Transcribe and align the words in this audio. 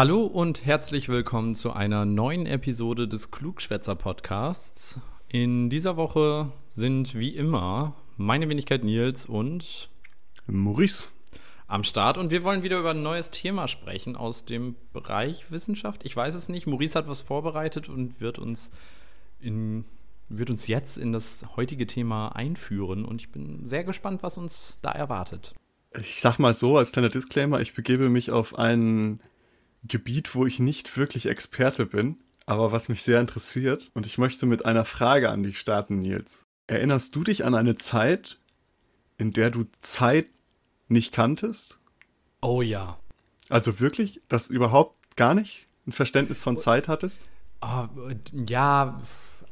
Hallo 0.00 0.24
und 0.24 0.64
herzlich 0.64 1.10
willkommen 1.10 1.54
zu 1.54 1.74
einer 1.74 2.06
neuen 2.06 2.46
Episode 2.46 3.06
des 3.06 3.30
Klugschwätzer 3.30 3.94
Podcasts. 3.96 4.98
In 5.28 5.68
dieser 5.68 5.98
Woche 5.98 6.52
sind 6.66 7.18
wie 7.18 7.36
immer 7.36 7.94
meine 8.16 8.48
Wenigkeit 8.48 8.82
Nils 8.82 9.26
und 9.26 9.90
Maurice 10.46 11.08
am 11.66 11.84
Start 11.84 12.16
und 12.16 12.30
wir 12.30 12.44
wollen 12.44 12.62
wieder 12.62 12.78
über 12.78 12.92
ein 12.92 13.02
neues 13.02 13.30
Thema 13.30 13.68
sprechen 13.68 14.16
aus 14.16 14.46
dem 14.46 14.74
Bereich 14.94 15.50
Wissenschaft. 15.50 16.02
Ich 16.06 16.16
weiß 16.16 16.34
es 16.34 16.48
nicht. 16.48 16.66
Maurice 16.66 16.98
hat 16.98 17.06
was 17.06 17.20
vorbereitet 17.20 17.90
und 17.90 18.22
wird 18.22 18.38
uns 18.38 18.70
in 19.38 19.84
wird 20.30 20.48
uns 20.48 20.66
jetzt 20.66 20.96
in 20.96 21.12
das 21.12 21.44
heutige 21.56 21.86
Thema 21.86 22.28
einführen 22.28 23.04
und 23.04 23.20
ich 23.20 23.32
bin 23.32 23.66
sehr 23.66 23.84
gespannt, 23.84 24.22
was 24.22 24.38
uns 24.38 24.78
da 24.80 24.92
erwartet. 24.92 25.54
Ich 26.00 26.22
sag 26.22 26.38
mal 26.38 26.54
so 26.54 26.78
als 26.78 26.92
kleiner 26.92 27.10
Disclaimer, 27.10 27.60
ich 27.60 27.74
begebe 27.74 28.08
mich 28.08 28.30
auf 28.30 28.58
einen 28.58 29.20
Gebiet, 29.84 30.34
wo 30.34 30.46
ich 30.46 30.58
nicht 30.58 30.96
wirklich 30.96 31.26
Experte 31.26 31.86
bin, 31.86 32.16
aber 32.46 32.72
was 32.72 32.88
mich 32.88 33.02
sehr 33.02 33.20
interessiert. 33.20 33.90
Und 33.94 34.06
ich 34.06 34.18
möchte 34.18 34.46
mit 34.46 34.64
einer 34.64 34.84
Frage 34.84 35.30
an 35.30 35.42
dich 35.42 35.58
starten, 35.58 36.00
Nils. 36.00 36.44
Erinnerst 36.66 37.14
du 37.16 37.24
dich 37.24 37.44
an 37.44 37.54
eine 37.54 37.76
Zeit, 37.76 38.38
in 39.18 39.32
der 39.32 39.50
du 39.50 39.66
Zeit 39.80 40.28
nicht 40.88 41.12
kanntest? 41.12 41.78
Oh 42.40 42.62
ja. 42.62 42.98
Also 43.48 43.80
wirklich, 43.80 44.20
dass 44.28 44.48
du 44.48 44.54
überhaupt 44.54 45.16
gar 45.16 45.34
nicht 45.34 45.66
ein 45.86 45.92
Verständnis 45.92 46.40
von 46.40 46.56
Zeit 46.56 46.88
hattest? 46.88 47.26
Oh, 47.60 47.86
ja, 48.48 49.00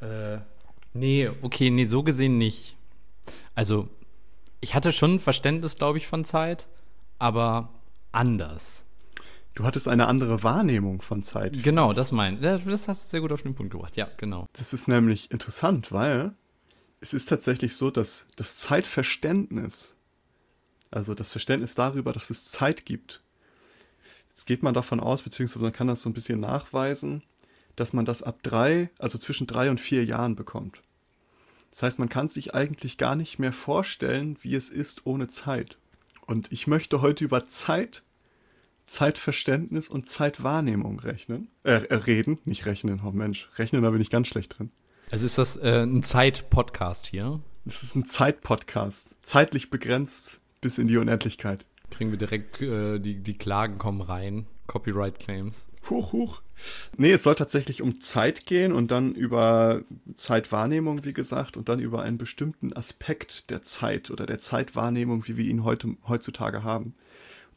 äh, 0.01 0.39
nee, 0.95 1.29
okay, 1.43 1.71
nee, 1.71 1.87
so 1.87 2.03
gesehen 2.03 2.39
nicht. 2.39 2.77
Also, 3.55 3.89
ich 4.61 4.75
hatte 4.75 4.93
schon 4.93 5.15
ein 5.15 5.21
Verständnis, 5.21 5.77
glaube 5.77 5.99
ich, 5.99 6.07
von 6.07 6.25
Zeit, 6.25 6.69
aber 7.19 7.69
anders. 8.13 8.87
Du 9.59 9.65
hattest 9.65 9.89
eine 9.89 10.07
andere 10.07 10.45
Wahrnehmung 10.45 11.03
von 11.03 11.25
Zeit. 11.25 11.65
Genau, 11.65 11.93
das 11.93 12.13
mein. 12.13 12.41
Das 12.41 12.87
hast 12.87 13.03
du 13.03 13.09
sehr 13.09 13.21
gut 13.21 13.33
auf 13.33 13.43
den 13.43 13.57
Punkt 13.57 13.73
gebracht. 13.73 13.97
Ja, 13.97 14.09
genau. 14.17 14.47
Das 14.53 14.73
ist 14.73 14.87
nämlich 14.87 15.33
interessant, 15.33 15.91
weil 15.91 16.33
es 17.01 17.13
ist 17.13 17.29
tatsächlich 17.29 17.75
so, 17.75 17.91
dass 17.91 18.29
das 18.37 18.59
Zeitverständnis, 18.59 19.97
also 20.93 21.13
das 21.13 21.29
Verständnis 21.29 21.75
darüber, 21.75 22.13
dass 22.13 22.31
es 22.31 22.45
Zeit 22.45 22.87
gibt, 22.87 23.21
jetzt 24.29 24.47
geht 24.47 24.63
man 24.63 24.75
davon 24.75 25.01
aus, 25.01 25.23
beziehungsweise 25.23 25.65
man 25.65 25.73
kann 25.73 25.89
das 25.89 26.03
so 26.03 26.09
ein 26.09 26.15
bisschen 26.15 26.39
nachweisen, 26.39 27.25
dass 27.75 27.93
man 27.93 28.05
das 28.05 28.23
ab 28.23 28.45
drei, 28.45 28.91
also 29.01 29.19
zwischen 29.19 29.49
drei 29.49 29.71
und 29.71 29.81
vier 29.81 30.05
Jahren 30.05 30.37
bekommt. 30.37 30.83
Das 31.73 31.83
heißt, 31.83 31.99
man 31.99 32.09
kann 32.09 32.29
sich 32.29 32.55
eigentlich 32.55 32.97
gar 32.97 33.17
nicht 33.17 33.41
mehr 33.41 33.53
vorstellen, 33.53 34.39
wie 34.41 34.55
es 34.55 34.71
ist 34.71 35.05
ohne 35.05 35.27
Zeit. 35.27 35.79
Und 36.27 36.53
ich 36.53 36.69
möchte 36.69 37.01
heute 37.01 37.25
über 37.25 37.49
Zeit 37.49 38.05
Zeitverständnis 38.89 39.89
und 39.89 40.07
Zeitwahrnehmung 40.07 40.99
rechnen. 41.01 41.49
Äh, 41.63 41.85
äh, 41.85 41.95
reden, 41.95 42.39
nicht 42.45 42.67
rechnen. 42.67 43.01
Oh 43.05 43.13
Mensch, 43.13 43.49
rechnen, 43.57 43.83
da 43.83 43.91
bin 43.91 44.01
ich 44.01 44.11
ganz 44.11 44.29
schlecht 44.29 44.59
drin. 44.59 44.71
Also 45.11 45.27
ist 45.27 45.39
das 45.39 45.57
äh, 45.57 45.83
ein 45.83 46.03
Zeit-Podcast 46.03 47.07
hier? 47.07 47.41
Das 47.65 47.83
ist 47.83 47.95
ein 47.95 48.07
Zeit-Podcast. 48.07 49.17
Zeitlich 49.23 49.71
begrenzt 49.71 50.41
bis 50.61 50.79
in 50.79 50.89
die 50.89 50.97
Unendlichkeit. 50.97 51.65
Kriegen 51.91 52.11
wir 52.11 52.19
direkt, 52.19 52.61
äh, 52.61 52.99
die, 52.99 53.17
die 53.17 53.39
Klagen 53.39 53.79
kommen 53.79 54.01
rein. 54.01 54.47
Copyright-Claims. 54.67 55.69
Huch, 55.89 56.13
huch. 56.13 56.43
Nee, 56.97 57.13
es 57.13 57.23
soll 57.23 57.35
tatsächlich 57.35 57.83
um 57.83 58.01
Zeit 58.01 58.47
gehen 58.47 58.73
und 58.73 58.91
dann 58.91 59.15
über 59.15 59.83
Zeitwahrnehmung, 60.15 61.05
wie 61.05 61.13
gesagt, 61.15 61.57
und 61.57 61.69
dann 61.69 61.81
über 61.81 62.03
einen 62.03 62.19
bestimmten 62.19 62.73
Aspekt 62.75 63.51
der 63.51 63.63
Zeit 63.63 64.11
oder 64.11 64.27
der 64.27 64.39
Zeitwahrnehmung, 64.39 65.27
wie 65.27 65.37
wir 65.37 65.47
ihn 65.47 65.65
heute, 65.65 65.97
heutzutage 66.07 66.63
haben. 66.63 66.95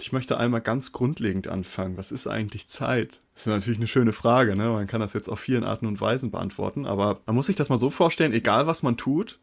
Ich 0.01 0.12
möchte 0.12 0.38
einmal 0.38 0.62
ganz 0.62 0.91
grundlegend 0.91 1.47
anfangen. 1.47 1.97
Was 1.97 2.12
ist 2.12 2.28
eigentlich 2.28 2.67
Zeit? 2.67 3.22
Das 3.34 3.44
ist 3.44 3.47
natürlich 3.47 3.79
eine 3.79 3.88
schöne 3.88 4.13
Frage, 4.13 4.56
ne? 4.56 4.69
Man 4.69 4.88
kann 4.88 5.00
das 5.01 5.13
jetzt 5.13 5.29
auf 5.29 5.39
vielen 5.39 5.63
Arten 5.63 5.85
und 5.85 6.01
Weisen 6.01 6.31
beantworten, 6.31 6.85
aber 6.85 7.22
man 7.25 7.35
muss 7.35 7.45
sich 7.45 7.56
das 7.56 7.69
mal 7.69 7.78
so 7.78 7.89
vorstellen, 7.89 8.34
egal 8.34 8.67
was 8.67 8.84
man 8.84 8.97
tut, 8.97 9.40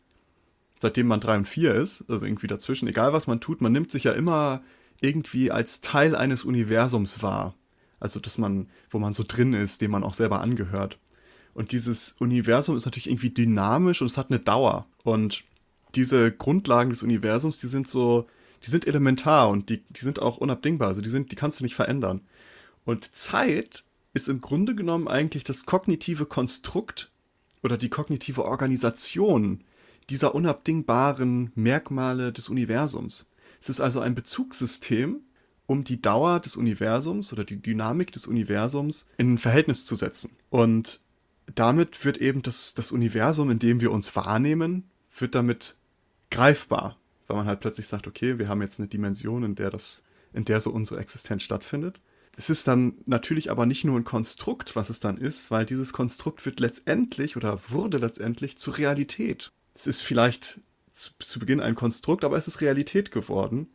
seitdem 0.80 1.06
man 1.06 1.20
drei 1.20 1.36
und 1.36 1.47
vier 1.47 1.74
ist, 1.74 2.04
also 2.08 2.26
irgendwie 2.26 2.48
dazwischen, 2.48 2.88
egal 2.88 3.12
was 3.12 3.26
man 3.26 3.41
tut, 3.41 3.60
man 3.60 3.72
nimmt 3.72 3.91
sich 3.91 4.04
ja 4.04 4.12
immer 4.12 4.62
irgendwie 5.00 5.50
als 5.50 5.80
Teil 5.80 6.16
eines 6.16 6.44
Universums 6.44 7.22
wahr. 7.22 7.54
Also, 8.00 8.20
dass 8.20 8.38
man, 8.38 8.68
wo 8.91 8.98
man 8.98 9.12
so 9.12 9.24
drin 9.26 9.54
ist, 9.54 9.80
dem 9.80 9.91
man 9.91 10.04
auch 10.04 10.14
selber 10.14 10.41
angehört. 10.41 10.98
Und 11.54 11.72
dieses 11.72 12.14
Universum 12.18 12.76
ist 12.76 12.84
natürlich 12.84 13.08
irgendwie 13.08 13.30
dynamisch 13.30 14.00
und 14.00 14.06
es 14.06 14.18
hat 14.18 14.30
eine 14.30 14.38
Dauer. 14.38 14.86
Und 15.02 15.44
diese 15.94 16.30
Grundlagen 16.30 16.91
des 16.91 17.02
Universums, 17.02 17.58
die 17.58 17.66
sind 17.66 17.88
so 17.88 18.28
die 18.64 18.70
sind 18.70 18.86
elementar 18.86 19.48
und 19.48 19.69
die, 19.70 19.82
die 19.88 20.00
sind 20.00 20.20
auch 20.20 20.38
unabdingbar. 20.38 20.88
Also 20.88 21.00
die 21.00 21.10
sind, 21.10 21.32
die 21.32 21.36
kannst 21.36 21.60
du 21.60 21.64
nicht 21.64 21.74
verändern. 21.74 22.22
Und 22.84 23.14
Zeit 23.14 23.84
ist 24.14 24.28
im 24.28 24.41
Grunde 24.41 24.74
genommen 24.74 25.08
eigentlich 25.08 25.44
das 25.44 25.66
kognitive 25.66 26.26
Konstrukt 26.26 27.10
oder 27.62 27.76
die 27.76 27.88
kognitive 27.88 28.44
Organisation 28.44 29.62
dieser 30.10 30.34
unabdingbaren 30.34 31.52
Merkmale 31.54 32.32
des 32.32 32.48
Universums. 32.48 33.26
Es 33.60 33.68
ist 33.68 33.80
also 33.80 34.00
ein 34.00 34.14
Bezugssystem, 34.14 35.20
um 35.66 35.84
die 35.84 36.00
Dauer 36.00 36.41
des 36.41 36.56
Universums 36.56 37.32
oder 37.32 37.44
die 37.44 37.60
Dynamik 37.60 38.12
des 38.12 38.26
Universums 38.26 39.06
in 39.18 39.34
ein 39.34 39.38
Verhältnis 39.38 39.84
zu 39.84 39.94
setzen. 39.94 40.30
Und 40.48 41.00
damit 41.54 42.04
wird 42.04 42.18
eben 42.18 42.42
das, 42.42 42.74
das 42.74 42.91
Universum, 42.91 43.50
in 43.50 43.58
dem 43.58 43.80
wir 43.80 43.92
uns 43.92 44.14
wahrnehmen, 44.16 44.84
wird 45.16 45.34
damit 45.34 45.76
greifbar 46.30 46.97
weil 47.28 47.37
man 47.37 47.47
halt 47.47 47.61
plötzlich 47.61 47.87
sagt, 47.87 48.06
okay, 48.06 48.39
wir 48.39 48.49
haben 48.49 48.62
jetzt 48.62 48.81
eine 48.81 48.89
Dimension, 48.89 49.44
in 49.44 49.55
der 49.55 49.71
das, 49.71 50.03
in 50.33 50.44
der 50.44 50.61
so 50.61 50.71
unsere 50.71 51.00
Existenz 51.00 51.44
stattfindet. 51.44 52.00
Es 52.37 52.50
ist 52.50 52.66
dann 52.69 52.94
natürlich 53.06 53.50
aber 53.50 53.66
nicht 53.66 53.84
nur 53.84 53.99
ein 53.99 54.05
Konstrukt, 54.05 54.77
was 54.77 54.91
es 54.91 55.00
dann 55.00 55.16
ist, 55.16 55.50
weil 55.50 55.66
dieses 55.66 55.93
Konstrukt 55.93 56.44
wird 56.47 56.61
letztendlich 56.61 57.37
oder 57.37 57.61
wurde 57.69 57.99
letztendlich 57.99 58.56
zur 58.59 58.78
Realität. 58.78 59.53
Es 59.75 59.87
ist 59.87 60.03
vielleicht 60.03 60.61
zu, 60.93 61.11
zu 61.19 61.39
Beginn 61.39 61.61
ein 61.61 61.75
Konstrukt, 61.75 62.25
aber 62.25 62.37
es 62.37 62.49
ist 62.49 62.61
Realität 62.61 63.11
geworden. 63.11 63.69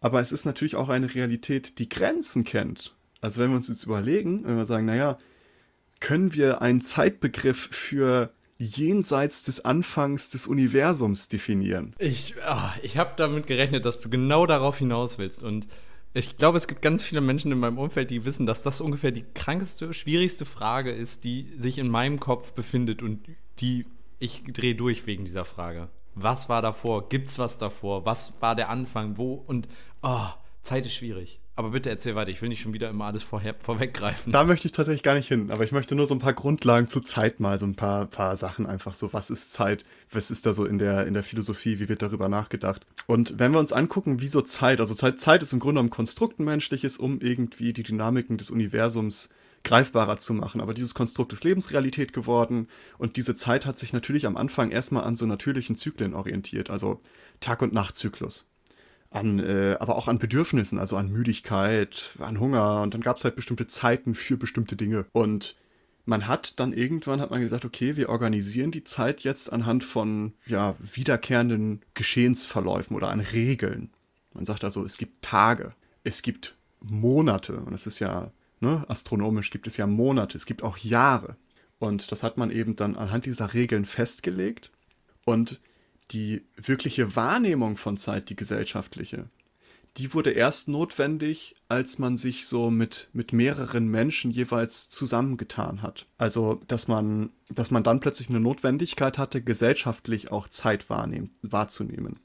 Aber 0.00 0.20
es 0.20 0.32
ist 0.32 0.44
natürlich 0.44 0.76
auch 0.76 0.90
eine 0.90 1.14
Realität, 1.14 1.78
die 1.78 1.88
Grenzen 1.88 2.44
kennt. 2.44 2.94
Also 3.22 3.40
wenn 3.40 3.50
wir 3.50 3.56
uns 3.56 3.68
jetzt 3.68 3.84
überlegen, 3.84 4.44
wenn 4.44 4.56
wir 4.56 4.66
sagen, 4.66 4.84
naja, 4.84 5.18
können 6.00 6.34
wir 6.34 6.60
einen 6.60 6.82
Zeitbegriff 6.82 7.68
für 7.70 8.34
jenseits 8.58 9.42
des 9.42 9.64
Anfangs 9.64 10.30
des 10.30 10.46
Universums 10.46 11.28
definieren. 11.28 11.94
Ich, 11.98 12.34
oh, 12.48 12.80
ich 12.82 12.98
habe 12.98 13.12
damit 13.16 13.46
gerechnet, 13.46 13.84
dass 13.84 14.00
du 14.00 14.08
genau 14.08 14.46
darauf 14.46 14.78
hinaus 14.78 15.18
willst. 15.18 15.42
Und 15.42 15.66
ich 16.12 16.36
glaube, 16.36 16.58
es 16.58 16.68
gibt 16.68 16.82
ganz 16.82 17.02
viele 17.02 17.20
Menschen 17.20 17.50
in 17.50 17.58
meinem 17.58 17.78
Umfeld, 17.78 18.10
die 18.10 18.24
wissen, 18.24 18.46
dass 18.46 18.62
das 18.62 18.80
ungefähr 18.80 19.10
die 19.10 19.24
krankeste, 19.34 19.92
schwierigste 19.92 20.44
Frage 20.44 20.92
ist, 20.92 21.24
die 21.24 21.52
sich 21.58 21.78
in 21.78 21.88
meinem 21.88 22.20
Kopf 22.20 22.52
befindet 22.52 23.02
und 23.02 23.26
die 23.58 23.86
ich 24.20 24.42
drehe 24.44 24.74
durch 24.74 25.06
wegen 25.06 25.24
dieser 25.24 25.44
Frage. 25.44 25.88
Was 26.14 26.48
war 26.48 26.62
davor? 26.62 27.08
Gibt's 27.08 27.38
was 27.38 27.58
davor? 27.58 28.06
Was 28.06 28.40
war 28.40 28.54
der 28.54 28.68
Anfang? 28.68 29.16
Wo? 29.16 29.34
Und 29.34 29.68
oh, 30.02 30.28
Zeit 30.62 30.86
ist 30.86 30.94
schwierig. 30.94 31.40
Aber 31.56 31.70
bitte 31.70 31.88
erzähl 31.88 32.16
weiter, 32.16 32.30
ich 32.30 32.42
will 32.42 32.48
nicht 32.48 32.62
schon 32.62 32.74
wieder 32.74 32.90
immer 32.90 33.04
alles 33.04 33.22
vorher, 33.22 33.54
vorweggreifen. 33.54 34.32
Da 34.32 34.42
möchte 34.42 34.66
ich 34.66 34.72
tatsächlich 34.72 35.04
gar 35.04 35.14
nicht 35.14 35.28
hin, 35.28 35.52
aber 35.52 35.62
ich 35.62 35.70
möchte 35.70 35.94
nur 35.94 36.08
so 36.08 36.14
ein 36.14 36.18
paar 36.18 36.32
Grundlagen 36.32 36.88
zu 36.88 37.00
Zeit 37.00 37.38
mal, 37.38 37.60
so 37.60 37.66
ein 37.66 37.76
paar, 37.76 38.06
paar 38.06 38.36
Sachen 38.36 38.66
einfach 38.66 38.94
so, 38.94 39.12
was 39.12 39.30
ist 39.30 39.52
Zeit, 39.52 39.84
was 40.10 40.32
ist 40.32 40.46
da 40.46 40.52
so 40.52 40.64
in 40.64 40.78
der, 40.78 41.06
in 41.06 41.14
der 41.14 41.22
Philosophie, 41.22 41.78
wie 41.78 41.88
wird 41.88 42.02
darüber 42.02 42.28
nachgedacht. 42.28 42.84
Und 43.06 43.38
wenn 43.38 43.52
wir 43.52 43.60
uns 43.60 43.72
angucken, 43.72 44.20
wie 44.20 44.26
so 44.26 44.42
Zeit, 44.42 44.80
also 44.80 44.94
Zeit, 44.94 45.20
Zeit 45.20 45.44
ist 45.44 45.52
im 45.52 45.60
Grunde 45.60 45.80
ein 45.80 45.90
Konstrukt 45.90 46.40
menschliches, 46.40 46.96
um 46.96 47.20
irgendwie 47.20 47.72
die 47.72 47.84
Dynamiken 47.84 48.36
des 48.36 48.50
Universums 48.50 49.28
greifbarer 49.62 50.18
zu 50.18 50.34
machen. 50.34 50.60
Aber 50.60 50.74
dieses 50.74 50.94
Konstrukt 50.94 51.32
ist 51.32 51.44
Lebensrealität 51.44 52.12
geworden 52.12 52.66
und 52.98 53.16
diese 53.16 53.36
Zeit 53.36 53.64
hat 53.64 53.78
sich 53.78 53.92
natürlich 53.92 54.26
am 54.26 54.36
Anfang 54.36 54.72
erstmal 54.72 55.04
an 55.04 55.14
so 55.14 55.24
natürlichen 55.24 55.76
Zyklen 55.76 56.14
orientiert, 56.14 56.68
also 56.68 57.00
Tag- 57.40 57.62
und 57.62 57.72
Nachtzyklus. 57.72 58.44
An, 59.14 59.38
äh, 59.38 59.76
aber 59.78 59.96
auch 59.96 60.08
an 60.08 60.18
Bedürfnissen, 60.18 60.78
also 60.78 60.96
an 60.96 61.10
Müdigkeit, 61.10 62.10
an 62.18 62.40
Hunger 62.40 62.82
und 62.82 62.94
dann 62.94 63.00
gab 63.00 63.18
es 63.18 63.24
halt 63.24 63.36
bestimmte 63.36 63.66
Zeiten 63.66 64.14
für 64.14 64.36
bestimmte 64.36 64.76
Dinge. 64.76 65.06
Und 65.12 65.56
man 66.04 66.26
hat 66.26 66.58
dann 66.60 66.72
irgendwann 66.72 67.20
hat 67.20 67.30
man 67.30 67.40
gesagt, 67.40 67.64
okay, 67.64 67.96
wir 67.96 68.08
organisieren 68.08 68.70
die 68.70 68.84
Zeit 68.84 69.20
jetzt 69.20 69.52
anhand 69.52 69.84
von 69.84 70.32
ja, 70.46 70.74
wiederkehrenden 70.80 71.82
Geschehensverläufen 71.94 72.96
oder 72.96 73.08
an 73.08 73.20
Regeln. 73.20 73.90
Man 74.34 74.44
sagt 74.44 74.64
also, 74.64 74.84
es 74.84 74.98
gibt 74.98 75.22
Tage, 75.22 75.74
es 76.02 76.22
gibt 76.22 76.56
Monate 76.80 77.56
und 77.56 77.72
es 77.72 77.86
ist 77.86 78.00
ja 78.00 78.32
ne, 78.60 78.84
astronomisch 78.88 79.50
gibt 79.50 79.66
es 79.66 79.76
ja 79.76 79.86
Monate, 79.86 80.36
es 80.36 80.46
gibt 80.46 80.62
auch 80.62 80.78
Jahre. 80.78 81.36
Und 81.78 82.10
das 82.10 82.22
hat 82.22 82.36
man 82.36 82.50
eben 82.50 82.76
dann 82.76 82.96
anhand 82.96 83.26
dieser 83.26 83.54
Regeln 83.54 83.84
festgelegt. 83.84 84.70
Und 85.24 85.60
die 86.10 86.42
wirkliche 86.56 87.16
Wahrnehmung 87.16 87.76
von 87.76 87.96
Zeit, 87.96 88.30
die 88.30 88.36
gesellschaftliche, 88.36 89.28
die 89.96 90.12
wurde 90.12 90.30
erst 90.30 90.66
notwendig, 90.66 91.54
als 91.68 91.98
man 91.98 92.16
sich 92.16 92.46
so 92.46 92.70
mit, 92.70 93.08
mit 93.12 93.32
mehreren 93.32 93.86
Menschen 93.86 94.30
jeweils 94.30 94.90
zusammengetan 94.90 95.82
hat. 95.82 96.06
Also, 96.18 96.60
dass 96.66 96.88
man, 96.88 97.30
dass 97.48 97.70
man 97.70 97.84
dann 97.84 98.00
plötzlich 98.00 98.28
eine 98.28 98.40
Notwendigkeit 98.40 99.18
hatte, 99.18 99.40
gesellschaftlich 99.40 100.32
auch 100.32 100.48
Zeit 100.48 100.90
wahrnehmen, 100.90 101.30
wahrzunehmen. 101.42 102.18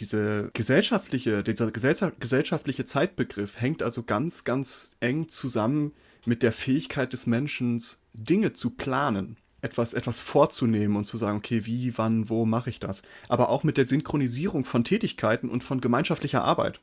Diese 0.00 0.50
gesellschaftliche, 0.54 1.44
dieser 1.44 1.70
gesellschaftliche 1.70 2.84
Zeitbegriff 2.84 3.60
hängt 3.60 3.84
also 3.84 4.02
ganz, 4.02 4.42
ganz 4.42 4.96
eng 4.98 5.28
zusammen 5.28 5.92
mit 6.26 6.42
der 6.42 6.50
Fähigkeit 6.50 7.12
des 7.12 7.28
Menschen, 7.28 7.80
Dinge 8.12 8.54
zu 8.54 8.70
planen 8.70 9.36
etwas, 9.64 9.94
etwas 9.94 10.20
vorzunehmen 10.20 10.96
und 10.96 11.06
zu 11.06 11.16
sagen, 11.16 11.38
okay, 11.38 11.64
wie, 11.64 11.96
wann, 11.96 12.28
wo 12.28 12.44
mache 12.44 12.70
ich 12.70 12.78
das? 12.80 13.02
Aber 13.28 13.48
auch 13.48 13.64
mit 13.64 13.76
der 13.76 13.86
Synchronisierung 13.86 14.64
von 14.64 14.84
Tätigkeiten 14.84 15.48
und 15.48 15.64
von 15.64 15.80
gemeinschaftlicher 15.80 16.44
Arbeit. 16.44 16.80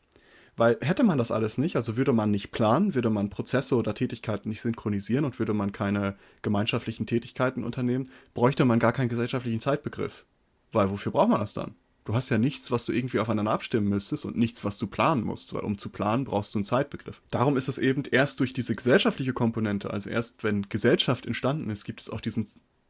Weil 0.57 0.77
hätte 0.81 1.03
man 1.03 1.17
das 1.17 1.31
alles 1.31 1.57
nicht, 1.57 1.75
also 1.77 1.95
würde 1.95 2.11
man 2.11 2.31
nicht 2.31 2.51
planen, 2.51 2.93
würde 2.93 3.09
man 3.09 3.29
Prozesse 3.29 3.75
oder 3.75 3.93
Tätigkeiten 3.93 4.49
nicht 4.49 4.61
synchronisieren 4.61 5.23
und 5.23 5.39
würde 5.39 5.53
man 5.53 5.71
keine 5.71 6.15
gemeinschaftlichen 6.41 7.05
Tätigkeiten 7.05 7.63
unternehmen, 7.63 8.09
bräuchte 8.33 8.65
man 8.65 8.79
gar 8.79 8.91
keinen 8.91 9.09
gesellschaftlichen 9.09 9.61
Zeitbegriff. 9.61 10.25
Weil 10.73 10.89
wofür 10.91 11.11
braucht 11.11 11.29
man 11.29 11.39
das 11.39 11.53
dann? 11.53 11.75
Du 12.03 12.15
hast 12.15 12.29
ja 12.29 12.39
nichts, 12.39 12.71
was 12.71 12.85
du 12.85 12.93
irgendwie 12.93 13.19
aufeinander 13.19 13.51
abstimmen 13.51 13.87
müsstest 13.87 14.25
und 14.25 14.35
nichts, 14.35 14.65
was 14.65 14.77
du 14.77 14.87
planen 14.87 15.23
musst, 15.23 15.53
weil 15.53 15.61
um 15.61 15.77
zu 15.77 15.89
planen 15.89 16.25
brauchst 16.25 16.53
du 16.53 16.59
einen 16.59 16.63
Zeitbegriff. 16.63 17.21
Darum 17.29 17.57
ist 17.57 17.67
es 17.67 17.77
eben 17.77 18.03
erst 18.09 18.39
durch 18.39 18.53
diese 18.53 18.75
gesellschaftliche 18.75 19.33
Komponente, 19.33 19.91
also 19.91 20.09
erst 20.09 20.43
wenn 20.43 20.67
Gesellschaft 20.67 21.27
entstanden 21.27 21.69
ist, 21.69 21.83
gibt 21.83 22.01
es 22.01 22.09
auch 22.09 22.21
diesen, 22.21 22.47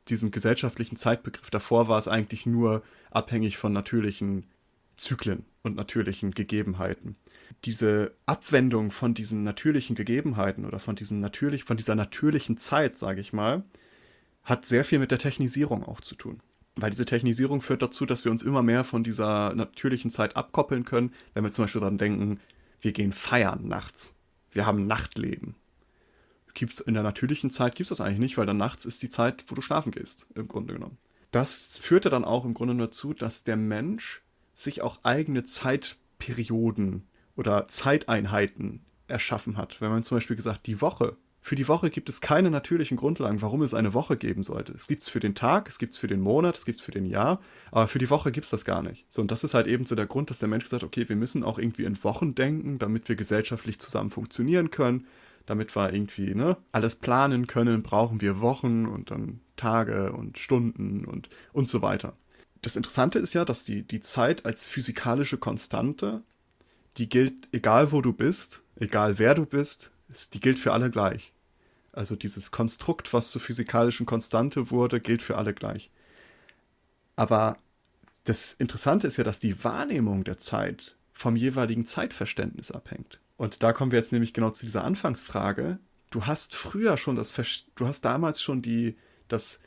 diesen 0.08 0.32
gesellschaftlichen 0.32 0.96
Zeitbegriff. 0.96 1.50
Davor 1.50 1.90
war 1.90 2.00
es 2.00 2.08
eigentlich 2.08 2.46
nur 2.46 2.84
abhängig 3.10 3.58
von 3.58 3.74
natürlichen 3.74 4.46
Zyklen 4.96 5.46
und 5.64 5.76
natürlichen 5.76 6.32
Gegebenheiten. 6.32 7.16
Diese 7.66 8.14
Abwendung 8.26 8.92
von 8.92 9.14
diesen 9.14 9.44
natürlichen 9.44 9.96
Gegebenheiten 9.96 10.66
oder 10.66 10.80
von 10.80 10.96
diesen 10.96 11.20
natürlich, 11.20 11.66
von 11.66 11.76
dieser 11.76 11.96
natürlichen 11.96 12.58
Zeit, 12.58 12.98
sage 12.98 13.20
ich 13.20 13.34
mal, 13.34 13.64
hat 14.44 14.66
sehr 14.66 14.84
viel 14.84 15.00
mit 15.00 15.12
der 15.12 15.20
Technisierung 15.20 15.84
auch 15.84 16.02
zu 16.02 16.16
tun. 16.16 16.42
Weil 16.76 16.92
diese 16.92 17.06
Technisierung 17.06 17.62
führt 17.62 17.82
dazu, 17.82 18.06
dass 18.06 18.24
wir 18.24 18.32
uns 18.32 18.44
immer 18.44 18.64
mehr 18.64 18.84
von 18.84 19.04
dieser 19.04 19.54
natürlichen 19.54 20.10
Zeit 20.10 20.36
abkoppeln 20.36 20.86
können, 20.86 21.14
wenn 21.34 21.44
wir 21.44 21.52
zum 21.52 21.66
Beispiel 21.66 21.82
daran 21.82 21.98
denken, 21.98 22.40
wir 22.80 22.94
gehen 22.94 23.12
feiern 23.12 23.68
nachts. 23.68 24.16
Wir 24.52 24.66
haben 24.66 24.88
Nachtleben. 24.88 25.56
Gibt's 26.54 26.82
in 26.82 26.94
der 26.94 27.04
natürlichen 27.04 27.50
Zeit 27.50 27.76
gibt 27.76 27.86
es 27.86 27.90
das 27.90 28.02
eigentlich 28.02 28.20
nicht, 28.20 28.38
weil 28.38 28.46
dann 28.46 28.58
nachts 28.58 28.86
ist 28.86 29.04
die 29.04 29.10
Zeit, 29.10 29.46
wo 29.48 29.56
du 29.56 29.62
schlafen 29.62 29.92
gehst, 29.92 30.28
im 30.36 30.48
Grunde 30.48 30.74
genommen. 30.74 30.98
Das 31.32 31.78
führte 31.78 32.10
dann 32.10 32.26
auch 32.26 32.44
im 32.44 32.54
Grunde 32.54 32.76
dazu, 32.76 33.14
dass 33.14 33.46
der 33.46 33.56
Mensch 33.56 34.22
sich 34.54 34.82
auch 34.82 35.00
eigene 35.04 35.46
Zeitperioden 35.46 37.08
oder 37.36 37.68
Zeiteinheiten 37.68 38.86
erschaffen 39.08 39.56
hat. 39.58 39.80
Wenn 39.80 39.92
man 39.92 40.04
zum 40.04 40.18
Beispiel 40.18 40.36
gesagt, 40.36 40.68
die 40.68 40.82
Woche 40.82 41.16
für 41.44 41.56
die 41.56 41.68
Woche 41.68 41.90
gibt 41.90 42.08
es 42.08 42.22
keine 42.22 42.52
natürlichen 42.52 42.98
Grundlagen, 42.98 43.42
warum 43.42 43.64
es 43.64 43.74
eine 43.74 43.96
Woche 43.96 44.16
geben 44.16 44.44
sollte. 44.44 44.74
Es 44.74 44.88
gibt 44.88 45.02
es 45.02 45.10
für 45.10 45.20
den 45.20 45.34
Tag, 45.34 45.68
es 45.68 45.80
gibt 45.80 45.94
es 45.94 46.00
für 46.00 46.08
den 46.08 46.22
Monat, 46.22 46.56
es 46.56 46.66
gibt 46.66 46.80
es 46.80 46.86
für 46.86 46.92
den 46.92 47.06
Jahr, 47.06 47.42
aber 47.72 47.88
für 47.88 47.98
die 47.98 48.12
Woche 48.12 48.32
gibt 48.32 48.46
es 48.46 48.52
das 48.52 48.64
gar 48.64 48.84
nicht. 48.84 49.06
So, 49.10 49.24
und 49.24 49.32
das 49.32 49.44
ist 49.44 49.56
halt 49.56 49.66
eben 49.66 49.86
so 49.86 49.96
der 49.96 50.06
Grund, 50.06 50.30
dass 50.30 50.38
der 50.38 50.48
Mensch 50.48 50.64
gesagt 50.64 50.84
hat, 50.84 50.88
okay, 50.88 51.10
wir 51.10 51.16
müssen 51.16 51.44
auch 51.44 51.58
irgendwie 51.58 51.86
in 51.86 52.02
Wochen 52.04 52.36
denken, 52.36 52.78
damit 52.78 53.10
wir 53.10 53.16
gesellschaftlich 53.16 53.80
zusammen 53.80 54.12
funktionieren 54.12 54.70
können, 54.70 55.08
damit 55.48 55.76
wir 55.76 55.92
irgendwie 55.92 56.36
ne, 56.36 56.58
alles 56.72 56.94
planen 56.96 57.48
können, 57.48 57.82
brauchen 57.82 58.22
wir 58.22 58.40
Wochen 58.40 58.86
und 58.86 59.10
dann 59.10 59.40
Tage 59.56 60.14
und 60.14 60.38
Stunden 60.38 61.06
und, 61.06 61.28
und 61.54 61.68
so 61.68 61.82
weiter. 61.82 62.14
Das 62.62 62.76
Interessante 62.76 63.18
ist 63.18 63.34
ja, 63.34 63.46
dass 63.46 63.66
die, 63.66 63.82
die 63.82 64.02
Zeit 64.02 64.46
als 64.46 64.68
physikalische 64.68 65.40
Konstante, 65.40 66.22
die 66.98 67.10
gilt, 67.10 67.50
egal 67.52 67.92
wo 67.92 68.02
du 68.02 68.14
bist, 68.14 68.62
egal 68.76 69.18
wer 69.18 69.34
du 69.34 69.48
bist, 69.48 69.92
die 70.34 70.40
gilt 70.40 70.60
für 70.60 70.74
alle 70.74 70.90
gleich. 70.90 71.34
Also 71.94 72.16
dieses 72.16 72.52
Konstrukt, 72.52 73.14
was 73.14 73.32
zur 73.32 73.42
physikalischen 73.42 74.06
Konstante 74.06 74.72
wurde, 74.72 75.00
gilt 75.00 75.22
für 75.22 75.38
alle 75.38 75.54
gleich. 75.54 75.90
Aber 77.16 77.58
das 78.24 78.54
Interessante 78.54 79.08
ist 79.08 79.18
ja, 79.18 79.24
dass 79.24 79.40
die 79.40 79.64
Wahrnehmung 79.64 80.24
der 80.24 80.38
Zeit 80.38 80.96
vom 81.14 81.36
jeweiligen 81.36 81.86
Zeitverständnis 81.86 82.72
abhängt. 82.72 83.20
Und 83.38 83.64
da 83.64 83.74
kommen 83.74 83.92
wir 83.92 84.00
jetzt 84.00 84.12
nämlich 84.12 84.34
genau 84.34 84.52
zu 84.52 84.66
dieser 84.66 84.84
Anfangsfrage. 84.84 85.80
Du 86.12 86.26
hast 86.26 86.56
früher 86.56 86.98
schon 86.98 87.16
das, 87.16 87.34
du 87.76 87.88
hast 87.88 88.06
damals 88.06 88.42
schon 88.42 88.62
die, 88.62 88.98
das 89.28 89.60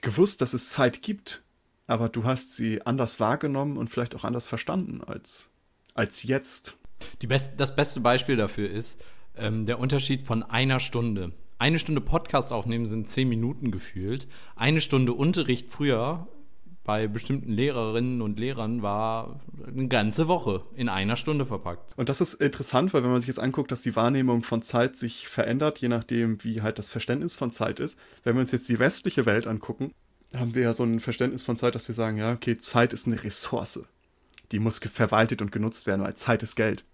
gewusst, 0.00 0.42
dass 0.42 0.52
es 0.52 0.70
Zeit 0.70 1.02
gibt, 1.02 1.42
aber 1.86 2.08
du 2.08 2.24
hast 2.24 2.54
sie 2.54 2.84
anders 2.84 3.20
wahrgenommen 3.20 3.76
und 3.76 3.88
vielleicht 3.88 4.14
auch 4.14 4.24
anders 4.24 4.46
verstanden 4.46 5.02
als, 5.02 5.50
als 5.94 6.22
jetzt. 6.22 6.76
Best, 7.26 7.54
das 7.58 7.76
beste 7.76 8.00
Beispiel 8.00 8.36
dafür 8.36 8.70
ist, 8.70 9.02
ähm, 9.36 9.66
der 9.66 9.78
Unterschied 9.78 10.22
von 10.22 10.42
einer 10.42 10.80
Stunde. 10.80 11.32
Eine 11.58 11.78
Stunde 11.78 12.00
Podcast 12.00 12.52
aufnehmen 12.52 12.86
sind 12.86 13.08
zehn 13.08 13.28
Minuten 13.28 13.70
gefühlt. 13.70 14.28
Eine 14.56 14.80
Stunde 14.80 15.12
Unterricht 15.12 15.70
früher 15.70 16.26
bei 16.86 17.08
bestimmten 17.08 17.50
Lehrerinnen 17.52 18.22
und 18.22 18.38
Lehrern 18.38 18.80
war 18.80 19.40
eine 19.66 19.88
ganze 19.88 20.28
Woche 20.28 20.62
in 20.76 20.88
einer 20.88 21.16
Stunde 21.16 21.44
verpackt. 21.44 21.98
Und 21.98 22.08
das 22.08 22.20
ist 22.20 22.34
interessant, 22.34 22.94
weil 22.94 23.02
wenn 23.02 23.10
man 23.10 23.20
sich 23.20 23.26
jetzt 23.26 23.40
anguckt, 23.40 23.72
dass 23.72 23.82
die 23.82 23.96
Wahrnehmung 23.96 24.44
von 24.44 24.62
Zeit 24.62 24.96
sich 24.96 25.26
verändert, 25.26 25.78
je 25.78 25.88
nachdem, 25.88 26.44
wie 26.44 26.62
halt 26.62 26.78
das 26.78 26.88
Verständnis 26.88 27.34
von 27.34 27.50
Zeit 27.50 27.80
ist. 27.80 27.98
Wenn 28.22 28.36
wir 28.36 28.40
uns 28.42 28.52
jetzt 28.52 28.68
die 28.68 28.78
westliche 28.78 29.26
Welt 29.26 29.48
angucken, 29.48 29.92
haben 30.32 30.54
wir 30.54 30.62
ja 30.62 30.72
so 30.72 30.84
ein 30.84 31.00
Verständnis 31.00 31.42
von 31.42 31.56
Zeit, 31.56 31.74
dass 31.74 31.88
wir 31.88 31.94
sagen, 31.94 32.18
ja, 32.18 32.32
okay, 32.32 32.56
Zeit 32.56 32.92
ist 32.92 33.06
eine 33.06 33.22
Ressource. 33.22 33.80
Die 34.52 34.60
muss 34.60 34.78
verwaltet 34.78 35.42
und 35.42 35.50
genutzt 35.50 35.88
werden, 35.88 36.02
weil 36.02 36.14
Zeit 36.14 36.44
ist 36.44 36.54
Geld. 36.54 36.84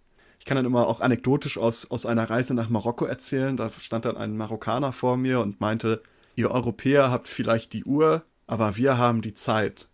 Ich 0.42 0.46
kann 0.46 0.56
dann 0.56 0.66
immer 0.66 0.88
auch 0.88 1.00
anekdotisch 1.00 1.56
aus, 1.56 1.88
aus 1.88 2.04
einer 2.04 2.28
Reise 2.28 2.52
nach 2.52 2.68
Marokko 2.68 3.04
erzählen. 3.04 3.56
Da 3.56 3.70
stand 3.70 4.06
dann 4.06 4.16
ein 4.16 4.36
Marokkaner 4.36 4.92
vor 4.92 5.16
mir 5.16 5.38
und 5.38 5.60
meinte, 5.60 6.02
ihr 6.34 6.50
Europäer 6.50 7.12
habt 7.12 7.28
vielleicht 7.28 7.72
die 7.72 7.84
Uhr, 7.84 8.24
aber 8.48 8.74
wir 8.76 8.98
haben 8.98 9.22
die 9.22 9.34
Zeit. 9.34 9.86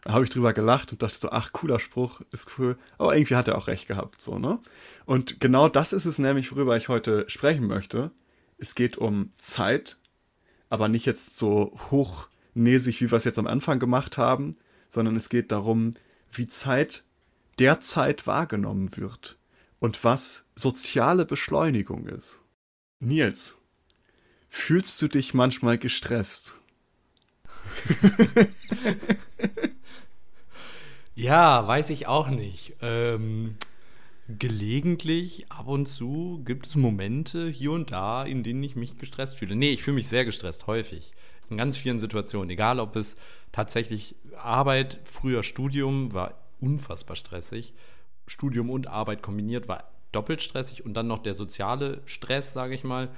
Da 0.00 0.14
habe 0.14 0.24
ich 0.24 0.30
drüber 0.30 0.54
gelacht 0.54 0.92
und 0.92 1.02
dachte 1.02 1.18
so, 1.18 1.28
ach, 1.28 1.52
cooler 1.52 1.78
Spruch, 1.80 2.22
ist 2.32 2.46
cool. 2.56 2.78
Aber 2.96 3.14
irgendwie 3.14 3.36
hat 3.36 3.46
er 3.46 3.58
auch 3.58 3.66
recht 3.66 3.86
gehabt, 3.86 4.22
so, 4.22 4.38
ne? 4.38 4.58
Und 5.04 5.38
genau 5.38 5.68
das 5.68 5.92
ist 5.92 6.06
es 6.06 6.18
nämlich, 6.18 6.50
worüber 6.50 6.78
ich 6.78 6.88
heute 6.88 7.28
sprechen 7.28 7.66
möchte. 7.66 8.10
Es 8.56 8.74
geht 8.74 8.96
um 8.96 9.32
Zeit, 9.36 9.98
aber 10.70 10.88
nicht 10.88 11.04
jetzt 11.04 11.36
so 11.36 11.78
hochnäsig, 11.90 13.02
wie 13.02 13.10
wir 13.10 13.18
es 13.18 13.24
jetzt 13.24 13.38
am 13.38 13.46
Anfang 13.46 13.80
gemacht 13.80 14.16
haben, 14.16 14.56
sondern 14.88 15.14
es 15.14 15.28
geht 15.28 15.52
darum, 15.52 15.92
wie 16.32 16.46
Zeit 16.46 17.04
derzeit 17.58 18.26
wahrgenommen 18.26 18.96
wird 18.96 19.36
und 19.84 20.02
was 20.02 20.46
soziale 20.56 21.26
Beschleunigung 21.26 22.06
ist. 22.06 22.40
Nils, 23.00 23.54
fühlst 24.48 25.02
du 25.02 25.08
dich 25.08 25.34
manchmal 25.34 25.76
gestresst? 25.76 26.54
ja, 31.14 31.66
weiß 31.66 31.90
ich 31.90 32.06
auch 32.06 32.28
nicht. 32.28 32.76
Ähm, 32.80 33.56
gelegentlich, 34.26 35.52
ab 35.52 35.68
und 35.68 35.84
zu, 35.84 36.40
gibt 36.46 36.64
es 36.64 36.76
Momente 36.76 37.46
hier 37.50 37.72
und 37.72 37.90
da, 37.90 38.24
in 38.24 38.42
denen 38.42 38.62
ich 38.62 38.76
mich 38.76 38.96
gestresst 38.96 39.36
fühle. 39.36 39.54
Nee, 39.54 39.72
ich 39.72 39.82
fühle 39.82 39.96
mich 39.96 40.08
sehr 40.08 40.24
gestresst, 40.24 40.66
häufig. 40.66 41.12
In 41.50 41.58
ganz 41.58 41.76
vielen 41.76 42.00
Situationen. 42.00 42.48
Egal, 42.48 42.80
ob 42.80 42.96
es 42.96 43.16
tatsächlich 43.52 44.14
Arbeit, 44.38 44.98
früher 45.04 45.42
Studium 45.42 46.14
war 46.14 46.38
unfassbar 46.58 47.16
stressig 47.16 47.74
Studium 48.26 48.70
und 48.70 48.86
Arbeit 48.86 49.22
kombiniert 49.22 49.68
war 49.68 49.84
doppelt 50.14 50.42
stressig 50.42 50.84
und 50.84 50.94
dann 50.94 51.06
noch 51.06 51.18
der 51.18 51.34
soziale 51.34 52.00
Stress, 52.06 52.52
sage 52.52 52.74
ich 52.74 52.84
mal. 52.84 53.10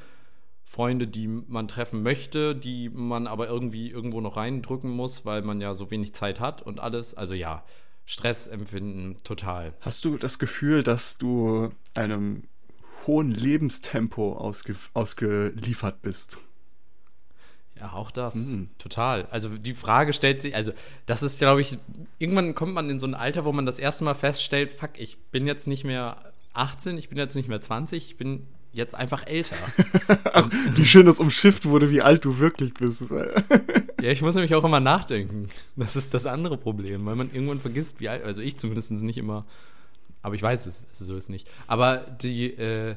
Freunde, 0.65 1.07
die 1.07 1.29
man 1.29 1.69
treffen 1.69 2.03
möchte, 2.03 2.57
die 2.57 2.89
man 2.89 3.29
aber 3.29 3.47
irgendwie 3.47 3.89
irgendwo 3.91 4.21
noch 4.21 4.37
reindrücken 4.37 4.91
muss, 4.91 5.25
weil 5.25 5.43
man 5.43 5.61
ja 5.61 5.75
so 5.75 5.91
wenig 5.93 6.13
Zeit 6.13 6.41
hat 6.41 6.63
und 6.63 6.81
alles. 6.81 7.15
Also 7.15 7.35
ja, 7.35 7.65
Stress 8.05 8.49
empfinden 8.49 9.17
total. 9.23 9.75
Hast 9.81 10.05
du 10.05 10.17
das 10.17 10.41
Gefühl, 10.41 10.83
dass 10.83 11.19
du 11.19 11.71
einem 11.95 12.45
hohen 13.07 13.31
Lebenstempo 13.31 14.33
ausge 14.33 14.75
ausgeliefert 14.93 16.03
bist. 16.03 16.41
Ja, 17.79 17.93
auch 17.93 18.11
das. 18.11 18.35
Mhm. 18.35 18.69
Total. 18.79 19.27
Also 19.31 19.51
die 19.51 19.75
Frage 19.75 20.13
stellt 20.13 20.41
sich, 20.41 20.55
also 20.55 20.73
das 21.05 21.23
ist, 21.23 21.39
glaube 21.39 21.61
ich, 21.61 21.79
irgendwann 22.19 22.55
kommt 22.55 22.75
man 22.75 22.89
in 22.89 22.99
so 22.99 23.07
ein 23.07 23.15
Alter, 23.15 23.45
wo 23.45 23.53
man 23.53 23.67
das 23.67 23.79
erste 23.79 24.05
Mal 24.05 24.15
feststellt, 24.15 24.73
fuck, 24.73 24.91
ich 24.99 25.19
bin 25.31 25.47
jetzt 25.47 25.67
nicht 25.67 25.85
mehr 25.85 26.17
18, 26.55 26.97
ich 26.97 27.09
bin 27.09 27.19
jetzt 27.19 27.35
nicht 27.35 27.49
mehr 27.49 27.61
20, 27.61 28.11
ich 28.11 28.17
bin 28.17 28.47
jetzt 28.73 28.95
einfach 28.95 29.27
älter. 29.27 29.57
Ach, 30.33 30.49
wie 30.75 30.87
schön 30.87 31.07
das 31.07 31.19
umschifft 31.19 31.67
wurde, 31.67 31.91
wie 31.91 32.03
alt 32.03 32.25
du 32.25 32.39
wirklich 32.39 32.75
bist. 32.75 33.05
ja, 34.01 34.11
ich 34.11 34.23
muss 34.23 34.35
nämlich 34.35 34.55
auch 34.55 34.65
immer 34.65 34.81
nachdenken. 34.81 35.49
Das 35.77 35.97
ist 35.97 36.15
das 36.15 36.27
andere 36.27 36.57
Problem, 36.57 37.05
weil 37.07 37.17
man 37.17 37.33
irgendwann 37.33 37.61
vergisst, 37.61 38.01
wie 38.01 38.09
alt, 38.09 38.23
also 38.23 38.41
ich 38.41 38.57
zumindest 38.59 38.91
nicht 38.93 39.19
immer, 39.19 39.45
aber 40.23 40.35
ich 40.35 40.43
weiß 40.43 40.67
es, 40.67 40.87
also 40.91 41.05
so 41.05 41.17
ist 41.17 41.25
es 41.25 41.29
nicht. 41.29 41.49
Aber 41.67 41.99
die, 41.99 42.53
äh, 42.53 42.97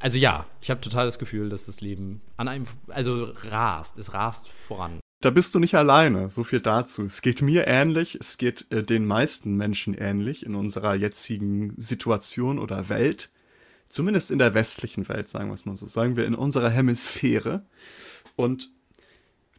also 0.00 0.18
ja, 0.18 0.46
ich 0.60 0.70
habe 0.70 0.80
total 0.80 1.06
das 1.06 1.18
Gefühl, 1.18 1.48
dass 1.48 1.66
das 1.66 1.80
Leben 1.80 2.22
an 2.36 2.48
einem, 2.48 2.66
also 2.88 3.32
rast, 3.50 3.98
es 3.98 4.14
rast 4.14 4.48
voran. 4.48 5.00
Da 5.22 5.30
bist 5.30 5.54
du 5.54 5.58
nicht 5.58 5.74
alleine, 5.74 6.28
so 6.28 6.44
viel 6.44 6.60
dazu. 6.60 7.04
Es 7.04 7.22
geht 7.22 7.40
mir 7.40 7.66
ähnlich, 7.66 8.16
es 8.20 8.36
geht 8.36 8.70
äh, 8.70 8.82
den 8.82 9.06
meisten 9.06 9.56
Menschen 9.56 9.94
ähnlich 9.94 10.44
in 10.44 10.54
unserer 10.54 10.94
jetzigen 10.94 11.74
Situation 11.78 12.58
oder 12.58 12.88
Welt. 12.88 13.30
Zumindest 13.88 14.30
in 14.30 14.38
der 14.38 14.54
westlichen 14.54 15.08
Welt, 15.08 15.30
sagen 15.30 15.48
wir 15.48 15.54
es 15.54 15.64
mal 15.64 15.76
so. 15.76 15.86
Sagen 15.86 16.16
wir 16.16 16.26
in 16.26 16.34
unserer 16.34 16.70
Hemisphäre. 16.70 17.64
Und 18.34 18.70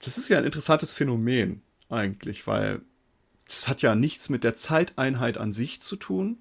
das 0.03 0.17
ist 0.17 0.29
ja 0.29 0.37
ein 0.37 0.43
interessantes 0.43 0.91
Phänomen 0.91 1.63
eigentlich, 1.89 2.45
weil 2.45 2.81
es 3.47 3.67
hat 3.67 3.81
ja 3.81 3.95
nichts 3.95 4.29
mit 4.29 4.43
der 4.43 4.55
Zeiteinheit 4.55 5.37
an 5.37 5.51
sich 5.51 5.81
zu 5.81 5.95
tun, 5.95 6.37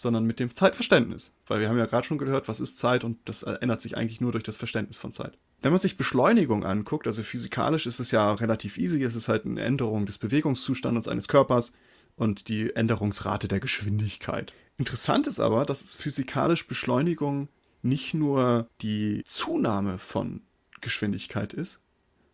sondern 0.00 0.24
mit 0.24 0.40
dem 0.40 0.54
Zeitverständnis. 0.54 1.32
Weil 1.46 1.60
wir 1.60 1.68
haben 1.68 1.76
ja 1.76 1.86
gerade 1.86 2.06
schon 2.06 2.18
gehört, 2.18 2.48
was 2.48 2.58
ist 2.58 2.78
Zeit 2.78 3.04
und 3.04 3.18
das 3.26 3.42
ändert 3.42 3.82
sich 3.82 3.96
eigentlich 3.96 4.20
nur 4.20 4.32
durch 4.32 4.44
das 4.44 4.56
Verständnis 4.56 4.96
von 4.96 5.12
Zeit. 5.12 5.36
Wenn 5.60 5.72
man 5.72 5.80
sich 5.80 5.98
Beschleunigung 5.98 6.64
anguckt, 6.64 7.06
also 7.06 7.22
physikalisch 7.22 7.86
ist 7.86 8.00
es 8.00 8.10
ja 8.10 8.32
relativ 8.32 8.78
easy, 8.78 9.02
es 9.02 9.14
ist 9.14 9.28
halt 9.28 9.44
eine 9.44 9.60
Änderung 9.60 10.06
des 10.06 10.16
Bewegungszustandes 10.16 11.06
eines 11.06 11.28
Körpers 11.28 11.74
und 12.16 12.48
die 12.48 12.74
Änderungsrate 12.74 13.46
der 13.46 13.60
Geschwindigkeit. 13.60 14.54
Interessant 14.78 15.26
ist 15.26 15.38
aber, 15.38 15.66
dass 15.66 15.94
physikalisch 15.94 16.66
Beschleunigung 16.66 17.48
nicht 17.82 18.14
nur 18.14 18.68
die 18.80 19.22
Zunahme 19.26 19.98
von 19.98 20.42
Geschwindigkeit 20.80 21.52
ist, 21.52 21.80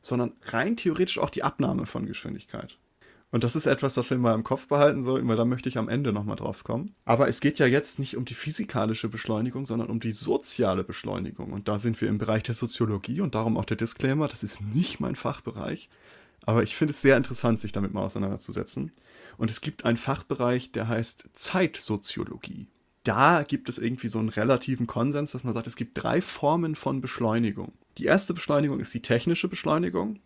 sondern 0.02 0.34
rein 0.44 0.76
theoretisch 0.76 1.18
auch 1.18 1.30
die 1.30 1.42
Abnahme 1.42 1.86
von 1.86 2.06
Geschwindigkeit. 2.06 2.78
Und 3.32 3.42
das 3.42 3.56
ist 3.56 3.66
etwas, 3.66 3.96
was 3.96 4.08
wir 4.08 4.18
mal 4.18 4.34
im 4.34 4.44
Kopf 4.44 4.68
behalten 4.68 5.02
sollten, 5.02 5.26
weil 5.28 5.36
da 5.36 5.44
möchte 5.44 5.68
ich 5.68 5.78
am 5.78 5.88
Ende 5.88 6.12
nochmal 6.12 6.36
drauf 6.36 6.62
kommen. 6.62 6.94
Aber 7.04 7.28
es 7.28 7.40
geht 7.40 7.58
ja 7.58 7.66
jetzt 7.66 7.98
nicht 7.98 8.16
um 8.16 8.24
die 8.24 8.34
physikalische 8.34 9.08
Beschleunigung, 9.08 9.66
sondern 9.66 9.90
um 9.90 9.98
die 9.98 10.12
soziale 10.12 10.84
Beschleunigung. 10.84 11.52
Und 11.52 11.68
da 11.68 11.78
sind 11.78 12.00
wir 12.00 12.08
im 12.08 12.18
Bereich 12.18 12.44
der 12.44 12.54
Soziologie 12.54 13.20
und 13.20 13.34
darum 13.34 13.56
auch 13.56 13.64
der 13.64 13.76
Disclaimer, 13.76 14.28
das 14.28 14.42
ist 14.42 14.60
nicht 14.60 15.00
mein 15.00 15.16
Fachbereich. 15.16 15.90
Aber 16.44 16.62
ich 16.62 16.76
finde 16.76 16.92
es 16.92 17.02
sehr 17.02 17.16
interessant, 17.16 17.58
sich 17.58 17.72
damit 17.72 17.92
mal 17.92 18.04
auseinanderzusetzen. 18.04 18.92
Und 19.36 19.50
es 19.50 19.60
gibt 19.60 19.84
einen 19.84 19.96
Fachbereich, 19.96 20.70
der 20.70 20.86
heißt 20.86 21.28
Zeitsoziologie. 21.34 22.68
Da 23.02 23.42
gibt 23.42 23.68
es 23.68 23.78
irgendwie 23.78 24.08
so 24.08 24.18
einen 24.18 24.28
relativen 24.28 24.86
Konsens, 24.86 25.32
dass 25.32 25.44
man 25.44 25.54
sagt, 25.54 25.66
es 25.66 25.76
gibt 25.76 26.02
drei 26.02 26.20
Formen 26.20 26.74
von 26.74 27.00
Beschleunigung. 27.00 27.72
Die 27.98 28.04
erste 28.04 28.34
Beschleunigung 28.34 28.80
ist 28.80 28.94
die 28.94 29.02
technische 29.02 29.48
Beschleunigung. 29.48 30.20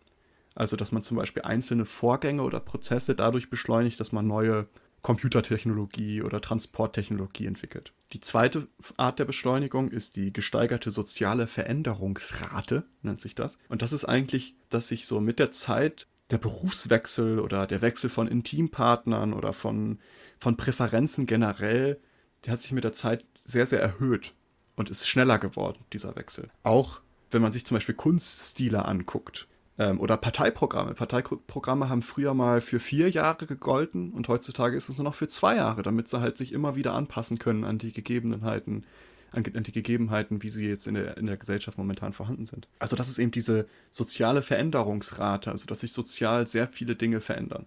Also, 0.55 0.75
dass 0.75 0.91
man 0.91 1.01
zum 1.01 1.17
Beispiel 1.17 1.43
einzelne 1.43 1.85
Vorgänge 1.85 2.43
oder 2.43 2.59
Prozesse 2.59 3.15
dadurch 3.15 3.49
beschleunigt, 3.49 3.99
dass 3.99 4.11
man 4.11 4.27
neue 4.27 4.67
Computertechnologie 5.01 6.21
oder 6.21 6.41
Transporttechnologie 6.41 7.47
entwickelt. 7.47 7.93
Die 8.13 8.19
zweite 8.19 8.67
Art 8.97 9.17
der 9.19 9.25
Beschleunigung 9.25 9.89
ist 9.89 10.15
die 10.15 10.31
gesteigerte 10.31 10.91
soziale 10.91 11.47
Veränderungsrate, 11.47 12.83
nennt 13.01 13.19
sich 13.19 13.33
das. 13.33 13.57
Und 13.69 13.81
das 13.81 13.93
ist 13.93 14.05
eigentlich, 14.05 14.55
dass 14.69 14.89
sich 14.89 15.07
so 15.07 15.19
mit 15.19 15.39
der 15.39 15.51
Zeit 15.51 16.07
der 16.29 16.37
Berufswechsel 16.37 17.39
oder 17.39 17.67
der 17.67 17.81
Wechsel 17.81 18.09
von 18.09 18.27
Intimpartnern 18.27 19.33
oder 19.33 19.53
von, 19.53 19.99
von 20.37 20.55
Präferenzen 20.55 21.25
generell, 21.25 21.99
der 22.45 22.53
hat 22.53 22.61
sich 22.61 22.71
mit 22.71 22.83
der 22.83 22.93
Zeit 22.93 23.25
sehr, 23.43 23.65
sehr 23.65 23.81
erhöht 23.81 24.33
und 24.75 24.89
ist 24.89 25.07
schneller 25.07 25.39
geworden, 25.39 25.83
dieser 25.93 26.15
Wechsel. 26.15 26.49
Auch 26.63 27.01
wenn 27.31 27.41
man 27.41 27.51
sich 27.51 27.65
zum 27.65 27.75
Beispiel 27.75 27.95
Kunststile 27.95 28.85
anguckt 28.85 29.47
oder 29.77 30.17
Parteiprogramme. 30.17 30.93
Parteiprogramme 30.93 31.89
haben 31.89 32.01
früher 32.01 32.33
mal 32.33 32.61
für 32.61 32.79
vier 32.79 33.09
Jahre 33.09 33.45
gegolten 33.47 34.11
und 34.11 34.27
heutzutage 34.27 34.75
ist 34.75 34.89
es 34.89 34.97
nur 34.97 35.05
noch 35.05 35.15
für 35.15 35.27
zwei 35.27 35.55
Jahre, 35.55 35.81
damit 35.81 36.07
sie 36.07 36.19
halt 36.19 36.37
sich 36.37 36.53
immer 36.53 36.75
wieder 36.75 36.93
anpassen 36.93 37.39
können 37.39 37.63
an 37.63 37.77
die 37.77 37.93
Gegebenheiten, 37.93 38.85
an, 39.31 39.43
an 39.55 39.63
die 39.63 39.71
Gegebenheiten, 39.71 40.43
wie 40.43 40.49
sie 40.49 40.67
jetzt 40.67 40.87
in 40.87 40.93
der, 40.95 41.17
in 41.17 41.25
der 41.25 41.37
Gesellschaft 41.37 41.77
momentan 41.77 42.13
vorhanden 42.13 42.45
sind. 42.45 42.67
Also 42.79 42.95
das 42.95 43.09
ist 43.09 43.17
eben 43.17 43.31
diese 43.31 43.67
soziale 43.89 44.41
Veränderungsrate, 44.41 45.51
also 45.51 45.65
dass 45.65 45.79
sich 45.79 45.93
sozial 45.93 46.47
sehr 46.47 46.67
viele 46.67 46.95
Dinge 46.95 47.21
verändern. 47.21 47.65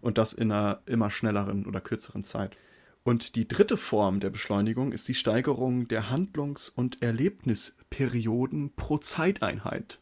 Und 0.00 0.18
das 0.18 0.34
in 0.34 0.52
einer 0.52 0.82
immer 0.86 1.10
schnelleren 1.10 1.66
oder 1.66 1.80
kürzeren 1.80 2.22
Zeit. 2.22 2.56
Und 3.02 3.34
die 3.34 3.48
dritte 3.48 3.76
Form 3.76 4.20
der 4.20 4.30
Beschleunigung 4.30 4.92
ist 4.92 5.08
die 5.08 5.14
Steigerung 5.14 5.88
der 5.88 6.10
Handlungs- 6.10 6.68
und 6.68 7.02
Erlebnisperioden 7.02 8.72
pro 8.74 8.98
Zeiteinheit. 8.98 10.00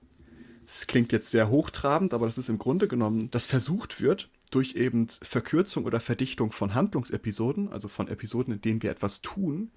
Das 0.66 0.87
klingt 0.87 1.12
jetzt 1.12 1.30
sehr 1.30 1.49
hochtrabend, 1.49 2.14
aber 2.14 2.26
das 2.26 2.38
ist 2.38 2.49
im 2.49 2.59
Grunde 2.59 2.88
genommen, 2.88 3.30
dass 3.30 3.47
versucht 3.47 4.00
wird, 4.00 4.28
durch 4.50 4.76
eben 4.76 5.09
Verkürzung 5.09 5.85
oder 5.85 6.00
Verdichtung 6.00 6.52
von 6.52 6.75
Handlungsepisoden, 6.75 7.73
also 7.73 7.88
von 7.88 8.09
Episoden, 8.09 8.54
in 8.54 8.61
denen 8.61 8.83
wir 8.83 8.90
etwas 8.90 9.21
tun, 9.21 9.71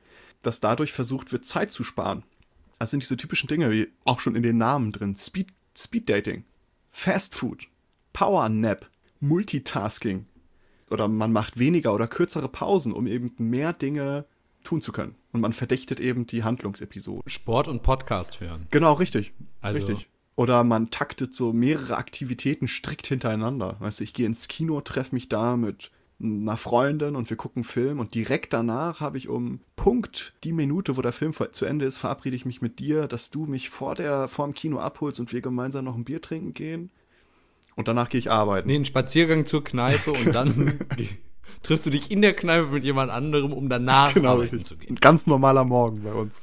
dass 0.44 0.60
dadurch 0.60 0.94
versucht 0.94 1.32
wird, 1.32 1.46
Zeit 1.46 1.72
zu 1.72 1.84
sparen. 1.84 2.24
Das 2.80 2.92
sind 2.92 3.02
diese 3.02 3.18
typischen 3.18 3.48
Dinge, 3.48 3.72
wie 3.72 3.88
auch 4.06 4.20
schon 4.20 4.36
in 4.36 4.44
den 4.44 4.58
Namen 4.58 4.92
drin. 4.92 5.16
Speed, 5.16 5.48
Speed 5.76 6.10
Dating, 6.10 6.44
Fast 6.92 7.34
Food, 7.34 7.68
Power 8.14 8.50
Nap, 8.50 8.90
Multitasking. 9.20 10.28
Oder 10.92 11.08
man 11.08 11.32
macht 11.32 11.58
weniger 11.58 11.94
oder 11.94 12.08
kürzere 12.08 12.48
Pausen, 12.48 12.94
um 12.94 13.08
eben 13.08 13.34
mehr 13.38 13.74
Dinge 13.74 14.26
tun 14.64 14.82
zu 14.82 14.92
können. 14.92 15.16
Und 15.32 15.42
man 15.42 15.54
verdichtet 15.54 16.00
eben 16.00 16.28
die 16.28 16.44
Handlungsepisoden. 16.44 17.24
Sport 17.28 17.68
und 17.68 17.84
Podcast 17.84 18.40
hören. 18.42 18.68
Genau, 18.70 18.94
richtig. 18.94 19.34
Also, 19.62 19.78
richtig. 19.78 20.10
Oder 20.38 20.64
man 20.64 20.92
taktet 20.92 21.34
so 21.34 21.52
mehrere 21.52 21.98
Aktivitäten 21.98 22.68
strikt 22.68 23.08
hintereinander. 23.08 23.76
Weißt 23.80 24.00
du, 24.00 24.04
ich 24.04 24.14
gehe 24.14 24.28
ins 24.28 24.48
Kino, 24.48 24.80
treffe 24.82 25.16
mich 25.16 25.30
da 25.30 25.58
mit 25.58 25.90
einer 26.22 26.58
Freundin 26.58 27.16
und 27.16 27.32
wir 27.32 27.38
gucken 27.38 27.64
Film 27.64 28.00
und 28.00 28.14
direkt 28.14 28.54
danach 28.54 29.02
habe 29.02 29.18
ich 29.18 29.30
um 29.30 29.62
Punkt 29.76 30.34
die 30.44 30.54
Minute, 30.54 30.96
wo 30.96 31.02
der 31.02 31.12
Film 31.12 31.34
zu 31.52 31.66
Ende 31.66 31.86
ist, 31.86 31.98
verabrede 31.98 32.36
ich 32.36 32.46
mich 32.46 32.62
mit 32.62 32.78
dir, 32.78 33.08
dass 33.08 33.32
du 33.32 33.48
mich 33.48 33.72
vor 33.72 33.96
der 33.96 34.28
vor 34.28 34.46
dem 34.46 34.54
Kino 34.54 34.78
abholst 34.80 35.20
und 35.20 35.34
wir 35.34 35.42
gemeinsam 35.42 35.86
noch 35.86 35.96
ein 35.96 36.06
Bier 36.06 36.22
trinken 36.22 36.54
gehen. 36.54 36.92
Und 37.76 37.88
danach 37.88 38.10
gehe 38.10 38.20
ich 38.20 38.30
arbeiten. 38.30 38.68
Nee, 38.68 38.76
einen 38.76 38.86
Spaziergang 38.86 39.48
zur 39.48 39.64
Kneipe 39.64 40.12
und 40.12 40.34
dann 40.34 40.80
triffst 41.64 41.88
du 41.88 41.90
dich 41.90 42.12
in 42.12 42.22
der 42.22 42.36
Kneipe 42.36 42.68
mit 42.68 42.84
jemand 42.84 43.10
anderem, 43.10 43.54
um 43.54 43.70
danach 43.70 44.14
genau, 44.14 44.34
arbeiten 44.34 44.64
zu 44.64 44.78
gehen. 44.78 44.92
Ein 44.92 44.96
ganz 44.98 45.26
normaler 45.26 45.66
Morgen 45.66 46.04
bei 46.04 46.14
uns. 46.14 46.40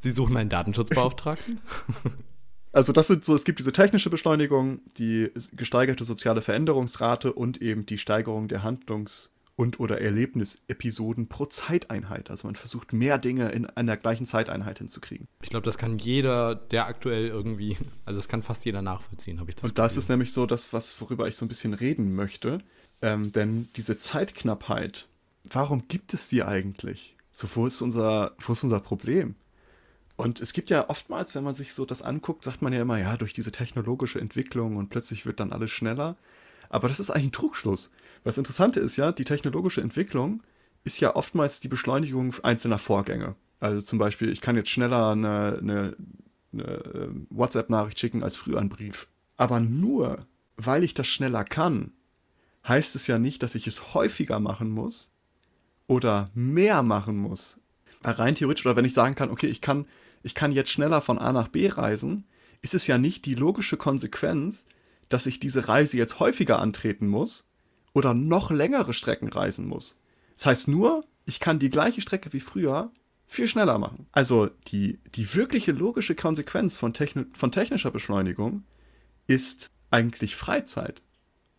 Sie 0.00 0.10
suchen 0.10 0.36
einen 0.36 0.50
Datenschutzbeauftragten? 0.50 1.60
Also 2.72 2.92
das 2.92 3.06
sind 3.06 3.24
so, 3.24 3.34
es 3.34 3.44
gibt 3.44 3.58
diese 3.58 3.72
technische 3.72 4.10
Beschleunigung, 4.10 4.80
die 4.98 5.30
gesteigerte 5.52 6.04
soziale 6.04 6.40
Veränderungsrate 6.40 7.32
und 7.32 7.60
eben 7.60 7.86
die 7.86 7.98
Steigerung 7.98 8.48
der 8.48 8.62
Handlungs- 8.62 9.30
und 9.56 9.78
oder 9.78 10.00
Erlebnisepisoden 10.00 11.28
pro 11.28 11.46
Zeiteinheit. 11.46 12.30
Also 12.30 12.48
man 12.48 12.56
versucht 12.56 12.92
mehr 12.92 13.18
Dinge 13.18 13.50
in 13.50 13.66
einer 13.66 13.96
gleichen 13.96 14.24
Zeiteinheit 14.24 14.78
hinzukriegen. 14.78 15.28
Ich 15.42 15.50
glaube, 15.50 15.64
das 15.64 15.76
kann 15.76 15.98
jeder, 15.98 16.54
der 16.54 16.86
aktuell 16.86 17.28
irgendwie, 17.28 17.76
also 18.06 18.18
das 18.18 18.28
kann 18.28 18.42
fast 18.42 18.64
jeder 18.64 18.80
nachvollziehen, 18.80 19.40
habe 19.40 19.50
ich 19.50 19.56
das 19.56 19.64
Und 19.70 19.78
das 19.78 19.96
ist 19.96 20.08
nämlich 20.08 20.32
so 20.32 20.46
das, 20.46 20.72
was, 20.72 20.98
worüber 21.00 21.28
ich 21.28 21.36
so 21.36 21.44
ein 21.44 21.48
bisschen 21.48 21.74
reden 21.74 22.14
möchte. 22.14 22.60
Ähm, 23.02 23.32
denn 23.32 23.68
diese 23.76 23.96
Zeitknappheit, 23.96 25.08
warum 25.50 25.88
gibt 25.88 26.14
es 26.14 26.28
die 26.28 26.42
eigentlich? 26.42 27.16
So, 27.30 27.48
wo 27.54 27.66
ist 27.66 27.82
unser, 27.82 28.34
wo 28.38 28.52
ist 28.52 28.64
unser 28.64 28.80
Problem? 28.80 29.34
Und 30.16 30.40
es 30.40 30.52
gibt 30.52 30.70
ja 30.70 30.88
oftmals, 30.88 31.34
wenn 31.34 31.44
man 31.44 31.54
sich 31.54 31.72
so 31.72 31.84
das 31.84 32.02
anguckt, 32.02 32.44
sagt 32.44 32.62
man 32.62 32.72
ja 32.72 32.82
immer, 32.82 32.98
ja, 32.98 33.16
durch 33.16 33.32
diese 33.32 33.52
technologische 33.52 34.20
Entwicklung 34.20 34.76
und 34.76 34.90
plötzlich 34.90 35.26
wird 35.26 35.40
dann 35.40 35.52
alles 35.52 35.70
schneller. 35.70 36.16
Aber 36.68 36.88
das 36.88 37.00
ist 37.00 37.10
eigentlich 37.10 37.28
ein 37.28 37.32
Trugschluss. 37.32 37.90
Was 38.24 38.38
Interessante 38.38 38.80
ist 38.80 38.96
ja, 38.96 39.12
die 39.12 39.24
technologische 39.24 39.80
Entwicklung 39.80 40.42
ist 40.84 41.00
ja 41.00 41.14
oftmals 41.14 41.60
die 41.60 41.68
Beschleunigung 41.68 42.34
einzelner 42.42 42.78
Vorgänge. 42.78 43.36
Also 43.60 43.80
zum 43.80 43.98
Beispiel, 43.98 44.30
ich 44.30 44.40
kann 44.40 44.56
jetzt 44.56 44.70
schneller 44.70 45.10
eine, 45.10 45.58
eine, 45.60 45.96
eine 46.52 46.64
äh, 46.64 47.08
WhatsApp-Nachricht 47.30 47.98
schicken 47.98 48.22
als 48.22 48.36
früher 48.36 48.58
einen 48.58 48.68
Brief. 48.68 49.08
Aber 49.36 49.60
nur, 49.60 50.26
weil 50.56 50.82
ich 50.82 50.94
das 50.94 51.06
schneller 51.06 51.44
kann, 51.44 51.92
heißt 52.66 52.96
es 52.96 53.06
ja 53.06 53.18
nicht, 53.18 53.42
dass 53.42 53.54
ich 53.54 53.66
es 53.66 53.94
häufiger 53.94 54.40
machen 54.40 54.70
muss 54.70 55.10
oder 55.86 56.30
mehr 56.34 56.82
machen 56.82 57.16
muss. 57.16 57.58
Rein 58.04 58.34
theoretisch, 58.34 58.66
oder 58.66 58.76
wenn 58.76 58.84
ich 58.84 58.94
sagen 58.94 59.14
kann, 59.14 59.30
okay, 59.30 59.46
ich 59.46 59.60
kann 59.60 59.86
ich 60.22 60.34
kann 60.34 60.52
jetzt 60.52 60.70
schneller 60.70 61.00
von 61.00 61.18
A 61.18 61.32
nach 61.32 61.48
B 61.48 61.68
reisen, 61.68 62.24
ist 62.60 62.74
es 62.74 62.86
ja 62.86 62.98
nicht 62.98 63.26
die 63.26 63.34
logische 63.34 63.76
Konsequenz, 63.76 64.66
dass 65.08 65.26
ich 65.26 65.40
diese 65.40 65.68
Reise 65.68 65.96
jetzt 65.96 66.20
häufiger 66.20 66.60
antreten 66.60 67.08
muss 67.08 67.44
oder 67.92 68.14
noch 68.14 68.50
längere 68.50 68.94
Strecken 68.94 69.28
reisen 69.28 69.66
muss. 69.66 69.96
Das 70.36 70.46
heißt 70.46 70.68
nur, 70.68 71.04
ich 71.24 71.40
kann 71.40 71.58
die 71.58 71.70
gleiche 71.70 72.00
Strecke 72.00 72.32
wie 72.32 72.40
früher 72.40 72.90
viel 73.26 73.48
schneller 73.48 73.78
machen. 73.78 74.06
Also 74.12 74.48
die, 74.68 75.00
die 75.14 75.34
wirkliche 75.34 75.72
logische 75.72 76.14
Konsequenz 76.14 76.76
von, 76.76 76.94
Techni 76.94 77.26
von 77.34 77.52
technischer 77.52 77.90
Beschleunigung 77.90 78.64
ist 79.26 79.70
eigentlich 79.90 80.36
Freizeit. 80.36 81.02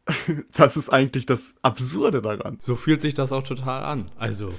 Das 0.51 0.77
ist 0.77 0.89
eigentlich 0.89 1.25
das 1.25 1.55
Absurde 1.61 2.21
daran. 2.21 2.57
So 2.59 2.75
fühlt 2.75 3.01
sich 3.01 3.13
das 3.13 3.31
auch 3.31 3.43
total 3.43 3.83
an. 3.83 4.11
Also, 4.17 4.53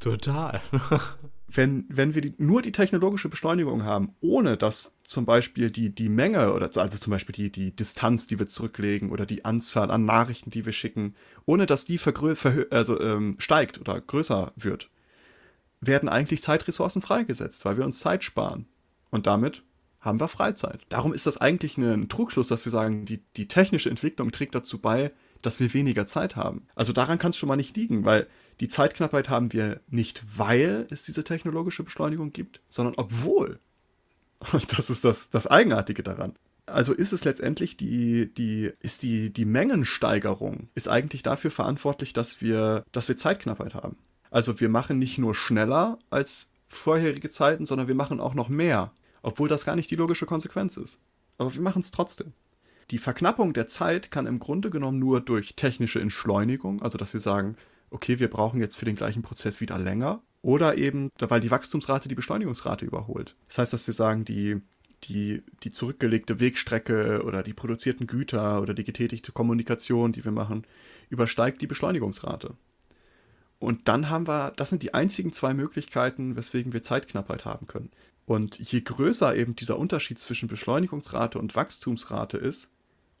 total. 0.00 0.60
wenn, 1.48 1.84
wenn 1.88 2.14
wir 2.14 2.22
die, 2.22 2.34
nur 2.38 2.62
die 2.62 2.72
technologische 2.72 3.28
Beschleunigung 3.28 3.84
haben, 3.84 4.14
ohne 4.20 4.56
dass 4.56 4.96
zum 5.04 5.24
Beispiel 5.24 5.70
die, 5.70 5.94
die 5.94 6.08
Menge 6.08 6.52
oder 6.52 6.70
also 6.76 6.98
zum 6.98 7.10
Beispiel 7.10 7.34
die, 7.34 7.50
die 7.50 7.74
Distanz, 7.74 8.26
die 8.26 8.38
wir 8.38 8.46
zurücklegen 8.46 9.10
oder 9.10 9.26
die 9.26 9.44
Anzahl 9.44 9.90
an 9.90 10.04
Nachrichten, 10.04 10.50
die 10.50 10.66
wir 10.66 10.72
schicken, 10.72 11.14
ohne 11.44 11.66
dass 11.66 11.84
die 11.84 12.00
also, 12.70 13.00
ähm, 13.00 13.36
steigt 13.38 13.80
oder 13.80 14.00
größer 14.00 14.52
wird, 14.56 14.90
werden 15.80 16.08
eigentlich 16.08 16.42
Zeitressourcen 16.42 17.02
freigesetzt, 17.02 17.64
weil 17.64 17.76
wir 17.76 17.84
uns 17.84 18.00
Zeit 18.00 18.24
sparen. 18.24 18.66
Und 19.10 19.26
damit 19.26 19.62
haben 20.00 20.20
wir 20.20 20.28
Freizeit. 20.28 20.82
Darum 20.88 21.12
ist 21.12 21.26
das 21.26 21.38
eigentlich 21.38 21.78
ein 21.78 22.08
Trugschluss, 22.08 22.48
dass 22.48 22.64
wir 22.64 22.70
sagen, 22.72 23.06
die, 23.06 23.22
die 23.36 23.48
technische 23.48 23.90
Entwicklung 23.90 24.32
trägt 24.32 24.54
dazu 24.54 24.78
bei, 24.78 25.12
dass 25.42 25.60
wir 25.60 25.74
weniger 25.74 26.06
Zeit 26.06 26.36
haben. 26.36 26.66
Also 26.74 26.92
daran 26.92 27.18
kann 27.18 27.30
es 27.30 27.36
schon 27.36 27.48
mal 27.48 27.56
nicht 27.56 27.76
liegen, 27.76 28.04
weil 28.04 28.26
die 28.60 28.68
Zeitknappheit 28.68 29.28
haben 29.28 29.52
wir 29.52 29.80
nicht, 29.88 30.24
weil 30.36 30.86
es 30.90 31.04
diese 31.04 31.24
technologische 31.24 31.82
Beschleunigung 31.82 32.32
gibt, 32.32 32.60
sondern 32.68 32.94
obwohl. 32.96 33.60
Und 34.52 34.78
das 34.78 34.90
ist 34.90 35.04
das, 35.04 35.30
das 35.30 35.46
Eigenartige 35.46 36.02
daran. 36.02 36.34
Also 36.66 36.92
ist 36.92 37.12
es 37.12 37.24
letztendlich 37.24 37.76
die, 37.76 38.32
die, 38.34 38.72
ist 38.80 39.02
die, 39.02 39.32
die 39.32 39.44
Mengensteigerung 39.44 40.68
ist 40.74 40.88
eigentlich 40.88 41.22
dafür 41.22 41.50
verantwortlich, 41.50 42.12
dass 42.12 42.40
wir, 42.40 42.84
dass 42.90 43.06
wir 43.08 43.16
Zeitknappheit 43.16 43.74
haben. 43.74 43.96
Also 44.30 44.58
wir 44.60 44.68
machen 44.68 44.98
nicht 44.98 45.18
nur 45.18 45.34
schneller 45.34 45.98
als 46.10 46.48
vorherige 46.66 47.30
Zeiten, 47.30 47.66
sondern 47.66 47.86
wir 47.86 47.94
machen 47.94 48.20
auch 48.20 48.34
noch 48.34 48.48
mehr. 48.48 48.92
Obwohl 49.22 49.48
das 49.48 49.64
gar 49.64 49.76
nicht 49.76 49.90
die 49.90 49.96
logische 49.96 50.26
Konsequenz 50.26 50.76
ist. 50.76 51.00
Aber 51.38 51.54
wir 51.54 51.62
machen 51.62 51.80
es 51.80 51.90
trotzdem. 51.92 52.32
Die 52.90 52.98
Verknappung 52.98 53.52
der 53.52 53.66
Zeit 53.66 54.10
kann 54.10 54.26
im 54.26 54.38
Grunde 54.38 54.70
genommen 54.70 54.98
nur 54.98 55.20
durch 55.20 55.56
technische 55.56 56.00
Entschleunigung, 56.00 56.82
also 56.82 56.98
dass 56.98 57.12
wir 57.12 57.20
sagen, 57.20 57.56
okay, 57.90 58.18
wir 58.18 58.28
brauchen 58.28 58.60
jetzt 58.60 58.76
für 58.76 58.84
den 58.84 58.96
gleichen 58.96 59.22
Prozess 59.22 59.60
wieder 59.60 59.78
länger, 59.78 60.22
oder 60.46 60.76
eben, 60.78 61.10
weil 61.18 61.40
die 61.40 61.50
Wachstumsrate 61.50 62.08
die 62.08 62.14
Beschleunigungsrate 62.14 62.84
überholt. 62.84 63.34
Das 63.48 63.58
heißt, 63.58 63.72
dass 63.72 63.86
wir 63.88 63.94
sagen, 63.94 64.24
die, 64.24 64.62
die, 65.02 65.42
die 65.64 65.72
zurückgelegte 65.72 66.38
Wegstrecke 66.38 67.24
oder 67.24 67.42
die 67.42 67.52
produzierten 67.52 68.06
Güter 68.06 68.62
oder 68.62 68.72
die 68.72 68.84
getätigte 68.84 69.32
Kommunikation, 69.32 70.12
die 70.12 70.24
wir 70.24 70.30
machen, 70.30 70.64
übersteigt 71.10 71.60
die 71.62 71.66
Beschleunigungsrate. 71.66 72.54
Und 73.58 73.88
dann 73.88 74.08
haben 74.08 74.28
wir, 74.28 74.52
das 74.56 74.68
sind 74.68 74.84
die 74.84 74.94
einzigen 74.94 75.32
zwei 75.32 75.52
Möglichkeiten, 75.52 76.36
weswegen 76.36 76.72
wir 76.72 76.84
Zeitknappheit 76.84 77.44
haben 77.44 77.66
können. 77.66 77.90
Und 78.24 78.56
je 78.58 78.82
größer 78.82 79.34
eben 79.34 79.56
dieser 79.56 79.76
Unterschied 79.78 80.20
zwischen 80.20 80.48
Beschleunigungsrate 80.48 81.40
und 81.40 81.56
Wachstumsrate 81.56 82.38
ist, 82.38 82.70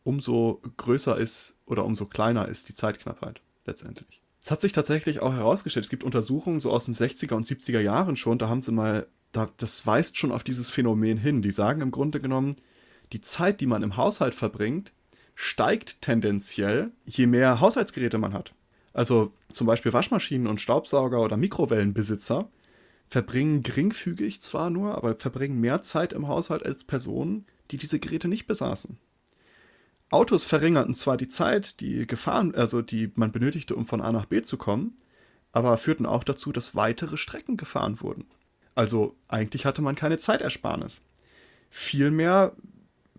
umso 0.04 0.62
größer 0.76 1.18
ist 1.18 1.56
oder 1.66 1.84
umso 1.84 2.06
kleiner 2.06 2.46
ist 2.46 2.68
die 2.68 2.74
Zeitknappheit 2.74 3.40
letztendlich. 3.64 4.22
Es 4.46 4.52
hat 4.52 4.60
sich 4.60 4.72
tatsächlich 4.72 5.22
auch 5.22 5.32
herausgestellt, 5.32 5.86
es 5.86 5.90
gibt 5.90 6.04
Untersuchungen 6.04 6.60
so 6.60 6.70
aus 6.70 6.84
den 6.84 6.94
60er 6.94 7.34
und 7.34 7.44
70er 7.44 7.80
Jahren 7.80 8.14
schon, 8.14 8.38
da 8.38 8.48
haben 8.48 8.62
sie 8.62 8.70
mal, 8.70 9.08
da, 9.32 9.50
das 9.56 9.84
weist 9.88 10.18
schon 10.18 10.30
auf 10.30 10.44
dieses 10.44 10.70
Phänomen 10.70 11.18
hin. 11.18 11.42
Die 11.42 11.50
sagen 11.50 11.80
im 11.80 11.90
Grunde 11.90 12.20
genommen, 12.20 12.54
die 13.12 13.20
Zeit, 13.20 13.60
die 13.60 13.66
man 13.66 13.82
im 13.82 13.96
Haushalt 13.96 14.36
verbringt, 14.36 14.92
steigt 15.34 16.00
tendenziell, 16.00 16.92
je 17.06 17.26
mehr 17.26 17.60
Haushaltsgeräte 17.60 18.18
man 18.18 18.34
hat. 18.34 18.54
Also 18.92 19.32
zum 19.52 19.66
Beispiel 19.66 19.92
Waschmaschinen 19.92 20.46
und 20.46 20.60
Staubsauger 20.60 21.20
oder 21.22 21.36
Mikrowellenbesitzer 21.36 22.48
verbringen 23.08 23.64
geringfügig 23.64 24.42
zwar 24.42 24.70
nur, 24.70 24.94
aber 24.94 25.16
verbringen 25.16 25.60
mehr 25.60 25.82
Zeit 25.82 26.12
im 26.12 26.28
Haushalt 26.28 26.64
als 26.64 26.84
Personen, 26.84 27.46
die 27.72 27.78
diese 27.78 27.98
Geräte 27.98 28.28
nicht 28.28 28.46
besaßen. 28.46 28.96
Autos 30.10 30.44
verringerten 30.44 30.94
zwar 30.94 31.16
die 31.16 31.28
Zeit, 31.28 31.80
die 31.80 32.06
gefahren, 32.06 32.54
also 32.54 32.80
die 32.82 33.10
man 33.16 33.32
benötigte, 33.32 33.74
um 33.74 33.86
von 33.86 34.00
A 34.00 34.12
nach 34.12 34.26
B 34.26 34.42
zu 34.42 34.56
kommen, 34.56 34.96
aber 35.52 35.76
führten 35.78 36.06
auch 36.06 36.22
dazu, 36.22 36.52
dass 36.52 36.74
weitere 36.76 37.16
Strecken 37.16 37.56
gefahren 37.56 38.00
wurden. 38.00 38.24
Also 38.74 39.16
eigentlich 39.26 39.64
hatte 39.64 39.82
man 39.82 39.96
keine 39.96 40.18
Zeitersparnis. 40.18 41.02
Vielmehr 41.70 42.52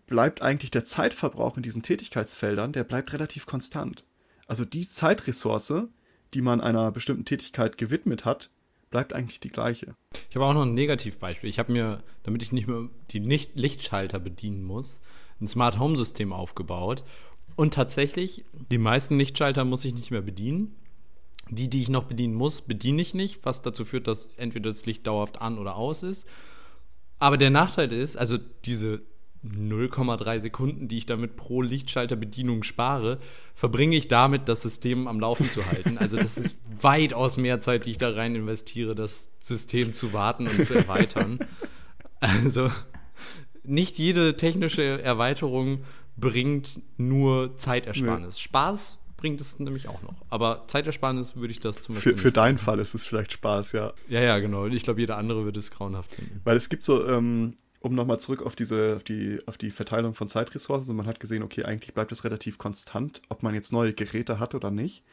bleibt 0.06 0.42
eigentlich 0.42 0.72
der 0.72 0.86
Zeitverbrauch 0.86 1.58
in 1.58 1.64
diesen 1.64 1.84
Tätigkeitsfeldern, 1.84 2.72
der 2.72 2.84
bleibt 2.84 3.12
relativ 3.12 3.46
konstant. 3.46 4.06
Also 4.48 4.64
die 4.64 4.88
Zeitressource, 4.88 5.74
die 6.34 6.42
man 6.42 6.62
einer 6.62 6.92
bestimmten 6.92 7.26
Tätigkeit 7.26 7.78
gewidmet 7.78 8.24
hat, 8.24 8.50
bleibt 8.90 9.14
eigentlich 9.14 9.42
die 9.42 9.50
gleiche. 9.50 9.96
Ich 10.30 10.36
habe 10.36 10.46
auch 10.46 10.54
noch 10.54 10.62
ein 10.62 10.74
Negativbeispiel. 10.74 11.50
Ich 11.50 11.60
habe 11.60 11.74
mir, 11.74 12.02
damit 12.24 12.42
ich 12.42 12.54
nicht 12.54 12.68
mehr 12.68 12.88
die 13.12 13.20
Lichtschalter 13.20 14.20
bedienen 14.20 14.64
muss, 14.64 15.02
ein 15.42 15.48
Smart 15.48 15.80
Home 15.80 15.98
System 15.98 16.34
aufgebaut. 16.34 17.04
Und 17.56 17.74
tatsächlich, 17.74 18.46
die 18.72 18.78
meisten 18.78 19.18
Lichtschalter 19.18 19.66
muss 19.66 19.86
ich 19.86 19.94
nicht 19.94 20.12
mehr 20.12 20.22
bedienen. 20.22 20.76
Die, 21.50 21.70
die 21.70 21.82
ich 21.82 21.90
noch 21.90 22.04
bedienen 22.04 22.34
muss, 22.34 22.62
bediene 22.62 23.02
ich 23.02 23.14
nicht, 23.14 23.46
was 23.46 23.62
dazu 23.62 23.86
führt, 23.86 24.08
dass 24.08 24.28
entweder 24.38 24.70
das 24.70 24.86
Licht 24.86 25.08
dauerhaft 25.08 25.42
an 25.42 25.58
oder 25.58 25.76
aus 25.76 26.04
ist. 26.04 26.28
Aber 27.20 27.38
der 27.38 27.50
Nachteil 27.50 27.94
ist, 27.94 28.18
also 28.18 28.38
diese 28.66 29.02
0,3 29.46 30.40
Sekunden, 30.40 30.88
die 30.88 30.98
ich 30.98 31.06
damit 31.06 31.36
pro 31.36 31.62
Lichtschalterbedienung 31.62 32.64
spare, 32.64 33.20
verbringe 33.54 33.96
ich 33.96 34.08
damit, 34.08 34.50
das 34.50 34.62
System 34.62 35.08
am 35.08 35.20
Laufen 35.20 35.50
zu 35.50 35.66
halten. 35.66 35.98
Also 35.98 36.18
das 36.18 36.38
ist 36.38 36.58
weitaus 36.84 37.38
mehr 37.38 37.62
Zeit, 37.62 37.86
die 37.86 37.92
ich 37.92 37.98
da 37.98 38.10
rein 38.10 38.36
investiere, 38.36 38.96
das 38.96 39.32
System 39.40 39.94
zu 39.94 40.14
warten 40.14 40.48
und 40.48 40.66
zu 40.66 40.74
erweitern. 40.74 41.40
Also 42.20 42.72
nicht 43.68 43.98
jede 43.98 44.38
technische 44.38 45.02
Erweiterung 45.02 45.84
bringt 46.16 46.82
nur 46.98 47.58
Zeitersparnis. 47.58 48.36
Nee. 48.36 48.42
Spaß 48.42 49.00
bringt 49.18 49.42
es 49.42 49.60
nämlich 49.60 49.88
auch 49.88 50.02
noch. 50.02 50.16
Aber 50.30 50.64
Zeitersparnis 50.68 51.36
würde 51.36 51.52
ich 51.52 51.60
das 51.60 51.82
zum 51.82 51.96
Beispiel. 51.96 52.16
Für, 52.16 52.22
für 52.24 52.32
deinen 52.32 52.58
Fall 52.58 52.80
ist 52.80 52.94
es 52.94 53.06
vielleicht 53.06 53.34
Spaß, 53.34 53.72
ja. 53.74 53.94
Ja, 54.08 54.22
ja, 54.22 54.40
genau. 54.40 54.68
Ich 54.68 54.84
glaube, 54.84 55.00
jeder 55.00 55.18
andere 55.18 55.44
würde 55.44 55.60
es 55.60 55.72
grauenhaft 55.72 56.12
finden. 56.12 56.42
Weil 56.44 56.58
es 56.58 56.70
gibt 56.70 56.84
so, 56.84 57.08
ähm, 57.08 57.56
um 57.80 57.96
nochmal 57.96 58.20
zurück 58.20 58.44
auf 58.44 58.56
diese, 58.56 58.96
auf 58.98 59.04
die, 59.04 59.40
auf 59.46 59.58
die 59.58 59.72
Verteilung 59.72 60.14
von 60.14 60.30
Zeitressourcen, 60.30 60.96
man 60.96 61.08
hat 61.08 61.20
gesehen, 61.20 61.44
okay, 61.44 61.64
eigentlich 61.64 61.94
bleibt 61.94 62.12
es 62.12 62.24
relativ 62.24 62.58
konstant, 62.58 63.22
ob 63.30 63.44
man 63.44 63.54
jetzt 63.54 63.72
neue 63.74 63.94
Geräte 63.94 64.40
hat 64.40 64.56
oder 64.56 64.72
nicht. 64.72 65.04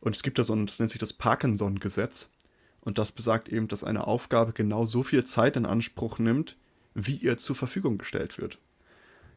Und 0.00 0.16
es 0.16 0.22
gibt 0.22 0.38
da 0.38 0.44
so 0.44 0.52
ein, 0.52 0.66
das 0.66 0.78
nennt 0.78 0.90
sich 0.90 0.98
das 0.98 1.12
Parkinson-Gesetz. 1.12 2.30
Und 2.80 2.98
das 2.98 3.12
besagt 3.12 3.48
eben, 3.48 3.68
dass 3.68 3.84
eine 3.84 4.08
Aufgabe 4.08 4.52
genau 4.52 4.84
so 4.84 5.04
viel 5.04 5.22
Zeit 5.22 5.56
in 5.56 5.66
Anspruch 5.66 6.18
nimmt, 6.18 6.56
wie 6.94 7.16
ihr 7.16 7.36
zur 7.38 7.56
Verfügung 7.56 7.98
gestellt 7.98 8.38
wird. 8.38 8.58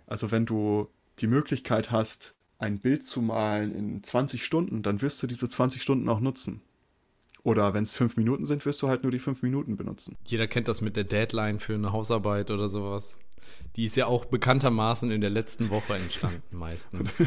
Also 0.08 0.32
wenn 0.32 0.46
du 0.46 0.90
die 1.20 1.28
Möglichkeit 1.28 1.92
hast, 1.92 2.36
ein 2.58 2.80
Bild 2.80 3.04
zu 3.04 3.22
malen 3.22 3.74
in 3.74 4.04
20 4.04 4.44
Stunden, 4.46 4.82
dann 4.82 5.02
wirst 5.02 5.22
du 5.22 5.28
diese 5.28 5.50
20 5.50 5.82
Stunden 5.82 6.08
auch 6.10 6.20
nutzen. 6.20 6.62
Oder 7.44 7.74
wenn 7.74 7.84
es 7.84 7.94
fünf 7.94 8.18
Minuten 8.18 8.46
sind, 8.46 8.66
wirst 8.66 8.82
du 8.82 8.88
halt 8.88 9.04
nur 9.04 9.12
die 9.12 9.20
fünf 9.20 9.44
Minuten 9.44 9.78
benutzen. 9.78 10.16
Jeder 10.26 10.48
kennt 10.48 10.68
das 10.68 10.82
mit 10.82 10.96
der 10.96 11.04
Deadline 11.04 11.60
für 11.60 11.76
eine 11.76 11.92
Hausarbeit 11.92 12.50
oder 12.50 12.70
sowas. 12.70 13.20
Die 13.76 13.84
ist 13.86 13.96
ja 13.96 14.08
auch 14.08 14.26
bekanntermaßen 14.26 15.12
in 15.12 15.22
der 15.22 15.30
letzten 15.30 15.70
Woche 15.70 15.96
entstanden, 15.96 16.42
meistens. 16.58 17.18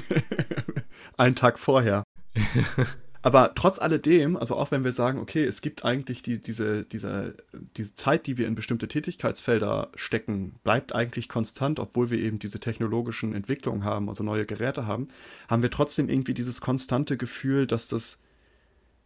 Ein 1.17 1.37
Tag 1.37 1.59
vorher. 1.59 2.03
Aber 3.21 3.53
trotz 3.55 3.81
alledem, 3.81 4.37
also 4.37 4.57
auch 4.57 4.71
wenn 4.71 4.85
wir 4.85 4.93
sagen, 4.93 5.19
okay, 5.19 5.45
es 5.45 5.61
gibt 5.61 5.85
eigentlich 5.85 6.23
die, 6.23 6.41
diese, 6.41 6.85
diese, 6.85 7.35
diese 7.77 7.95
Zeit, 7.95 8.27
die 8.27 8.39
wir 8.39 8.47
in 8.47 8.55
bestimmte 8.55 8.87
Tätigkeitsfelder 8.87 9.91
stecken, 9.97 10.55
bleibt 10.63 10.95
eigentlich 10.95 11.29
konstant, 11.29 11.81
obwohl 11.81 12.11
wir 12.11 12.19
eben 12.19 12.39
diese 12.39 12.61
technologischen 12.61 13.35
Entwicklungen 13.35 13.83
haben, 13.83 14.09
also 14.09 14.23
neue 14.23 14.47
Geräte 14.47 14.87
haben, 14.87 15.09
haben 15.49 15.63
wir 15.63 15.71
trotzdem 15.71 16.09
irgendwie 16.09 16.35
dieses 16.35 16.61
konstante 16.61 17.17
Gefühl, 17.17 17.67
dass 17.67 17.89
das, 17.89 18.21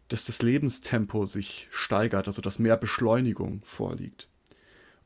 dass 0.09 0.27
das 0.27 0.43
Lebenstempo 0.43 1.25
sich 1.25 1.69
steigert, 1.71 2.27
also 2.27 2.43
dass 2.43 2.59
mehr 2.59 2.77
Beschleunigung 2.77 3.63
vorliegt. 3.65 4.29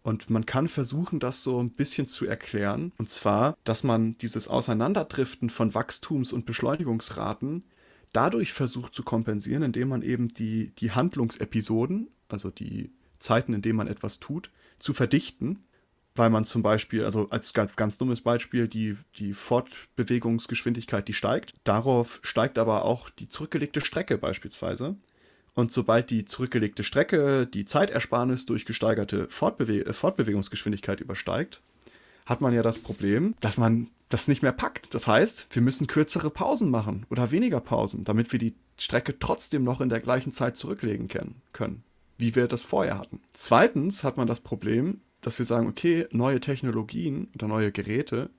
Und 0.02 0.30
man 0.30 0.46
kann 0.46 0.68
versuchen, 0.68 1.20
das 1.20 1.42
so 1.42 1.60
ein 1.60 1.70
bisschen 1.70 2.06
zu 2.06 2.26
erklären. 2.26 2.92
Und 2.96 3.10
zwar, 3.10 3.56
dass 3.64 3.82
man 3.82 4.16
dieses 4.18 4.46
Auseinanderdriften 4.46 5.50
von 5.50 5.74
Wachstums- 5.74 6.32
und 6.32 6.46
Beschleunigungsraten 6.46 7.64
dadurch 8.12 8.52
versucht 8.52 8.94
zu 8.94 9.02
kompensieren, 9.02 9.62
indem 9.62 9.88
man 9.88 10.02
eben 10.02 10.28
die, 10.28 10.72
die 10.78 10.92
Handlungsepisoden, 10.92 12.08
also 12.28 12.50
die 12.50 12.90
Zeiten, 13.18 13.52
in 13.54 13.62
denen 13.62 13.76
man 13.76 13.88
etwas 13.88 14.20
tut, 14.20 14.50
zu 14.78 14.92
verdichten, 14.92 15.60
weil 16.14 16.30
man 16.30 16.44
zum 16.44 16.62
Beispiel, 16.62 17.04
also 17.04 17.28
als 17.30 17.52
ganz, 17.52 17.76
ganz 17.76 17.98
dummes 17.98 18.22
Beispiel, 18.22 18.68
die, 18.68 18.96
die 19.16 19.34
Fortbewegungsgeschwindigkeit, 19.34 21.06
die 21.08 21.12
steigt. 21.12 21.54
Darauf 21.64 22.20
steigt 22.22 22.58
aber 22.58 22.84
auch 22.84 23.10
die 23.10 23.28
zurückgelegte 23.28 23.80
Strecke 23.80 24.16
beispielsweise. 24.18 24.96
Und 25.54 25.72
sobald 25.72 26.10
die 26.10 26.24
zurückgelegte 26.24 26.84
Strecke 26.84 27.46
die 27.46 27.64
Zeitersparnis 27.64 28.46
durch 28.46 28.66
gesteigerte 28.66 29.28
Fortbewe 29.28 29.92
Fortbewegungsgeschwindigkeit 29.92 31.00
übersteigt, 31.00 31.62
hat 32.26 32.40
man 32.40 32.52
ja 32.52 32.62
das 32.62 32.78
Problem, 32.78 33.34
dass 33.40 33.56
man 33.56 33.88
das 34.08 34.28
nicht 34.28 34.42
mehr 34.42 34.52
packt. 34.52 34.94
Das 34.94 35.06
heißt, 35.06 35.48
wir 35.50 35.62
müssen 35.62 35.86
kürzere 35.86 36.30
Pausen 36.30 36.70
machen 36.70 37.06
oder 37.10 37.30
weniger 37.30 37.60
Pausen, 37.60 38.04
damit 38.04 38.32
wir 38.32 38.38
die 38.38 38.54
Strecke 38.78 39.18
trotzdem 39.18 39.64
noch 39.64 39.80
in 39.80 39.88
der 39.88 40.00
gleichen 40.00 40.32
Zeit 40.32 40.56
zurücklegen 40.56 41.08
können. 41.08 41.82
wie 42.18 42.34
wir 42.34 42.48
das 42.48 42.62
vorher 42.62 42.98
hatten. 42.98 43.20
Zweitens 43.34 44.02
hat 44.02 44.16
man 44.16 44.26
das 44.26 44.40
Problem, 44.40 45.00
dass 45.20 45.38
wir 45.38 45.44
sagen, 45.44 45.66
okay, 45.66 46.06
neue 46.12 46.40
Technologien 46.40 47.28
oder 47.34 47.46
neue 47.46 47.72
Geräte 47.72 48.30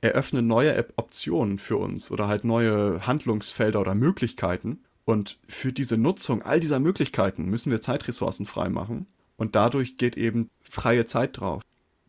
eröffnen 0.00 0.46
neue 0.46 0.84
Optionen 0.96 1.58
für 1.58 1.76
uns 1.76 2.10
oder 2.10 2.28
halt 2.28 2.44
neue 2.44 3.06
Handlungsfelder 3.06 3.80
oder 3.80 3.94
Möglichkeiten. 3.94 4.80
Und 5.04 5.38
für 5.48 5.72
diese 5.72 5.96
Nutzung 5.96 6.42
all 6.42 6.60
dieser 6.60 6.80
Möglichkeiten 6.80 7.46
müssen 7.46 7.70
wir 7.70 7.80
Zeitressourcen 7.80 8.46
freimachen. 8.46 9.06
Und 9.36 9.54
dadurch 9.54 9.96
geht 9.96 10.16
eben 10.16 10.50
freie 10.62 11.06
Zeit 11.06 11.40
drauf. 11.40 11.62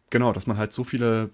Genau, 0.10 0.34
dass 0.34 0.48
man 0.48 0.58
halt 0.58 0.74
so 0.74 0.84
viele 0.84 1.32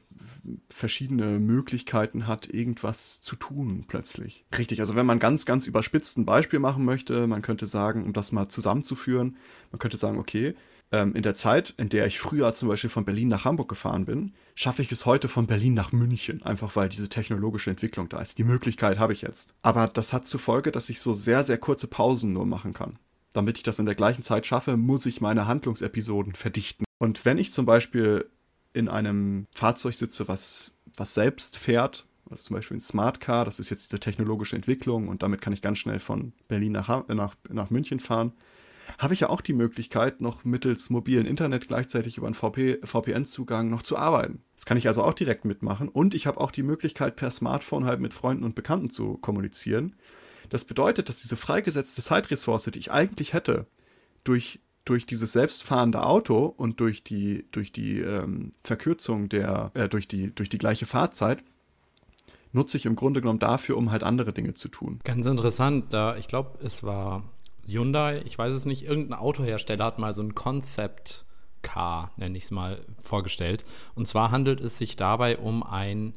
verschiedene 0.70 1.40
Möglichkeiten 1.40 2.28
hat, 2.28 2.48
irgendwas 2.48 3.22
zu 3.22 3.36
tun 3.36 3.86
plötzlich. 3.88 4.46
Richtig, 4.58 4.80
also 4.80 4.96
wenn 4.96 5.06
man 5.06 5.20
ganz, 5.20 5.46
ganz 5.46 5.68
überspitzt 5.68 6.18
ein 6.18 6.26
Beispiel 6.26 6.60
machen 6.60 6.86
möchte, 6.86 7.28
man 7.28 7.42
könnte 7.42 7.66
sagen, 7.66 8.04
um 8.04 8.14
das 8.14 8.32
mal 8.32 8.50
zusammenzuführen, 8.50 9.38
man 9.72 9.80
könnte 9.80 9.98
sagen, 9.98 10.18
okay, 10.18 10.56
ähm, 10.92 11.16
in 11.16 11.24
der 11.24 11.36
Zeit, 11.36 11.74
in 11.78 11.90
der 11.90 12.06
ich 12.06 12.20
früher 12.20 12.54
zum 12.54 12.68
Beispiel 12.68 12.90
von 12.90 13.06
Berlin 13.06 13.30
nach 13.30 13.46
Hamburg 13.46 13.70
gefahren 13.70 14.06
bin, 14.06 14.34
schaffe 14.56 14.82
ich 14.82 14.92
es 14.92 15.06
heute 15.06 15.28
von 15.28 15.48
Berlin 15.48 15.74
nach 15.74 15.92
München, 15.92 16.44
einfach 16.44 16.76
weil 16.76 16.90
diese 16.90 17.10
technologische 17.10 17.70
Entwicklung 17.70 18.10
da 18.10 18.22
ist. 18.22 18.38
Die 18.38 18.44
Möglichkeit 18.44 19.00
habe 19.00 19.14
ich 19.14 19.22
jetzt. 19.22 19.54
Aber 19.62 19.88
das 19.88 20.12
hat 20.12 20.28
zur 20.28 20.40
Folge, 20.40 20.72
dass 20.72 20.90
ich 20.90 21.00
so 21.00 21.14
sehr, 21.14 21.44
sehr 21.44 21.58
kurze 21.58 21.88
Pausen 21.88 22.34
nur 22.34 22.46
machen 22.46 22.74
kann. 22.74 23.00
Damit 23.34 23.58
ich 23.58 23.64
das 23.64 23.80
in 23.80 23.86
der 23.86 23.96
gleichen 23.96 24.24
Zeit 24.24 24.46
schaffe, 24.46 24.76
muss 24.76 25.06
ich 25.06 25.22
meine 25.22 25.48
Handlungsepisoden 25.48 26.36
verdichten. 26.36 26.86
Und 26.98 27.24
wenn 27.24 27.38
ich 27.38 27.52
zum 27.52 27.66
Beispiel 27.66 28.30
in 28.74 28.88
einem 28.88 29.48
Fahrzeug 29.52 29.96
sitze, 29.96 30.28
was, 30.28 30.78
was 30.96 31.14
selbst 31.14 31.58
fährt, 31.58 32.06
also 32.30 32.44
zum 32.44 32.56
Beispiel 32.56 32.78
ein 32.78 32.82
Smart 32.82 33.20
Car, 33.20 33.46
das 33.46 33.60
ist 33.60 33.70
jetzt 33.70 33.92
diese 33.92 34.00
technologische 34.00 34.56
Entwicklung 34.56 35.08
und 35.08 35.24
damit 35.24 35.42
kann 35.42 35.54
ich 35.54 35.62
ganz 35.62 35.80
schnell 35.80 36.00
von 36.00 36.34
Berlin 36.48 36.72
nach, 36.72 37.08
nach, 37.08 37.36
nach 37.50 37.70
München 37.70 38.00
fahren, 38.00 38.34
habe 38.98 39.14
ich 39.14 39.22
ja 39.22 39.30
auch 39.30 39.42
die 39.42 39.54
Möglichkeit, 39.54 40.22
noch 40.22 40.44
mittels 40.44 40.90
mobilen 40.90 41.26
Internet 41.26 41.68
gleichzeitig 41.68 42.18
über 42.18 42.28
einen 42.28 42.34
VPN-Zugang 42.36 43.70
noch 43.70 43.84
zu 43.84 43.98
arbeiten. 43.98 44.44
Das 44.56 44.66
kann 44.66 44.78
ich 44.78 44.88
also 44.88 45.04
auch 45.04 45.14
direkt 45.14 45.46
mitmachen 45.46 45.90
und 45.90 46.14
ich 46.16 46.28
habe 46.28 46.40
auch 46.40 46.52
die 46.52 46.64
Möglichkeit, 46.64 47.16
per 47.16 47.32
Smartphone 47.32 47.86
halt 47.86 48.00
mit 48.00 48.14
Freunden 48.14 48.44
und 48.44 48.56
Bekannten 48.56 48.90
zu 48.90 49.18
kommunizieren. 49.18 49.96
Das 50.50 50.66
bedeutet, 50.66 51.10
dass 51.10 51.22
diese 51.22 51.38
freigesetzte 51.38 52.02
Zeitressource, 52.02 52.66
die 52.66 52.80
ich 52.80 52.92
eigentlich 52.92 53.34
hätte, 53.34 53.68
durch 54.24 54.60
durch 54.86 55.06
dieses 55.06 55.34
selbstfahrende 55.34 56.04
Auto 56.04 56.46
und 56.46 56.80
durch 56.80 57.04
die, 57.04 57.46
durch 57.52 57.72
die 57.72 58.00
ähm, 58.00 58.54
Verkürzung 58.64 59.30
der, 59.30 59.72
äh, 59.74 59.88
durch 59.88 60.08
die, 60.08 60.34
durch 60.34 60.50
die 60.50 60.58
gleiche 60.58 60.86
Fahrzeit, 60.86 61.44
nutze 62.52 62.78
ich 62.78 62.86
im 62.86 62.96
Grunde 62.96 63.22
genommen 63.22 63.40
dafür, 63.40 63.78
um 63.78 63.92
halt 63.92 64.04
andere 64.04 64.34
Dinge 64.34 64.54
zu 64.54 64.68
tun. 64.68 65.00
Ganz 65.04 65.26
interessant, 65.26 65.94
da 65.94 66.18
ich 66.18 66.28
glaube, 66.28 66.60
es 66.64 66.84
war 66.84 67.24
Hyundai, 67.66 68.22
ich 68.26 68.38
weiß 68.38 68.54
es 68.54 68.66
nicht, 68.66 68.84
irgendein 68.84 69.20
Autohersteller 69.20 69.86
hat 69.86 70.00
mal 70.00 70.14
so 70.14 70.24
ein 70.24 70.36
Concept 70.36 71.26
Car, 71.62 72.12
nenne 72.18 72.38
ich 72.38 72.46
es 72.46 72.52
mal, 72.52 72.84
vorgestellt. 73.04 73.64
Und 73.94 74.08
zwar 74.08 74.32
handelt 74.32 74.62
es 74.62 74.80
sich 74.80 74.96
dabei 74.96 75.38
um 75.38 75.64
ein 75.64 76.16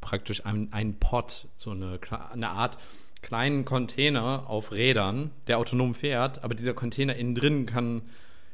praktisch 0.00 0.44
ein, 0.44 0.72
ein 0.72 0.98
Pod, 0.98 1.48
so 1.56 1.70
eine, 1.70 1.98
eine 2.30 2.50
Art 2.50 2.78
kleinen 3.24 3.64
Container 3.64 4.44
auf 4.48 4.70
Rädern, 4.70 5.30
der 5.48 5.58
autonom 5.58 5.94
fährt, 5.94 6.44
aber 6.44 6.54
dieser 6.54 6.74
Container 6.74 7.16
innen 7.16 7.34
drin 7.34 7.64
kann 7.64 8.02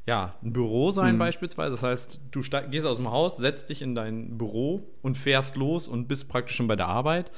ja 0.07 0.35
ein 0.43 0.53
Büro 0.53 0.93
sein 0.93 1.17
mhm. 1.17 1.19
beispielsweise. 1.19 1.73
Das 1.73 1.83
heißt, 1.83 2.21
du 2.31 2.41
gehst 2.71 2.87
aus 2.87 2.97
dem 2.97 3.11
Haus, 3.11 3.37
setzt 3.37 3.69
dich 3.69 3.83
in 3.83 3.97
dein 3.97 4.39
Büro 4.39 4.89
und 5.03 5.19
fährst 5.19 5.57
los 5.57 5.89
und 5.89 6.07
bist 6.07 6.29
praktisch 6.29 6.57
schon 6.57 6.69
bei 6.69 6.77
der 6.77 6.87
Arbeit. 6.87 7.33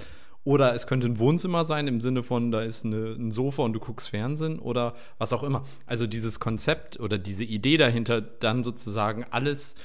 Oder 0.45 0.75
es 0.75 0.87
könnte 0.87 1.07
ein 1.07 1.19
Wohnzimmer 1.19 1.65
sein 1.65 1.89
im 1.89 2.03
Sinne 2.03 2.23
von, 2.23 2.51
da 2.51 2.61
ist 2.61 2.85
eine, 2.85 3.13
ein 3.13 3.31
Sofa 3.31 3.63
und 3.63 3.73
du 3.73 3.81
guckst 3.81 4.11
Fernsehen 4.11 4.59
oder 4.59 4.95
was 5.17 5.33
auch 5.33 5.43
immer. 5.43 5.63
Also 5.87 6.07
dieses 6.07 6.39
Konzept 6.39 7.01
oder 7.01 7.17
diese 7.17 7.45
Idee 7.45 7.79
dahinter, 7.79 8.21
dann 8.21 8.63
sozusagen 8.63 9.25
alles 9.31 9.77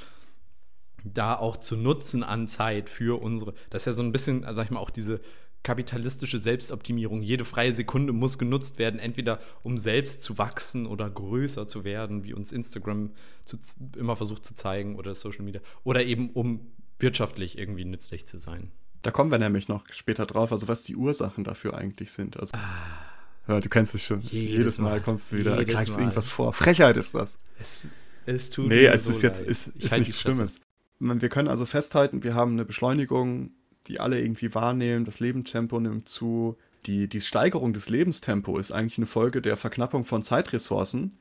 da 1.03 1.36
auch 1.36 1.55
zu 1.55 1.77
nutzen 1.77 2.23
an 2.23 2.49
Zeit 2.49 2.89
für 2.89 3.21
unsere, 3.21 3.53
das 3.69 3.83
ist 3.83 3.86
ja 3.86 3.93
so 3.93 4.03
ein 4.03 4.12
bisschen, 4.12 4.45
sag 4.49 4.65
ich 4.65 4.71
mal, 4.71 4.79
auch 4.79 4.89
diese 4.89 5.21
kapitalistische 5.63 6.39
Selbstoptimierung. 6.39 7.21
Jede 7.21 7.45
freie 7.45 7.73
Sekunde 7.73 8.13
muss 8.13 8.37
genutzt 8.37 8.79
werden, 8.79 8.99
entweder 8.99 9.39
um 9.63 9.77
selbst 9.77 10.23
zu 10.23 10.37
wachsen 10.37 10.85
oder 10.85 11.09
größer 11.09 11.67
zu 11.67 11.83
werden, 11.83 12.23
wie 12.23 12.33
uns 12.33 12.51
Instagram 12.51 13.11
zu, 13.43 13.57
immer 13.97 14.15
versucht 14.15 14.45
zu 14.45 14.55
zeigen 14.55 14.95
oder 14.95 15.13
Social 15.13 15.43
Media, 15.43 15.61
oder 15.83 16.05
eben 16.05 16.29
um 16.31 16.71
wirtschaftlich 16.99 17.57
irgendwie 17.57 17.85
nützlich 17.85 18.27
zu 18.27 18.37
sein. 18.37 18.71
Da 19.01 19.11
kommen 19.11 19.31
wir 19.31 19.37
nämlich 19.37 19.67
noch 19.67 19.83
später 19.91 20.25
drauf, 20.25 20.51
also 20.51 20.67
was 20.67 20.83
die 20.83 20.95
Ursachen 20.95 21.43
dafür 21.43 21.75
eigentlich 21.75 22.11
sind. 22.11 22.37
Also, 22.39 22.55
ah, 22.55 23.07
ja, 23.47 23.59
du 23.59 23.69
kennst 23.69 23.95
es 23.95 24.03
schon. 24.03 24.21
Jedes, 24.21 24.57
jedes 24.57 24.77
Mal, 24.79 24.91
Mal, 24.91 25.01
kommst 25.01 25.31
du 25.31 25.37
wieder, 25.37 25.63
greifst 25.63 25.93
Mal. 25.93 26.01
irgendwas 26.01 26.27
vor. 26.27 26.53
Frechheit 26.53 26.97
ist 26.97 27.13
das. 27.13 27.37
Es, 27.59 27.89
es 28.25 28.49
tut 28.49 28.67
nee, 28.67 28.81
mir 28.81 28.93
es 28.93 29.05
so 29.05 29.11
ist 29.11 29.21
jetzt 29.21 29.41
ist, 29.41 29.67
ist 29.67 29.91
nichts 29.91 30.19
Schlimmes. 30.19 30.59
Wir 30.99 31.29
können 31.29 31.47
also 31.47 31.65
festhalten, 31.65 32.23
wir 32.23 32.33
haben 32.33 32.53
eine 32.53 32.65
Beschleunigung 32.65 33.51
die 33.88 34.00
alle 34.00 34.19
irgendwie 34.21 34.54
wahrnehmen. 34.54 35.06
Das 35.06 35.19
Lebenstempo 35.19 35.80
nimmt 35.80 36.10
zu. 36.10 36.58
Die, 36.86 37.08
die 37.08 37.21
Steigerung 37.21 37.73
des 37.73 37.89
Lebenstempos 37.89 38.60
ist 38.60 38.71
eigentlich 38.71 38.97
eine 38.97 39.08
Folge 39.08 39.41
der 39.41 39.58
Verknappung 39.58 40.04
von 40.04 40.23
Zeitressourcen, 40.23 41.17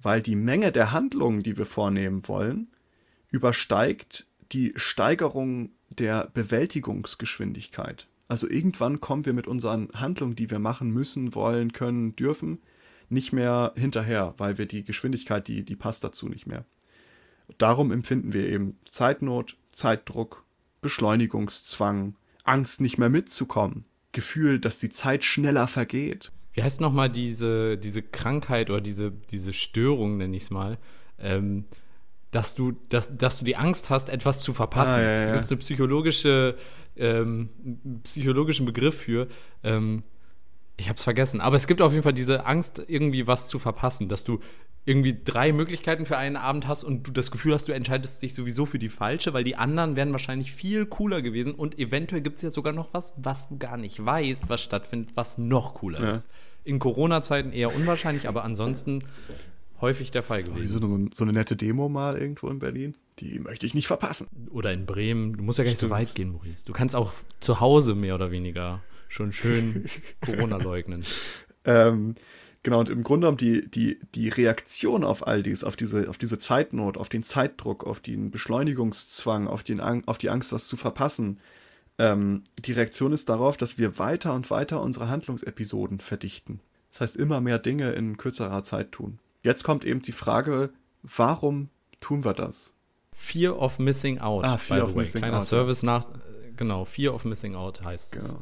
weil 0.00 0.22
die 0.22 0.36
Menge 0.36 0.72
der 0.72 0.92
Handlungen, 0.92 1.42
die 1.42 1.56
wir 1.56 1.66
vornehmen 1.66 2.26
wollen, 2.28 2.68
übersteigt 3.30 4.26
die 4.52 4.72
Steigerung 4.76 5.70
der 5.90 6.30
Bewältigungsgeschwindigkeit. 6.32 8.06
Also 8.28 8.48
irgendwann 8.48 9.00
kommen 9.00 9.26
wir 9.26 9.32
mit 9.32 9.46
unseren 9.46 9.88
Handlungen, 9.94 10.34
die 10.34 10.50
wir 10.50 10.58
machen 10.58 10.90
müssen, 10.90 11.34
wollen, 11.34 11.72
können, 11.72 12.16
dürfen, 12.16 12.58
nicht 13.08 13.32
mehr 13.32 13.72
hinterher, 13.76 14.34
weil 14.38 14.58
wir 14.58 14.66
die 14.66 14.84
Geschwindigkeit, 14.84 15.46
die, 15.46 15.64
die 15.64 15.76
passt 15.76 16.02
dazu 16.02 16.28
nicht 16.28 16.46
mehr. 16.46 16.64
Darum 17.58 17.92
empfinden 17.92 18.32
wir 18.32 18.48
eben 18.48 18.78
Zeitnot, 18.88 19.56
Zeitdruck 19.72 20.44
Beschleunigungszwang, 20.86 22.14
Angst 22.44 22.80
nicht 22.80 22.96
mehr 22.96 23.08
mitzukommen, 23.08 23.84
Gefühl, 24.12 24.60
dass 24.60 24.78
die 24.78 24.90
Zeit 24.90 25.24
schneller 25.24 25.66
vergeht. 25.66 26.30
Wie 26.52 26.62
heißt 26.62 26.80
nochmal 26.80 27.10
diese, 27.10 27.76
diese 27.76 28.02
Krankheit 28.02 28.70
oder 28.70 28.80
diese, 28.80 29.10
diese 29.10 29.52
Störung, 29.52 30.16
nenne 30.16 30.36
ich 30.36 30.44
es 30.44 30.50
mal, 30.50 30.78
ähm, 31.18 31.64
dass, 32.30 32.54
du, 32.54 32.72
dass, 32.88 33.16
dass 33.16 33.40
du 33.40 33.44
die 33.44 33.56
Angst 33.56 33.90
hast, 33.90 34.08
etwas 34.08 34.42
zu 34.42 34.54
verpassen. 34.54 35.00
Ah, 35.00 35.02
ja, 35.02 35.10
ja. 35.10 35.26
Da 35.26 35.32
gibt 35.36 35.50
eine 35.50 35.58
psychologische, 35.58 36.54
ähm, 36.96 37.48
psychologischen 38.04 38.64
Begriff 38.64 38.96
für. 38.96 39.26
Ähm, 39.64 40.04
ich 40.76 40.88
habe 40.88 40.98
es 40.98 41.04
vergessen, 41.04 41.40
aber 41.40 41.56
es 41.56 41.66
gibt 41.66 41.82
auf 41.82 41.90
jeden 41.92 42.04
Fall 42.04 42.12
diese 42.12 42.46
Angst, 42.46 42.80
irgendwie 42.86 43.26
was 43.26 43.48
zu 43.48 43.58
verpassen, 43.58 44.08
dass 44.08 44.22
du 44.22 44.38
irgendwie 44.86 45.18
drei 45.22 45.52
Möglichkeiten 45.52 46.06
für 46.06 46.16
einen 46.16 46.36
Abend 46.36 46.68
hast 46.68 46.84
und 46.84 47.08
du 47.08 47.10
das 47.10 47.32
Gefühl 47.32 47.52
hast, 47.52 47.66
du 47.68 47.72
entscheidest 47.72 48.22
dich 48.22 48.34
sowieso 48.34 48.66
für 48.66 48.78
die 48.78 48.88
falsche, 48.88 49.34
weil 49.34 49.42
die 49.42 49.56
anderen 49.56 49.96
wären 49.96 50.12
wahrscheinlich 50.12 50.52
viel 50.52 50.86
cooler 50.86 51.22
gewesen 51.22 51.54
und 51.54 51.78
eventuell 51.78 52.22
gibt 52.22 52.36
es 52.36 52.42
ja 52.42 52.50
sogar 52.50 52.72
noch 52.72 52.94
was, 52.94 53.12
was 53.16 53.48
du 53.48 53.58
gar 53.58 53.76
nicht 53.76 54.02
weißt, 54.02 54.48
was 54.48 54.62
stattfindet, 54.62 55.10
was 55.16 55.38
noch 55.38 55.74
cooler 55.74 56.00
ja. 56.00 56.10
ist. 56.10 56.28
In 56.62 56.78
Corona-Zeiten 56.78 57.52
eher 57.52 57.74
unwahrscheinlich, 57.74 58.28
aber 58.28 58.44
ansonsten 58.44 59.02
häufig 59.80 60.12
der 60.12 60.22
Fall 60.22 60.44
gewesen. 60.44 60.80
So, 60.80 61.08
so, 61.12 61.24
eine 61.24 61.32
nette 61.32 61.56
Demo 61.56 61.88
mal 61.88 62.16
irgendwo 62.16 62.48
in 62.48 62.60
Berlin, 62.60 62.94
die 63.18 63.40
möchte 63.40 63.66
ich 63.66 63.74
nicht 63.74 63.88
verpassen. 63.88 64.28
Oder 64.50 64.72
in 64.72 64.86
Bremen, 64.86 65.36
du 65.36 65.42
musst 65.42 65.58
ja 65.58 65.64
gar 65.64 65.70
nicht 65.70 65.78
Stimmt. 65.78 65.90
so 65.90 65.96
weit 65.96 66.14
gehen, 66.14 66.30
Maurice. 66.30 66.64
Du 66.64 66.72
kannst 66.72 66.94
auch 66.94 67.12
zu 67.40 67.58
Hause 67.58 67.96
mehr 67.96 68.14
oder 68.14 68.30
weniger 68.30 68.82
schon 69.08 69.32
schön 69.32 69.86
Corona 70.24 70.58
leugnen. 70.58 71.04
ähm, 71.64 72.14
Genau, 72.66 72.80
und 72.80 72.90
im 72.90 73.04
Grunde 73.04 73.26
genommen 73.26 73.36
die, 73.36 73.70
die, 73.70 74.00
die 74.16 74.28
Reaktion 74.28 75.04
auf 75.04 75.24
all 75.24 75.44
dies, 75.44 75.62
auf 75.62 75.76
diese, 75.76 76.10
auf 76.10 76.18
diese 76.18 76.36
Zeitnot, 76.36 76.98
auf 76.98 77.08
den 77.08 77.22
Zeitdruck, 77.22 77.86
auf 77.86 78.00
den 78.00 78.32
Beschleunigungszwang, 78.32 79.46
auf, 79.46 79.62
den, 79.62 79.80
auf 79.80 80.18
die 80.18 80.30
Angst, 80.30 80.50
was 80.50 80.66
zu 80.66 80.76
verpassen, 80.76 81.38
ähm, 82.00 82.42
die 82.58 82.72
Reaktion 82.72 83.12
ist 83.12 83.28
darauf, 83.28 83.56
dass 83.56 83.78
wir 83.78 84.00
weiter 84.00 84.34
und 84.34 84.50
weiter 84.50 84.82
unsere 84.82 85.08
Handlungsepisoden 85.08 86.00
verdichten. 86.00 86.58
Das 86.90 87.02
heißt, 87.02 87.16
immer 87.16 87.40
mehr 87.40 87.60
Dinge 87.60 87.92
in 87.92 88.16
kürzerer 88.16 88.64
Zeit 88.64 88.90
tun. 88.90 89.20
Jetzt 89.44 89.62
kommt 89.62 89.84
eben 89.84 90.02
die 90.02 90.10
Frage, 90.10 90.70
warum 91.04 91.68
tun 92.00 92.24
wir 92.24 92.34
das? 92.34 92.74
Fear 93.12 93.62
of 93.62 93.78
Missing 93.78 94.18
Out. 94.18 94.44
Ah, 94.44 94.58
Fear 94.58 94.86
of 94.86 94.96
Missing 94.96 95.20
Kleiner 95.20 95.36
Out. 95.36 95.44
Service 95.44 95.84
nach, 95.84 96.08
genau, 96.56 96.84
Fear 96.84 97.14
of 97.14 97.24
Missing 97.24 97.54
Out 97.54 97.84
heißt 97.84 98.16
es. 98.16 98.34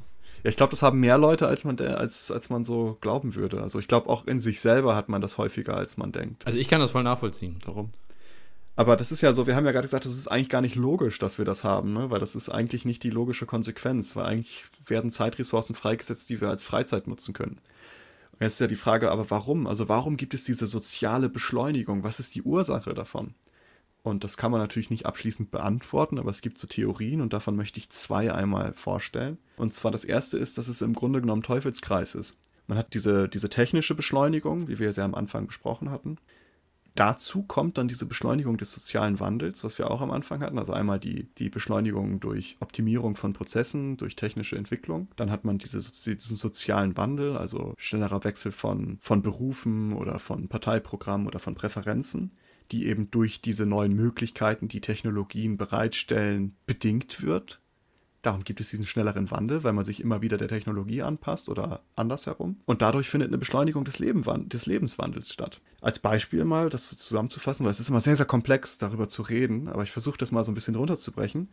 Ja, 0.44 0.50
ich 0.50 0.56
glaube, 0.56 0.70
das 0.70 0.82
haben 0.82 1.00
mehr 1.00 1.16
Leute, 1.16 1.48
als 1.48 1.64
man, 1.64 1.80
als, 1.80 2.30
als 2.30 2.50
man 2.50 2.64
so 2.64 2.98
glauben 3.00 3.34
würde. 3.34 3.62
Also 3.62 3.78
ich 3.78 3.88
glaube, 3.88 4.10
auch 4.10 4.26
in 4.26 4.40
sich 4.40 4.60
selber 4.60 4.94
hat 4.94 5.08
man 5.08 5.22
das 5.22 5.38
häufiger, 5.38 5.74
als 5.74 5.96
man 5.96 6.12
denkt. 6.12 6.46
Also 6.46 6.58
ich 6.58 6.68
kann 6.68 6.80
das 6.80 6.90
voll 6.90 7.02
nachvollziehen. 7.02 7.58
Warum? 7.64 7.90
Aber 8.76 8.96
das 8.96 9.10
ist 9.10 9.22
ja 9.22 9.32
so, 9.32 9.46
wir 9.46 9.56
haben 9.56 9.64
ja 9.64 9.72
gerade 9.72 9.86
gesagt, 9.86 10.04
das 10.04 10.12
ist 10.12 10.28
eigentlich 10.28 10.50
gar 10.50 10.60
nicht 10.60 10.74
logisch, 10.74 11.18
dass 11.18 11.38
wir 11.38 11.44
das 11.44 11.64
haben, 11.64 11.94
ne? 11.94 12.10
weil 12.10 12.20
das 12.20 12.34
ist 12.34 12.50
eigentlich 12.50 12.84
nicht 12.84 13.04
die 13.04 13.10
logische 13.10 13.46
Konsequenz, 13.46 14.16
weil 14.16 14.26
eigentlich 14.26 14.64
werden 14.84 15.10
Zeitressourcen 15.10 15.74
freigesetzt, 15.74 16.28
die 16.28 16.40
wir 16.40 16.50
als 16.50 16.62
Freizeit 16.62 17.06
nutzen 17.06 17.32
können. 17.32 17.58
Und 18.32 18.40
jetzt 18.40 18.54
ist 18.54 18.60
ja 18.60 18.66
die 18.66 18.76
Frage, 18.76 19.12
aber 19.12 19.30
warum? 19.30 19.66
Also 19.66 19.88
warum 19.88 20.16
gibt 20.16 20.34
es 20.34 20.44
diese 20.44 20.66
soziale 20.66 21.28
Beschleunigung? 21.28 22.02
Was 22.02 22.20
ist 22.20 22.34
die 22.34 22.42
Ursache 22.42 22.92
davon? 22.92 23.34
Und 24.04 24.22
das 24.22 24.36
kann 24.36 24.52
man 24.52 24.60
natürlich 24.60 24.90
nicht 24.90 25.06
abschließend 25.06 25.50
beantworten, 25.50 26.18
aber 26.18 26.30
es 26.30 26.42
gibt 26.42 26.58
so 26.58 26.66
Theorien 26.66 27.22
und 27.22 27.32
davon 27.32 27.56
möchte 27.56 27.80
ich 27.80 27.88
zwei 27.88 28.30
einmal 28.30 28.74
vorstellen. 28.74 29.38
Und 29.56 29.72
zwar 29.72 29.90
das 29.90 30.04
erste 30.04 30.36
ist, 30.36 30.58
dass 30.58 30.68
es 30.68 30.82
im 30.82 30.92
Grunde 30.92 31.22
genommen 31.22 31.42
Teufelskreis 31.42 32.14
ist. 32.14 32.36
Man 32.66 32.76
hat 32.76 32.92
diese, 32.92 33.30
diese 33.30 33.48
technische 33.48 33.94
Beschleunigung, 33.94 34.68
wie 34.68 34.78
wir 34.78 34.92
sie 34.92 35.02
am 35.02 35.14
Anfang 35.14 35.46
besprochen 35.46 35.90
hatten. 35.90 36.18
Dazu 36.94 37.44
kommt 37.44 37.78
dann 37.78 37.88
diese 37.88 38.04
Beschleunigung 38.04 38.58
des 38.58 38.72
sozialen 38.72 39.20
Wandels, 39.20 39.64
was 39.64 39.78
wir 39.78 39.90
auch 39.90 40.02
am 40.02 40.10
Anfang 40.10 40.42
hatten. 40.42 40.58
Also 40.58 40.74
einmal 40.74 41.00
die, 41.00 41.32
die 41.38 41.48
Beschleunigung 41.48 42.20
durch 42.20 42.58
Optimierung 42.60 43.16
von 43.16 43.32
Prozessen, 43.32 43.96
durch 43.96 44.16
technische 44.16 44.56
Entwicklung. 44.56 45.08
Dann 45.16 45.30
hat 45.30 45.46
man 45.46 45.56
diese, 45.56 45.78
diesen 45.78 46.36
sozialen 46.36 46.94
Wandel, 46.98 47.38
also 47.38 47.72
schnellerer 47.78 48.22
Wechsel 48.22 48.52
von, 48.52 48.98
von 49.00 49.22
Berufen 49.22 49.94
oder 49.94 50.18
von 50.18 50.48
Parteiprogrammen 50.48 51.26
oder 51.26 51.38
von 51.38 51.54
Präferenzen, 51.54 52.32
die 52.72 52.86
eben 52.86 53.10
durch 53.10 53.40
diese 53.40 53.66
neuen 53.66 53.94
Möglichkeiten, 53.94 54.68
die 54.68 54.80
Technologien 54.80 55.56
bereitstellen, 55.56 56.54
bedingt 56.66 57.22
wird. 57.22 57.60
Darum 58.22 58.42
gibt 58.42 58.60
es 58.60 58.70
diesen 58.70 58.86
schnelleren 58.86 59.30
Wandel, 59.30 59.64
weil 59.64 59.74
man 59.74 59.84
sich 59.84 60.00
immer 60.00 60.22
wieder 60.22 60.38
der 60.38 60.48
Technologie 60.48 61.02
anpasst 61.02 61.50
oder 61.50 61.82
andersherum. 61.94 62.56
Und 62.64 62.80
dadurch 62.80 63.10
findet 63.10 63.28
eine 63.28 63.36
Beschleunigung 63.36 63.84
des, 63.84 63.98
des 63.98 64.66
Lebenswandels 64.66 65.30
statt. 65.30 65.60
Als 65.82 65.98
Beispiel 65.98 66.44
mal, 66.44 66.70
das 66.70 66.96
zusammenzufassen, 66.96 67.64
weil 67.64 67.70
es 67.70 67.80
ist 67.80 67.90
immer 67.90 68.00
sehr, 68.00 68.16
sehr 68.16 68.24
komplex, 68.24 68.78
darüber 68.78 69.10
zu 69.10 69.20
reden, 69.20 69.68
aber 69.68 69.82
ich 69.82 69.90
versuche 69.90 70.16
das 70.16 70.32
mal 70.32 70.42
so 70.42 70.52
ein 70.52 70.54
bisschen 70.54 70.74
runterzubrechen. 70.74 71.48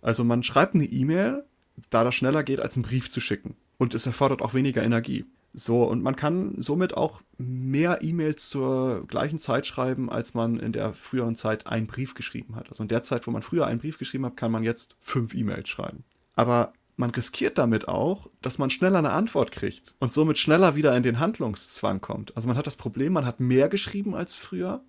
Also 0.00 0.24
man 0.24 0.42
schreibt 0.42 0.74
eine 0.74 0.86
E-Mail, 0.86 1.44
da 1.90 2.04
das 2.04 2.14
schneller 2.14 2.42
geht, 2.42 2.60
als 2.60 2.74
einen 2.76 2.84
Brief 2.84 3.10
zu 3.10 3.20
schicken. 3.20 3.54
Und 3.76 3.94
es 3.94 4.06
erfordert 4.06 4.40
auch 4.40 4.54
weniger 4.54 4.82
Energie. 4.82 5.26
So, 5.56 5.84
und 5.84 6.02
man 6.02 6.16
kann 6.16 6.56
somit 6.58 6.96
auch 6.96 7.22
mehr 7.38 8.02
E-Mails 8.02 8.48
zur 8.48 9.06
gleichen 9.06 9.38
Zeit 9.38 9.66
schreiben, 9.66 10.10
als 10.10 10.34
man 10.34 10.58
in 10.58 10.72
der 10.72 10.92
früheren 10.92 11.36
Zeit 11.36 11.68
einen 11.68 11.86
Brief 11.86 12.14
geschrieben 12.14 12.56
hat. 12.56 12.68
Also 12.68 12.82
in 12.82 12.88
der 12.88 13.02
Zeit, 13.02 13.26
wo 13.28 13.30
man 13.30 13.42
früher 13.42 13.66
einen 13.66 13.78
Brief 13.78 13.96
geschrieben 13.96 14.26
hat, 14.26 14.36
kann 14.36 14.50
man 14.50 14.64
jetzt 14.64 14.96
fünf 15.00 15.32
E-Mails 15.32 15.68
schreiben. 15.68 16.02
Aber 16.34 16.72
man 16.96 17.10
riskiert 17.10 17.56
damit 17.56 17.86
auch, 17.86 18.28
dass 18.42 18.58
man 18.58 18.70
schneller 18.70 18.98
eine 18.98 19.12
Antwort 19.12 19.52
kriegt 19.52 19.94
und 20.00 20.12
somit 20.12 20.38
schneller 20.38 20.74
wieder 20.74 20.96
in 20.96 21.04
den 21.04 21.20
Handlungszwang 21.20 22.00
kommt. 22.00 22.36
Also 22.36 22.48
man 22.48 22.56
hat 22.56 22.66
das 22.66 22.76
Problem, 22.76 23.12
man 23.12 23.26
hat 23.26 23.38
mehr 23.38 23.68
geschrieben 23.68 24.14
als 24.16 24.34
früher, 24.34 24.82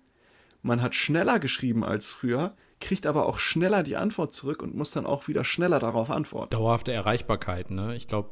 man 0.62 0.82
hat 0.82 0.96
schneller 0.96 1.38
geschrieben 1.38 1.84
als 1.84 2.08
früher, 2.08 2.56
kriegt 2.80 3.06
aber 3.06 3.26
auch 3.26 3.38
schneller 3.38 3.84
die 3.84 3.96
Antwort 3.96 4.32
zurück 4.32 4.62
und 4.62 4.74
muss 4.74 4.90
dann 4.90 5.06
auch 5.06 5.28
wieder 5.28 5.44
schneller 5.44 5.78
darauf 5.78 6.10
antworten. 6.10 6.50
Dauerhafte 6.50 6.92
Erreichbarkeit, 6.92 7.70
ne? 7.70 7.94
Ich 7.94 8.08
glaube, 8.08 8.30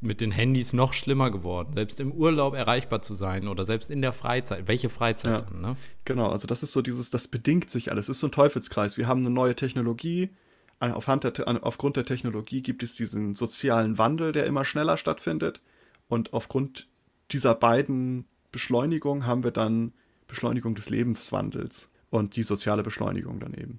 mit 0.00 0.20
den 0.20 0.30
Handys 0.30 0.72
noch 0.72 0.92
schlimmer 0.92 1.30
geworden, 1.30 1.72
selbst 1.72 2.00
im 2.00 2.12
Urlaub 2.12 2.54
erreichbar 2.54 3.02
zu 3.02 3.14
sein 3.14 3.48
oder 3.48 3.64
selbst 3.64 3.90
in 3.90 4.02
der 4.02 4.12
Freizeit. 4.12 4.68
Welche 4.68 4.88
Freizeit 4.88 5.40
ja, 5.40 5.40
dann, 5.40 5.60
ne? 5.60 5.76
Genau, 6.04 6.30
also 6.30 6.46
das 6.46 6.62
ist 6.62 6.72
so 6.72 6.82
dieses, 6.82 7.10
das 7.10 7.28
bedingt 7.28 7.70
sich 7.70 7.90
alles. 7.90 8.06
Es 8.06 8.16
ist 8.16 8.20
so 8.20 8.28
ein 8.28 8.32
Teufelskreis. 8.32 8.98
Wir 8.98 9.08
haben 9.08 9.20
eine 9.20 9.30
neue 9.30 9.56
Technologie. 9.56 10.30
Aufhand 10.78 11.24
der, 11.24 11.64
aufgrund 11.64 11.96
der 11.96 12.04
Technologie 12.04 12.62
gibt 12.62 12.82
es 12.82 12.96
diesen 12.96 13.34
sozialen 13.34 13.96
Wandel, 13.96 14.32
der 14.32 14.44
immer 14.44 14.66
schneller 14.66 14.98
stattfindet. 14.98 15.62
Und 16.08 16.34
aufgrund 16.34 16.88
dieser 17.32 17.54
beiden 17.54 18.26
Beschleunigungen 18.52 19.26
haben 19.26 19.42
wir 19.42 19.50
dann 19.50 19.94
Beschleunigung 20.28 20.74
des 20.74 20.90
Lebenswandels 20.90 21.90
und 22.10 22.36
die 22.36 22.42
soziale 22.42 22.82
Beschleunigung 22.82 23.40
daneben. 23.40 23.78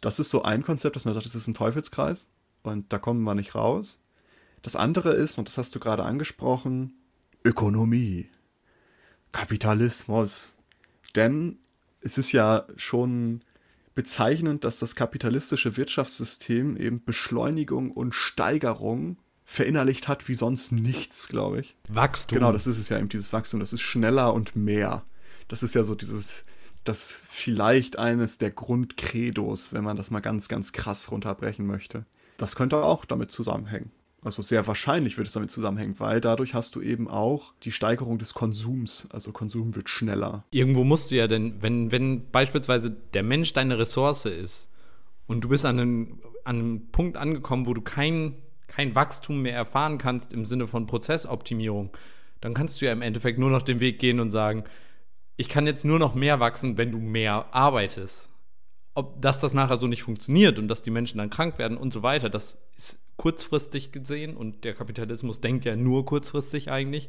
Das 0.00 0.18
ist 0.18 0.30
so 0.30 0.42
ein 0.42 0.62
Konzept, 0.62 0.96
dass 0.96 1.04
man 1.04 1.14
sagt, 1.14 1.26
das 1.26 1.34
ist 1.34 1.48
ein 1.48 1.54
Teufelskreis 1.54 2.30
und 2.62 2.92
da 2.92 2.98
kommen 2.98 3.22
wir 3.24 3.34
nicht 3.34 3.54
raus. 3.54 4.00
Das 4.62 4.76
andere 4.76 5.12
ist, 5.12 5.38
und 5.38 5.48
das 5.48 5.58
hast 5.58 5.74
du 5.74 5.80
gerade 5.80 6.04
angesprochen, 6.04 6.94
Ökonomie, 7.44 8.28
Kapitalismus. 9.32 10.48
Denn 11.14 11.58
es 12.00 12.18
ist 12.18 12.32
ja 12.32 12.66
schon 12.76 13.42
bezeichnend, 13.94 14.64
dass 14.64 14.78
das 14.78 14.94
kapitalistische 14.94 15.76
Wirtschaftssystem 15.76 16.76
eben 16.76 17.04
Beschleunigung 17.04 17.90
und 17.90 18.14
Steigerung 18.14 19.18
verinnerlicht 19.44 20.08
hat 20.08 20.28
wie 20.28 20.34
sonst 20.34 20.72
nichts, 20.72 21.28
glaube 21.28 21.60
ich. 21.60 21.76
Wachstum. 21.88 22.38
Genau, 22.38 22.52
das 22.52 22.66
ist 22.66 22.78
es 22.78 22.90
ja 22.90 22.98
eben, 22.98 23.08
dieses 23.08 23.32
Wachstum. 23.32 23.60
Das 23.60 23.72
ist 23.72 23.80
schneller 23.80 24.34
und 24.34 24.54
mehr. 24.54 25.04
Das 25.48 25.62
ist 25.62 25.74
ja 25.74 25.84
so 25.84 25.94
dieses, 25.94 26.44
das 26.84 27.24
vielleicht 27.28 27.98
eines 27.98 28.38
der 28.38 28.50
Grundcredos, 28.50 29.72
wenn 29.72 29.84
man 29.84 29.96
das 29.96 30.10
mal 30.10 30.20
ganz, 30.20 30.48
ganz 30.48 30.72
krass 30.72 31.10
runterbrechen 31.10 31.66
möchte. 31.66 32.04
Das 32.36 32.54
könnte 32.54 32.76
auch 32.82 33.04
damit 33.04 33.32
zusammenhängen. 33.32 33.90
Also 34.22 34.42
sehr 34.42 34.66
wahrscheinlich 34.66 35.16
wird 35.16 35.28
es 35.28 35.32
damit 35.32 35.50
zusammenhängen, 35.50 36.00
weil 36.00 36.20
dadurch 36.20 36.54
hast 36.54 36.74
du 36.74 36.80
eben 36.80 37.08
auch 37.08 37.54
die 37.62 37.70
Steigerung 37.70 38.18
des 38.18 38.34
Konsums. 38.34 39.06
Also 39.12 39.32
Konsum 39.32 39.76
wird 39.76 39.88
schneller. 39.88 40.44
Irgendwo 40.50 40.82
musst 40.82 41.10
du 41.10 41.14
ja 41.14 41.28
denn, 41.28 41.62
wenn, 41.62 41.92
wenn 41.92 42.28
beispielsweise 42.30 42.90
der 42.90 43.22
Mensch 43.22 43.52
deine 43.52 43.78
Ressource 43.78 44.24
ist 44.24 44.70
und 45.26 45.42
du 45.42 45.48
bist 45.48 45.64
an 45.64 45.78
einem, 45.78 46.20
an 46.44 46.58
einem 46.58 46.88
Punkt 46.90 47.16
angekommen, 47.16 47.66
wo 47.66 47.74
du 47.74 47.80
kein, 47.80 48.34
kein 48.66 48.96
Wachstum 48.96 49.42
mehr 49.42 49.54
erfahren 49.54 49.98
kannst 49.98 50.32
im 50.32 50.44
Sinne 50.44 50.66
von 50.66 50.86
Prozessoptimierung, 50.86 51.90
dann 52.40 52.54
kannst 52.54 52.80
du 52.80 52.86
ja 52.86 52.92
im 52.92 53.02
Endeffekt 53.02 53.38
nur 53.38 53.50
noch 53.50 53.62
den 53.62 53.78
Weg 53.78 54.00
gehen 54.00 54.18
und 54.18 54.30
sagen, 54.30 54.64
ich 55.36 55.48
kann 55.48 55.66
jetzt 55.66 55.84
nur 55.84 56.00
noch 56.00 56.16
mehr 56.16 56.40
wachsen, 56.40 56.76
wenn 56.76 56.90
du 56.90 56.98
mehr 56.98 57.46
arbeitest. 57.52 58.30
Ob 58.98 59.22
dass 59.22 59.38
das 59.38 59.54
nachher 59.54 59.76
so 59.76 59.86
nicht 59.86 60.02
funktioniert 60.02 60.58
und 60.58 60.66
dass 60.66 60.82
die 60.82 60.90
Menschen 60.90 61.18
dann 61.18 61.30
krank 61.30 61.56
werden 61.56 61.78
und 61.78 61.92
so 61.92 62.02
weiter, 62.02 62.28
das 62.28 62.58
ist 62.76 62.98
kurzfristig 63.16 63.92
gesehen 63.92 64.36
und 64.36 64.64
der 64.64 64.74
Kapitalismus 64.74 65.40
denkt 65.40 65.64
ja 65.64 65.76
nur 65.76 66.04
kurzfristig 66.04 66.68
eigentlich, 66.68 67.08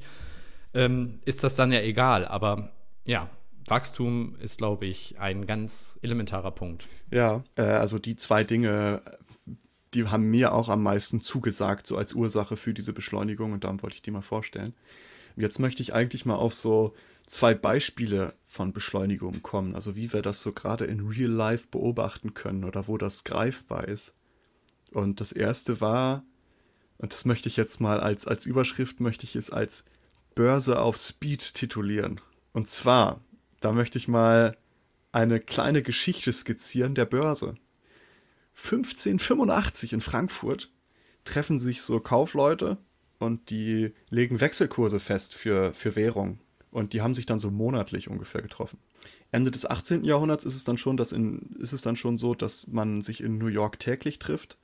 ähm, 0.76 1.18
ist 1.26 1.44
das 1.44 1.56
dann 1.56 1.72
ja 1.72 1.82
egal. 1.82 2.28
Aber 2.28 2.74
ja, 3.08 3.28
Wachstum 3.66 4.36
ist, 4.40 4.60
glaube 4.60 4.86
ich, 4.86 5.20
ein 5.20 5.48
ganz 5.48 5.98
elementarer 6.04 6.52
Punkt. 6.52 6.86
Ja, 7.10 7.44
äh, 7.56 7.64
also 7.64 7.98
die 7.98 8.16
zwei 8.16 8.44
Dinge, 8.44 9.02
die 9.96 10.06
haben 10.06 10.30
mir 10.30 10.54
auch 10.54 10.70
am 10.70 10.84
meisten 10.84 11.22
zugesagt, 11.22 11.88
so 11.88 11.98
als 11.98 12.14
Ursache 12.14 12.56
für 12.56 12.76
diese 12.76 12.94
Beschleunigung 12.94 13.52
und 13.52 13.64
darum 13.64 13.82
wollte 13.82 13.96
ich 13.96 14.04
die 14.04 14.12
mal 14.12 14.22
vorstellen. 14.22 14.76
Jetzt 15.36 15.58
möchte 15.58 15.82
ich 15.82 15.96
eigentlich 15.96 16.24
mal 16.28 16.36
auf 16.36 16.54
so 16.54 16.94
zwei 17.30 17.54
Beispiele 17.54 18.34
von 18.48 18.74
Beschleunigung 18.74 19.42
kommen, 19.44 19.76
also 19.76 19.96
wie 19.96 20.12
wir 20.12 20.22
das 20.22 20.42
so 20.42 20.52
gerade 20.52 20.86
in 20.86 21.08
Real 21.08 21.30
Life 21.30 21.68
beobachten 21.70 22.34
können 22.34 22.64
oder 22.64 22.88
wo 22.88 22.98
das 22.98 23.24
greifbar 23.24 23.88
ist. 23.88 24.14
Und 24.92 25.22
das 25.22 25.32
erste 25.32 25.80
war, 25.80 26.24
und 26.98 27.14
das 27.14 27.26
möchte 27.26 27.48
ich 27.48 27.56
jetzt 27.56 27.80
mal 27.80 28.00
als, 28.00 28.28
als 28.28 28.46
Überschrift, 28.46 29.00
möchte 29.00 29.26
ich 29.26 29.36
es 29.36 29.52
als 29.52 29.86
Börse 30.34 30.80
auf 30.80 30.98
Speed 30.98 31.54
titulieren. 31.54 32.20
Und 32.52 32.68
zwar, 32.68 33.22
da 33.62 33.72
möchte 33.72 34.00
ich 34.00 34.08
mal 34.08 34.58
eine 35.12 35.40
kleine 35.40 35.84
Geschichte 35.84 36.34
skizzieren 36.34 36.96
der 36.96 37.06
Börse. 37.06 37.56
1585 38.56 39.94
in 39.94 40.02
Frankfurt 40.02 40.72
treffen 41.26 41.60
sich 41.60 41.84
so 41.84 42.00
Kaufleute 42.00 42.78
und 43.20 43.52
die 43.52 43.94
legen 44.10 44.42
Wechselkurse 44.42 45.00
fest 45.00 45.36
für, 45.36 45.74
für 45.74 45.96
Währung. 45.96 46.40
Und 46.72 46.94
die 46.94 47.02
haben 47.02 47.16
sich 47.16 47.26
dann 47.26 47.40
so 47.40 47.50
monatlich 47.50 48.10
ungefähr 48.10 48.42
getroffen. 48.42 48.78
Ende 49.32 49.52
des 49.52 49.66
18. 49.66 50.04
Jahrhunderts 50.04 50.46
ist 50.46 50.56
es 50.56 50.64
dann 50.64 50.78
schon, 50.78 50.98
dass 50.98 51.12
in, 51.12 51.56
ist 51.60 51.74
es 51.74 51.82
dann 51.82 51.96
schon 51.96 52.18
so, 52.18 52.36
dass 52.36 52.68
man 52.68 53.02
sich 53.02 53.22
in 53.22 53.38
New 53.38 53.48
York 53.48 53.80
täglich 53.80 54.20
trifft 54.20 54.58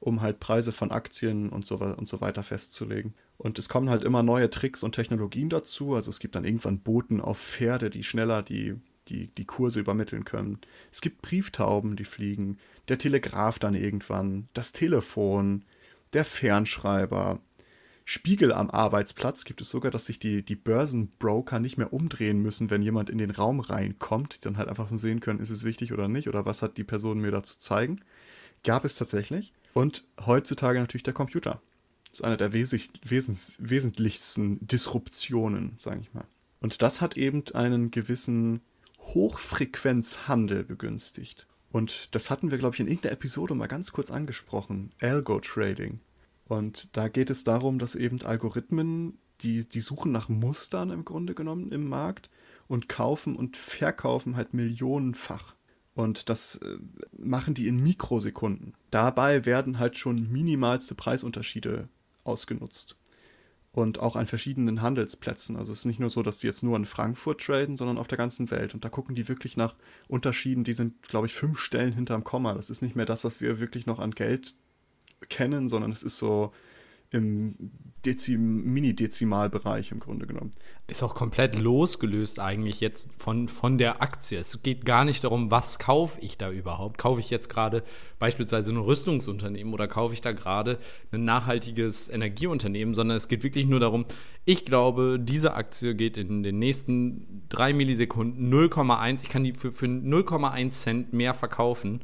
um 0.00 0.22
halt 0.22 0.40
Preise 0.40 0.72
von 0.72 0.90
Aktien 0.90 1.50
und 1.50 1.64
so, 1.64 1.76
und 1.76 2.08
so 2.08 2.20
weiter 2.20 2.42
festzulegen. 2.42 3.14
Und 3.36 3.58
es 3.58 3.68
kommen 3.68 3.90
halt 3.90 4.02
immer 4.02 4.22
neue 4.22 4.50
Tricks 4.50 4.82
und 4.82 4.94
Technologien 4.94 5.50
dazu. 5.50 5.94
Also 5.94 6.10
es 6.10 6.18
gibt 6.18 6.34
dann 6.34 6.44
irgendwann 6.44 6.80
Booten 6.80 7.20
auf 7.20 7.38
Pferde, 7.38 7.90
die 7.90 8.02
schneller 8.02 8.42
die, 8.42 8.74
die, 9.08 9.28
die 9.28 9.44
Kurse 9.44 9.78
übermitteln 9.80 10.24
können. 10.24 10.58
Es 10.90 11.02
gibt 11.02 11.22
Brieftauben, 11.22 11.96
die 11.96 12.04
fliegen. 12.04 12.58
Der 12.88 12.98
Telegraph 12.98 13.58
dann 13.58 13.74
irgendwann. 13.74 14.48
Das 14.54 14.72
Telefon. 14.72 15.64
Der 16.14 16.24
Fernschreiber. 16.24 17.40
Spiegel 18.12 18.52
am 18.52 18.72
Arbeitsplatz 18.72 19.44
gibt 19.44 19.60
es 19.60 19.70
sogar, 19.70 19.92
dass 19.92 20.06
sich 20.06 20.18
die, 20.18 20.44
die 20.44 20.56
Börsenbroker 20.56 21.60
nicht 21.60 21.78
mehr 21.78 21.92
umdrehen 21.92 22.42
müssen, 22.42 22.68
wenn 22.68 22.82
jemand 22.82 23.08
in 23.08 23.18
den 23.18 23.30
Raum 23.30 23.60
reinkommt, 23.60 24.34
die 24.34 24.40
dann 24.40 24.56
halt 24.56 24.68
einfach 24.68 24.90
sehen 24.92 25.20
können, 25.20 25.38
ist 25.38 25.50
es 25.50 25.62
wichtig 25.62 25.92
oder 25.92 26.08
nicht 26.08 26.26
oder 26.26 26.44
was 26.44 26.60
hat 26.60 26.76
die 26.76 26.82
Person 26.82 27.20
mir 27.20 27.30
dazu 27.30 27.60
zeigen. 27.60 28.00
Gab 28.64 28.84
es 28.84 28.96
tatsächlich. 28.96 29.52
Und 29.74 30.08
heutzutage 30.26 30.80
natürlich 30.80 31.04
der 31.04 31.14
Computer. 31.14 31.62
Das 32.10 32.18
ist 32.18 32.24
eine 32.24 32.36
der 32.36 32.52
wesentlich, 32.52 32.90
wesens, 33.04 33.54
wesentlichsten 33.58 34.66
Disruptionen, 34.66 35.74
sage 35.76 36.00
ich 36.00 36.12
mal. 36.12 36.26
Und 36.58 36.82
das 36.82 37.00
hat 37.00 37.16
eben 37.16 37.44
einen 37.54 37.92
gewissen 37.92 38.60
Hochfrequenzhandel 38.98 40.64
begünstigt. 40.64 41.46
Und 41.70 42.12
das 42.12 42.28
hatten 42.28 42.50
wir, 42.50 42.58
glaube 42.58 42.74
ich, 42.74 42.80
in 42.80 42.88
irgendeiner 42.88 43.12
Episode 43.12 43.54
mal 43.54 43.68
ganz 43.68 43.92
kurz 43.92 44.10
angesprochen. 44.10 44.90
Algo-Trading. 45.00 46.00
Und 46.50 46.96
da 46.96 47.06
geht 47.06 47.30
es 47.30 47.44
darum, 47.44 47.78
dass 47.78 47.94
eben 47.94 48.20
Algorithmen, 48.22 49.18
die, 49.40 49.68
die 49.68 49.80
suchen 49.80 50.10
nach 50.10 50.28
Mustern 50.28 50.90
im 50.90 51.04
Grunde 51.04 51.32
genommen 51.32 51.70
im 51.70 51.88
Markt 51.88 52.28
und 52.66 52.88
kaufen 52.88 53.36
und 53.36 53.56
verkaufen 53.56 54.34
halt 54.34 54.52
millionenfach. 54.52 55.54
Und 55.94 56.28
das 56.28 56.56
äh, 56.56 56.78
machen 57.16 57.54
die 57.54 57.68
in 57.68 57.80
Mikrosekunden. 57.80 58.74
Dabei 58.90 59.46
werden 59.46 59.78
halt 59.78 59.96
schon 59.96 60.28
minimalste 60.32 60.96
Preisunterschiede 60.96 61.88
ausgenutzt. 62.24 62.96
Und 63.70 64.00
auch 64.00 64.16
an 64.16 64.26
verschiedenen 64.26 64.82
Handelsplätzen. 64.82 65.54
Also 65.54 65.70
es 65.70 65.80
ist 65.80 65.84
nicht 65.84 66.00
nur 66.00 66.10
so, 66.10 66.24
dass 66.24 66.38
die 66.38 66.48
jetzt 66.48 66.64
nur 66.64 66.76
in 66.76 66.84
Frankfurt 66.84 67.42
traden, 67.42 67.76
sondern 67.76 67.96
auf 67.96 68.08
der 68.08 68.18
ganzen 68.18 68.50
Welt. 68.50 68.74
Und 68.74 68.84
da 68.84 68.88
gucken 68.88 69.14
die 69.14 69.28
wirklich 69.28 69.56
nach 69.56 69.76
Unterschieden, 70.08 70.64
die 70.64 70.72
sind, 70.72 71.00
glaube 71.02 71.28
ich, 71.28 71.32
fünf 71.32 71.60
Stellen 71.60 71.92
hinterm 71.92 72.24
Komma. 72.24 72.54
Das 72.54 72.70
ist 72.70 72.82
nicht 72.82 72.96
mehr 72.96 73.06
das, 73.06 73.22
was 73.22 73.40
wir 73.40 73.60
wirklich 73.60 73.86
noch 73.86 74.00
an 74.00 74.10
Geld 74.10 74.56
kennen, 75.28 75.68
sondern 75.68 75.92
es 75.92 76.02
ist 76.02 76.18
so 76.18 76.52
im 77.10 77.54
Dezim 78.06 78.64
Mini-Dezimalbereich 78.72 79.90
im 79.90 80.00
Grunde 80.00 80.26
genommen. 80.26 80.52
Ist 80.86 81.02
auch 81.02 81.14
komplett 81.14 81.58
losgelöst 81.58 82.38
eigentlich 82.38 82.80
jetzt 82.80 83.10
von, 83.18 83.48
von 83.48 83.76
der 83.76 84.00
Aktie. 84.00 84.38
Es 84.38 84.62
geht 84.62 84.86
gar 84.86 85.04
nicht 85.04 85.24
darum, 85.24 85.50
was 85.50 85.78
kaufe 85.78 86.18
ich 86.20 86.38
da 86.38 86.50
überhaupt. 86.50 86.98
Kaufe 86.98 87.20
ich 87.20 87.28
jetzt 87.28 87.50
gerade 87.50 87.82
beispielsweise 88.18 88.72
ein 88.72 88.78
Rüstungsunternehmen 88.78 89.74
oder 89.74 89.86
kaufe 89.86 90.14
ich 90.14 90.22
da 90.22 90.32
gerade 90.32 90.78
ein 91.12 91.24
nachhaltiges 91.24 92.08
Energieunternehmen, 92.08 92.94
sondern 92.94 93.16
es 93.16 93.28
geht 93.28 93.42
wirklich 93.42 93.66
nur 93.66 93.80
darum, 93.80 94.06
ich 94.46 94.64
glaube, 94.64 95.18
diese 95.20 95.54
Aktie 95.54 95.94
geht 95.94 96.16
in 96.16 96.42
den 96.42 96.58
nächsten 96.58 97.44
drei 97.48 97.74
Millisekunden 97.74 98.52
0,1, 98.52 99.22
ich 99.22 99.28
kann 99.28 99.44
die 99.44 99.52
für, 99.52 99.72
für 99.72 99.86
0,1 99.86 100.70
Cent 100.70 101.12
mehr 101.12 101.34
verkaufen 101.34 102.00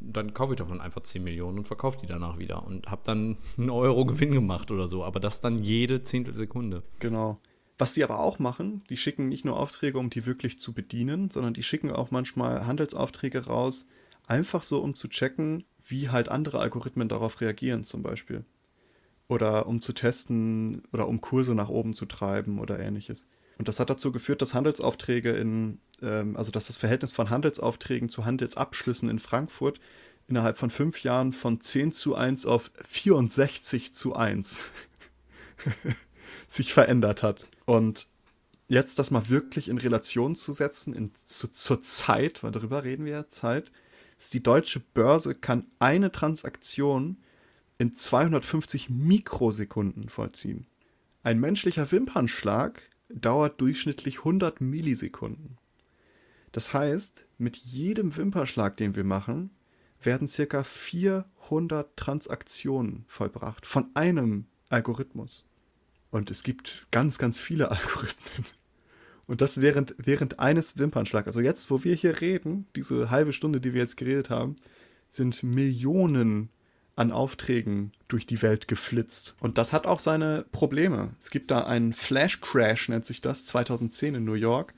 dann 0.00 0.34
kaufe 0.34 0.52
ich 0.52 0.58
davon 0.58 0.80
einfach 0.80 1.02
10 1.02 1.22
Millionen 1.22 1.58
und 1.58 1.66
verkaufe 1.66 1.98
die 2.00 2.06
danach 2.06 2.38
wieder 2.38 2.64
und 2.66 2.90
habe 2.90 3.02
dann 3.04 3.36
einen 3.58 3.70
Euro 3.70 4.04
Gewinn 4.04 4.32
gemacht 4.32 4.70
oder 4.70 4.88
so. 4.88 5.04
Aber 5.04 5.20
das 5.20 5.40
dann 5.40 5.62
jede 5.62 6.02
Zehntelsekunde. 6.02 6.82
Genau. 7.00 7.40
Was 7.78 7.94
die 7.94 8.02
aber 8.02 8.18
auch 8.18 8.40
machen, 8.40 8.82
die 8.90 8.96
schicken 8.96 9.28
nicht 9.28 9.44
nur 9.44 9.58
Aufträge, 9.58 9.98
um 9.98 10.10
die 10.10 10.26
wirklich 10.26 10.58
zu 10.58 10.72
bedienen, 10.72 11.30
sondern 11.30 11.54
die 11.54 11.62
schicken 11.62 11.92
auch 11.92 12.10
manchmal 12.10 12.66
Handelsaufträge 12.66 13.46
raus, 13.46 13.86
einfach 14.26 14.64
so, 14.64 14.80
um 14.80 14.94
zu 14.94 15.06
checken, 15.08 15.64
wie 15.84 16.08
halt 16.08 16.28
andere 16.28 16.58
Algorithmen 16.58 17.08
darauf 17.08 17.40
reagieren, 17.40 17.84
zum 17.84 18.02
Beispiel. 18.02 18.44
Oder 19.28 19.66
um 19.66 19.80
zu 19.80 19.92
testen 19.92 20.82
oder 20.92 21.06
um 21.06 21.20
Kurse 21.20 21.54
nach 21.54 21.68
oben 21.68 21.94
zu 21.94 22.06
treiben 22.06 22.58
oder 22.58 22.80
ähnliches. 22.80 23.28
Und 23.58 23.66
das 23.68 23.80
hat 23.80 23.90
dazu 23.90 24.12
geführt, 24.12 24.40
dass 24.40 24.54
Handelsaufträge 24.54 25.32
in, 25.32 25.80
ähm, 26.00 26.36
also 26.36 26.50
dass 26.50 26.68
das 26.68 26.76
Verhältnis 26.76 27.12
von 27.12 27.28
Handelsaufträgen 27.28 28.08
zu 28.08 28.24
Handelsabschlüssen 28.24 29.10
in 29.10 29.18
Frankfurt 29.18 29.80
innerhalb 30.28 30.58
von 30.58 30.70
fünf 30.70 31.02
Jahren 31.02 31.32
von 31.32 31.60
10 31.60 31.92
zu 31.92 32.14
1 32.14 32.46
auf 32.46 32.70
64 32.86 33.92
zu 33.92 34.14
1 34.14 34.70
sich 36.46 36.72
verändert 36.72 37.22
hat. 37.22 37.46
Und 37.64 38.06
jetzt 38.68 38.98
das 38.98 39.10
mal 39.10 39.28
wirklich 39.28 39.68
in 39.68 39.78
Relation 39.78 40.36
zu 40.36 40.52
setzen, 40.52 40.94
in, 40.94 41.14
zu, 41.14 41.48
zur 41.48 41.82
Zeit, 41.82 42.44
weil 42.44 42.52
darüber 42.52 42.84
reden 42.84 43.06
wir 43.06 43.12
ja, 43.12 43.28
Zeit, 43.28 43.72
ist 44.18 44.34
die 44.34 44.42
deutsche 44.42 44.80
Börse 44.80 45.34
kann 45.34 45.66
eine 45.78 46.12
Transaktion 46.12 47.16
in 47.78 47.96
250 47.96 48.90
Mikrosekunden 48.90 50.08
vollziehen. 50.08 50.66
Ein 51.22 51.40
menschlicher 51.40 51.90
Wimpernschlag 51.90 52.82
dauert 53.08 53.60
durchschnittlich 53.60 54.18
100 54.18 54.60
Millisekunden. 54.60 55.58
Das 56.52 56.72
heißt, 56.72 57.26
mit 57.36 57.56
jedem 57.56 58.16
Wimperschlag, 58.16 58.76
den 58.76 58.96
wir 58.96 59.04
machen, 59.04 59.50
werden 60.02 60.28
circa 60.28 60.62
400 60.62 61.96
Transaktionen 61.96 63.04
vollbracht 63.08 63.66
von 63.66 63.90
einem 63.94 64.46
Algorithmus. 64.68 65.44
Und 66.10 66.30
es 66.30 66.42
gibt 66.42 66.86
ganz, 66.90 67.18
ganz 67.18 67.38
viele 67.38 67.70
Algorithmen. 67.70 68.46
Und 69.26 69.42
das 69.42 69.60
während, 69.60 69.94
während 69.98 70.38
eines 70.38 70.78
Wimpernschlags. 70.78 71.26
Also 71.26 71.40
jetzt, 71.40 71.70
wo 71.70 71.84
wir 71.84 71.94
hier 71.94 72.20
reden, 72.20 72.66
diese 72.74 73.10
halbe 73.10 73.34
Stunde, 73.34 73.60
die 73.60 73.74
wir 73.74 73.82
jetzt 73.82 73.98
geredet 73.98 74.30
haben, 74.30 74.56
sind 75.10 75.42
Millionen 75.42 76.48
an 76.96 77.12
Aufträgen 77.12 77.92
durch 78.08 78.26
die 78.26 78.42
Welt 78.42 78.68
geflitzt. 78.68 79.36
Und 79.40 79.58
das 79.58 79.72
hat 79.72 79.86
auch 79.86 80.00
seine 80.00 80.46
Probleme. 80.50 81.14
Es 81.20 81.30
gibt 81.30 81.50
da 81.50 81.64
einen 81.64 81.92
Flash 81.92 82.40
Crash, 82.40 82.88
nennt 82.88 83.04
sich 83.04 83.20
das, 83.20 83.44
2010 83.44 84.14
in 84.16 84.24
New 84.24 84.32
York. 84.32 84.74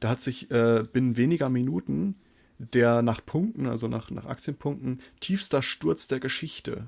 Da 0.00 0.10
hat 0.10 0.20
sich 0.20 0.50
äh, 0.50 0.84
binnen 0.92 1.16
weniger 1.16 1.48
Minuten 1.48 2.16
der 2.58 3.02
nach 3.02 3.24
Punkten, 3.24 3.66
also 3.66 3.86
nach, 3.86 4.10
nach 4.10 4.24
Aktienpunkten, 4.24 5.00
tiefster 5.20 5.62
Sturz 5.62 6.08
der 6.08 6.20
Geschichte 6.20 6.86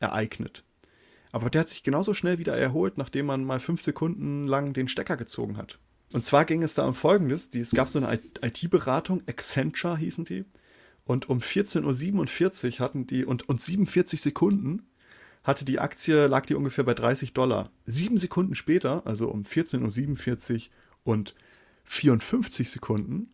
ereignet. 0.00 0.64
Aber 1.32 1.50
der 1.50 1.60
hat 1.60 1.68
sich 1.68 1.82
genauso 1.82 2.14
schnell 2.14 2.38
wieder 2.38 2.56
erholt, 2.56 2.98
nachdem 2.98 3.26
man 3.26 3.44
mal 3.44 3.60
fünf 3.60 3.82
Sekunden 3.82 4.46
lang 4.46 4.72
den 4.72 4.88
Stecker 4.88 5.16
gezogen 5.16 5.56
hat. 5.56 5.78
Und 6.12 6.24
zwar 6.24 6.44
ging 6.44 6.62
es 6.62 6.74
da 6.74 6.86
um 6.86 6.94
Folgendes: 6.94 7.50
die, 7.50 7.60
Es 7.60 7.72
gab 7.72 7.88
so 7.88 7.98
eine 7.98 8.20
IT-Beratung, 8.42 9.22
Accenture 9.26 9.96
hießen 9.96 10.24
die, 10.24 10.44
und 11.04 11.28
um 11.28 11.40
14.47 11.40 12.66
Uhr 12.66 12.78
hatten 12.80 13.06
die, 13.06 13.24
und, 13.24 13.48
und 13.48 13.60
47 13.60 14.20
Sekunden 14.20 14.86
hatte 15.46 15.64
die 15.64 15.78
Aktie, 15.78 16.26
lag 16.26 16.44
die 16.44 16.54
ungefähr 16.54 16.82
bei 16.82 16.94
30 16.94 17.32
Dollar. 17.32 17.70
Sieben 17.86 18.18
Sekunden 18.18 18.56
später, 18.56 19.02
also 19.06 19.28
um 19.28 19.42
14.47 19.42 20.70
Uhr 21.04 21.12
und 21.12 21.34
54 21.84 22.68
Sekunden, 22.68 23.32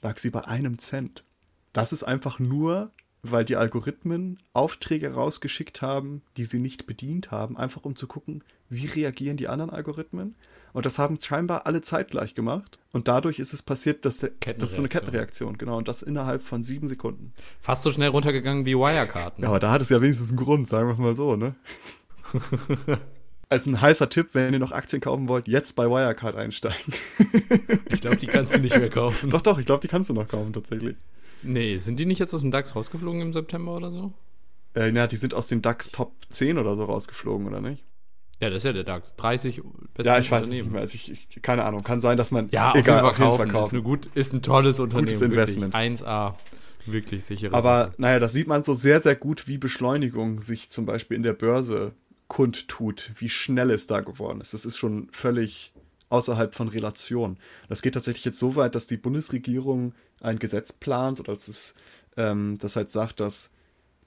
lag 0.00 0.18
sie 0.18 0.30
bei 0.30 0.44
einem 0.44 0.78
Cent. 0.78 1.24
Das 1.72 1.92
ist 1.92 2.04
einfach 2.04 2.38
nur, 2.38 2.92
weil 3.22 3.44
die 3.44 3.56
Algorithmen 3.56 4.38
Aufträge 4.52 5.12
rausgeschickt 5.12 5.82
haben, 5.82 6.22
die 6.36 6.44
sie 6.44 6.60
nicht 6.60 6.86
bedient 6.86 7.32
haben, 7.32 7.56
einfach 7.56 7.84
um 7.84 7.96
zu 7.96 8.06
gucken, 8.06 8.44
wie 8.68 8.86
reagieren 8.86 9.36
die 9.36 9.48
anderen 9.48 9.70
Algorithmen. 9.70 10.36
Und 10.74 10.86
das 10.86 10.98
haben 10.98 11.18
scheinbar 11.20 11.66
alle 11.66 11.82
zeitgleich 11.82 12.34
gemacht. 12.34 12.80
Und 12.92 13.06
dadurch 13.06 13.38
ist 13.38 13.54
es 13.54 13.62
passiert, 13.62 14.04
dass 14.04 14.18
der, 14.18 14.30
das 14.58 14.70
ist 14.70 14.76
so 14.76 14.82
eine 14.82 14.88
Kettenreaktion, 14.88 15.56
genau. 15.56 15.78
Und 15.78 15.86
das 15.86 16.02
innerhalb 16.02 16.42
von 16.42 16.64
sieben 16.64 16.88
Sekunden. 16.88 17.32
Fast 17.60 17.84
so 17.84 17.92
schnell 17.92 18.08
runtergegangen 18.08 18.66
wie 18.66 18.74
Wirecard. 18.74 19.38
Ne? 19.38 19.44
Ja, 19.44 19.50
aber 19.50 19.60
da 19.60 19.70
hat 19.70 19.82
es 19.82 19.88
ja 19.88 20.02
wenigstens 20.02 20.30
einen 20.30 20.38
Grund, 20.38 20.66
sagen 20.66 20.88
wir 20.88 20.96
mal 20.96 21.14
so, 21.14 21.36
ne? 21.36 21.54
Als 23.48 23.66
ein 23.66 23.80
heißer 23.80 24.10
Tipp, 24.10 24.30
wenn 24.32 24.52
ihr 24.52 24.58
noch 24.58 24.72
Aktien 24.72 25.00
kaufen 25.00 25.28
wollt, 25.28 25.46
jetzt 25.46 25.76
bei 25.76 25.88
Wirecard 25.88 26.34
einsteigen. 26.34 26.92
ich 27.88 28.00
glaube, 28.00 28.16
die 28.16 28.26
kannst 28.26 28.56
du 28.56 28.60
nicht 28.60 28.76
mehr 28.76 28.90
kaufen. 28.90 29.30
Doch, 29.30 29.42
doch, 29.42 29.60
ich 29.60 29.66
glaube, 29.66 29.80
die 29.80 29.88
kannst 29.88 30.10
du 30.10 30.14
noch 30.14 30.26
kaufen, 30.26 30.52
tatsächlich. 30.52 30.96
Nee, 31.44 31.76
sind 31.76 32.00
die 32.00 32.06
nicht 32.06 32.18
jetzt 32.18 32.34
aus 32.34 32.40
dem 32.40 32.50
DAX 32.50 32.74
rausgeflogen 32.74 33.20
im 33.20 33.32
September 33.32 33.76
oder 33.76 33.92
so? 33.92 34.12
Äh, 34.74 34.90
na, 34.90 35.06
die 35.06 35.16
sind 35.16 35.34
aus 35.34 35.46
dem 35.46 35.62
DAX 35.62 35.92
Top 35.92 36.14
10 36.30 36.58
oder 36.58 36.74
so 36.74 36.82
rausgeflogen, 36.82 37.46
oder 37.46 37.60
nicht? 37.60 37.84
Ja, 38.44 38.50
das 38.50 38.58
ist 38.58 38.64
ja 38.66 38.72
der 38.74 38.84
DAX. 38.84 39.16
30 39.16 39.62
beste 39.94 40.12
Ja, 40.12 40.18
ich 40.18 40.30
weiß 40.30 40.48
nicht 40.48 40.70
mehr. 40.70 40.82
Also 40.82 40.96
ich, 40.96 41.10
ich, 41.10 41.40
keine 41.40 41.64
Ahnung. 41.64 41.82
Kann 41.82 42.02
sein, 42.02 42.18
dass 42.18 42.30
man. 42.30 42.50
Ja, 42.50 42.74
egal, 42.76 43.00
auf 43.00 43.18
jeden 43.18 43.36
Fall 43.38 43.48
kaufen. 43.48 43.64
Ist, 43.64 43.72
eine 43.72 43.82
gut, 43.82 44.10
ist 44.14 44.34
ein 44.34 44.42
tolles 44.42 44.80
Unternehmen. 44.80 45.06
Gutes 45.06 45.22
Investment. 45.22 45.74
1A. 45.74 46.34
Wirklich 46.84 47.24
sichere 47.24 47.54
Aber 47.54 47.86
Sache. 47.86 47.94
naja, 47.96 48.20
das 48.20 48.34
sieht 48.34 48.46
man 48.46 48.62
so 48.62 48.74
sehr, 48.74 49.00
sehr 49.00 49.16
gut, 49.16 49.48
wie 49.48 49.56
Beschleunigung 49.56 50.42
sich 50.42 50.68
zum 50.68 50.84
Beispiel 50.84 51.16
in 51.16 51.22
der 51.22 51.32
Börse 51.32 51.92
kundtut, 52.28 53.12
wie 53.16 53.30
schnell 53.30 53.70
es 53.70 53.86
da 53.86 54.00
geworden 54.00 54.42
ist. 54.42 54.52
Das 54.52 54.66
ist 54.66 54.76
schon 54.76 55.08
völlig 55.10 55.72
außerhalb 56.10 56.54
von 56.54 56.68
Relation. 56.68 57.38
Das 57.70 57.80
geht 57.80 57.94
tatsächlich 57.94 58.26
jetzt 58.26 58.38
so 58.38 58.56
weit, 58.56 58.74
dass 58.74 58.86
die 58.86 58.98
Bundesregierung 58.98 59.94
ein 60.20 60.38
Gesetz 60.38 60.74
plant 60.74 61.18
oder 61.18 61.32
dass 61.32 61.48
es 61.48 61.74
ähm, 62.18 62.58
das 62.60 62.76
halt 62.76 62.90
sagt, 62.90 63.20
dass 63.20 63.53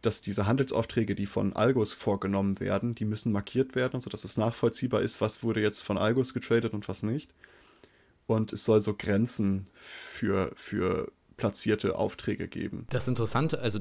dass 0.08 0.22
diese 0.22 0.48
Handelsaufträge, 0.48 1.16
die 1.16 1.26
von 1.26 1.54
Algos 1.54 1.92
vorgenommen 1.92 2.62
werden, 2.62 2.96
die 2.96 3.04
müssen 3.04 3.34
markiert 3.34 3.76
werden, 3.76 4.00
sodass 4.00 4.24
es 4.24 4.38
nachvollziehbar 4.38 5.02
ist, 5.02 5.20
was 5.20 5.44
wurde 5.44 5.62
jetzt 5.62 5.82
von 5.82 5.98
Algos 5.98 6.34
getradet 6.34 6.74
und 6.74 6.88
was 6.88 7.04
nicht. 7.04 7.34
Und 8.26 8.54
es 8.54 8.64
soll 8.64 8.80
so 8.80 8.94
Grenzen 8.94 9.68
für, 9.76 10.54
für 10.56 11.12
platzierte 11.36 11.98
Aufträge 11.98 12.48
geben. 12.48 12.88
Das 12.90 13.10
Interessante, 13.10 13.60
also 13.60 13.80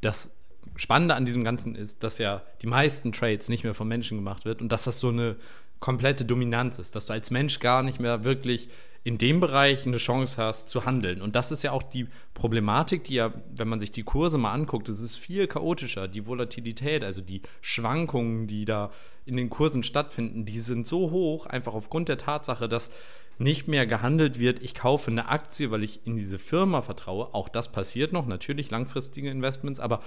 das 0.00 0.32
Spannende 0.74 1.14
an 1.14 1.26
diesem 1.26 1.44
Ganzen 1.44 1.76
ist, 1.76 2.02
dass 2.02 2.18
ja 2.18 2.42
die 2.60 2.66
meisten 2.66 3.12
Trades 3.12 3.48
nicht 3.48 3.62
mehr 3.62 3.74
von 3.74 3.86
Menschen 3.86 4.18
gemacht 4.18 4.44
wird 4.44 4.60
und 4.60 4.70
dass 4.70 4.82
das 4.82 4.98
so 4.98 5.10
eine 5.10 5.36
komplette 5.78 6.24
Dominanz 6.24 6.80
ist, 6.80 6.96
dass 6.96 7.06
du 7.06 7.12
als 7.12 7.30
Mensch 7.30 7.60
gar 7.60 7.84
nicht 7.84 8.00
mehr 8.00 8.24
wirklich 8.24 8.68
in 9.04 9.18
dem 9.18 9.40
Bereich 9.40 9.86
eine 9.86 9.96
Chance 9.96 10.40
hast 10.40 10.68
zu 10.68 10.84
handeln. 10.84 11.22
Und 11.22 11.34
das 11.34 11.50
ist 11.50 11.62
ja 11.62 11.72
auch 11.72 11.82
die 11.82 12.06
Problematik, 12.34 13.04
die 13.04 13.14
ja, 13.14 13.32
wenn 13.54 13.68
man 13.68 13.80
sich 13.80 13.90
die 13.90 14.04
Kurse 14.04 14.38
mal 14.38 14.52
anguckt, 14.52 14.88
es 14.88 15.00
ist 15.00 15.16
viel 15.16 15.46
chaotischer. 15.48 16.06
Die 16.06 16.26
Volatilität, 16.26 17.02
also 17.02 17.20
die 17.20 17.42
Schwankungen, 17.60 18.46
die 18.46 18.64
da 18.64 18.90
in 19.26 19.36
den 19.36 19.50
Kursen 19.50 19.82
stattfinden, 19.82 20.44
die 20.44 20.60
sind 20.60 20.86
so 20.86 21.10
hoch, 21.10 21.46
einfach 21.46 21.74
aufgrund 21.74 22.08
der 22.08 22.18
Tatsache, 22.18 22.68
dass 22.68 22.90
nicht 23.38 23.66
mehr 23.66 23.86
gehandelt 23.86 24.38
wird, 24.38 24.60
ich 24.62 24.74
kaufe 24.74 25.10
eine 25.10 25.28
Aktie, 25.28 25.70
weil 25.70 25.82
ich 25.82 26.06
in 26.06 26.16
diese 26.16 26.38
Firma 26.38 26.82
vertraue. 26.82 27.34
Auch 27.34 27.48
das 27.48 27.72
passiert 27.72 28.12
noch, 28.12 28.26
natürlich 28.26 28.70
langfristige 28.70 29.30
Investments, 29.30 29.80
aber 29.80 30.00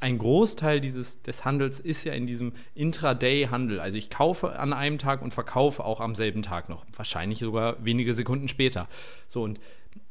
ein 0.00 0.18
Großteil 0.18 0.80
dieses, 0.80 1.22
des 1.22 1.44
Handels 1.44 1.80
ist 1.80 2.04
ja 2.04 2.12
in 2.12 2.26
diesem 2.26 2.52
Intraday-Handel. 2.74 3.80
Also 3.80 3.98
ich 3.98 4.10
kaufe 4.10 4.58
an 4.58 4.72
einem 4.72 4.98
Tag 4.98 5.22
und 5.22 5.34
verkaufe 5.34 5.84
auch 5.84 6.00
am 6.00 6.14
selben 6.14 6.42
Tag 6.42 6.68
noch. 6.68 6.84
Wahrscheinlich 6.96 7.40
sogar 7.40 7.84
wenige 7.84 8.14
Sekunden 8.14 8.48
später. 8.48 8.88
So 9.26 9.42
und 9.42 9.60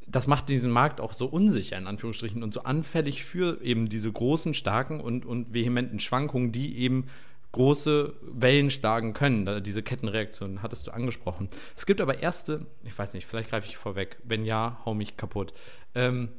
das 0.07 0.27
macht 0.27 0.49
diesen 0.49 0.71
Markt 0.71 0.99
auch 0.99 1.13
so 1.13 1.25
unsicher, 1.25 1.77
in 1.77 1.87
Anführungsstrichen, 1.87 2.43
und 2.43 2.53
so 2.53 2.63
anfällig 2.63 3.23
für 3.23 3.61
eben 3.61 3.87
diese 3.87 4.11
großen, 4.11 4.53
starken 4.53 4.99
und, 4.99 5.25
und 5.25 5.53
vehementen 5.53 5.99
Schwankungen, 5.99 6.51
die 6.51 6.77
eben 6.79 7.07
große 7.53 8.13
Wellen 8.21 8.71
schlagen 8.71 9.13
können. 9.13 9.63
Diese 9.63 9.83
Kettenreaktion 9.83 10.61
hattest 10.61 10.87
du 10.87 10.91
angesprochen. 10.91 11.49
Es 11.77 11.85
gibt 11.85 12.01
aber 12.01 12.19
erste, 12.19 12.65
ich 12.83 12.97
weiß 12.97 13.13
nicht, 13.13 13.25
vielleicht 13.25 13.49
greife 13.49 13.67
ich 13.67 13.77
vorweg. 13.77 14.17
Wenn 14.23 14.43
ja, 14.45 14.79
hau 14.85 14.93
mich 14.93 15.17
kaputt. 15.17 15.53
Ähm, 15.95 16.29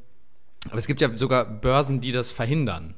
aber 0.68 0.78
es 0.78 0.86
gibt 0.86 1.00
ja 1.00 1.14
sogar 1.16 1.44
Börsen, 1.44 2.00
die 2.00 2.12
das 2.12 2.30
verhindern 2.30 2.94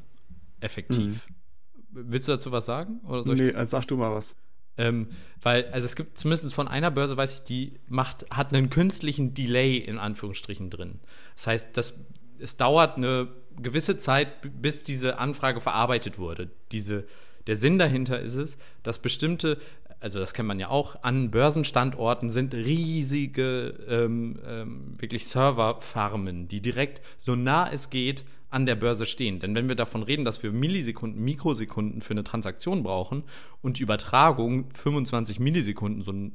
effektiv. 0.64 1.28
Mhm. 1.28 2.10
Willst 2.10 2.26
du 2.26 2.32
dazu 2.32 2.50
was 2.50 2.66
sagen? 2.66 3.00
Oder 3.06 3.24
soll 3.24 3.36
nee, 3.36 3.50
ich... 3.50 3.68
sag 3.70 3.86
du 3.86 3.96
mal 3.96 4.12
was. 4.12 4.34
Ähm, 4.76 5.08
weil, 5.40 5.66
also 5.66 5.84
es 5.84 5.94
gibt 5.94 6.18
zumindest 6.18 6.52
von 6.52 6.66
einer 6.66 6.90
Börse, 6.90 7.16
weiß 7.16 7.34
ich, 7.34 7.40
die 7.42 7.78
macht, 7.86 8.26
hat 8.30 8.52
einen 8.52 8.70
künstlichen 8.70 9.32
Delay 9.32 9.76
in 9.76 9.98
Anführungsstrichen 9.98 10.70
drin. 10.70 10.98
Das 11.36 11.46
heißt, 11.46 11.76
das, 11.76 12.00
es 12.40 12.56
dauert 12.56 12.96
eine 12.96 13.28
gewisse 13.56 13.96
Zeit, 13.98 14.28
bis 14.60 14.82
diese 14.82 15.18
Anfrage 15.18 15.60
verarbeitet 15.60 16.18
wurde. 16.18 16.50
Diese, 16.72 17.04
Der 17.46 17.54
Sinn 17.54 17.78
dahinter 17.78 18.18
ist 18.20 18.34
es, 18.34 18.58
dass 18.82 18.98
bestimmte 18.98 19.58
also 20.04 20.18
das 20.18 20.34
kennt 20.34 20.48
man 20.48 20.60
ja 20.60 20.68
auch, 20.68 21.02
an 21.02 21.30
Börsenstandorten 21.30 22.28
sind 22.28 22.52
riesige, 22.52 23.74
ähm, 23.88 24.38
ähm, 24.46 24.94
wirklich 24.98 25.26
Serverfarmen, 25.26 26.46
die 26.46 26.60
direkt 26.60 27.00
so 27.16 27.36
nah 27.36 27.72
es 27.72 27.88
geht 27.88 28.26
an 28.54 28.66
der 28.66 28.76
Börse 28.76 29.04
stehen. 29.04 29.40
Denn 29.40 29.54
wenn 29.54 29.68
wir 29.68 29.74
davon 29.74 30.02
reden, 30.02 30.24
dass 30.24 30.42
wir 30.42 30.52
Millisekunden, 30.52 31.22
Mikrosekunden 31.22 32.00
für 32.00 32.12
eine 32.12 32.24
Transaktion 32.24 32.82
brauchen 32.82 33.24
und 33.62 33.78
die 33.78 33.82
Übertragung 33.82 34.70
25 34.74 35.40
Millisekunden, 35.40 36.02
so 36.02 36.12
ein 36.12 36.32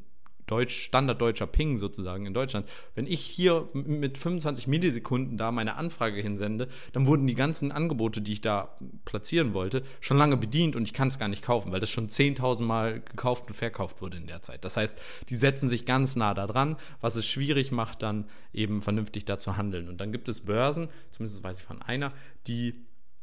Deutsch, 0.50 0.84
standarddeutscher 0.84 1.48
Ping 1.48 1.78
sozusagen 1.78 2.26
in 2.26 2.34
Deutschland. 2.34 2.68
Wenn 2.96 3.06
ich 3.06 3.22
hier 3.22 3.68
mit 3.74 4.18
25 4.18 4.68
Millisekunden 4.68 5.38
da 5.38 5.52
meine 5.52 5.76
Anfrage 5.76 6.22
hinsende, 6.22 6.68
dann 6.94 7.08
wurden 7.08 7.28
die 7.28 7.36
ganzen 7.36 7.72
Angebote, 7.72 8.22
die 8.22 8.34
ich 8.34 8.42
da 8.42 8.76
platzieren 9.06 9.54
wollte, 9.54 9.84
schon 10.00 10.18
lange 10.18 10.38
bedient 10.38 10.76
und 10.76 10.84
ich 10.84 10.94
kann 10.94 11.08
es 11.08 11.20
gar 11.20 11.28
nicht 11.28 11.44
kaufen, 11.44 11.72
weil 11.72 11.80
das 11.80 11.90
schon 11.90 12.08
10.000 12.08 12.64
Mal 12.64 13.02
gekauft 13.02 13.48
und 13.48 13.54
verkauft 13.54 14.02
wurde 14.02 14.18
in 14.18 14.28
der 14.28 14.42
Zeit. 14.42 14.66
Das 14.66 14.78
heißt, 14.78 15.00
die 15.30 15.36
setzen 15.36 15.70
sich 15.70 15.86
ganz 15.86 16.16
nah 16.16 16.34
da 16.34 16.48
dran, 16.48 16.78
was 17.02 17.16
es 17.16 17.26
schwierig 17.26 17.72
macht, 17.72 18.02
dann 18.02 18.26
eben 18.54 18.82
vernünftig 18.82 19.26
da 19.26 19.38
zu 19.38 19.58
handeln. 19.58 19.88
Und 19.88 20.02
dann 20.02 20.12
gibt 20.12 20.30
es 20.30 20.42
Börsen, 20.42 20.90
zumindest 21.12 21.44
weiß 21.44 21.60
ich 21.60 21.66
von 21.66 21.82
einer, 21.82 22.12
die 22.48 22.74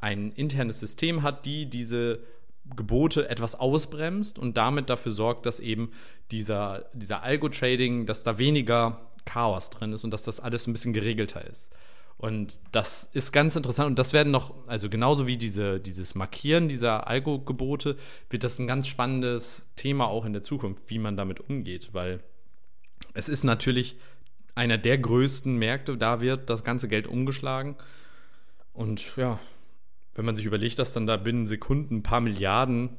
ein 0.01 0.33
internes 0.33 0.81
System 0.81 1.23
hat, 1.23 1.47
die 1.47 1.69
diese 1.69 2.21
Gebote 2.75 3.29
etwas 3.29 3.55
ausbremst 3.55 4.39
und 4.39 4.57
damit 4.57 4.91
dafür 4.91 5.13
sorgt, 5.13 5.47
dass 5.47 5.61
eben 5.61 5.93
dieser, 6.31 6.87
dieser 6.95 7.23
Algo-Trading, 7.23 8.07
dass 8.07 8.25
da 8.25 8.39
weniger 8.39 9.01
Chaos 9.25 9.71
drin 9.71 9.93
ist 9.93 10.05
und 10.05 10.11
dass 10.11 10.25
das 10.25 10.41
alles 10.41 10.67
ein 10.67 10.73
bisschen 10.73 10.93
geregelter 10.93 11.47
ist. 11.47 11.71
Und 12.19 12.61
das 12.73 13.11
ist 13.13 13.33
ganz 13.33 13.57
interessant 13.57 13.89
und 13.89 13.99
das 13.99 14.15
werden 14.15 14.33
noch, 14.33 14.55
also 14.67 14.89
genauso 14.89 15.27
wie 15.27 15.37
diese, 15.37 15.79
dieses 15.81 16.15
Markieren 16.15 16.67
dieser 16.69 17.07
Algo-Gebote, 17.09 17.97
wird 18.31 18.43
das 18.43 18.59
ein 18.59 18.67
ganz 18.67 18.87
spannendes 18.89 19.69
Thema 19.77 20.07
auch 20.07 20.25
in 20.25 20.33
der 20.33 20.43
Zukunft, 20.43 20.85
wie 20.87 20.99
man 20.99 21.17
damit 21.17 21.41
umgeht, 21.41 21.91
weil 21.93 22.21
es 23.13 23.29
ist 23.29 23.45
natürlich 23.45 23.97
einer 24.55 24.79
der 24.79 24.97
größten 24.97 25.57
Märkte, 25.57 25.99
da 25.99 26.21
wird 26.21 26.49
das 26.49 26.65
ganze 26.65 26.89
Geld 26.89 27.07
umgeschlagen. 27.07 27.77
Und 28.73 29.17
ja, 29.17 29.39
wenn 30.17 30.25
man 30.25 30.35
sich 30.35 30.47
überlegt, 30.47 30.79
dass 30.79 30.95
dann 30.95 31.07
da 31.07 31.17
binnen 31.19 31.47
Sekunden 31.47 31.97
ein 31.97 32.03
paar 32.03 32.21
Milliarden, 32.21 32.97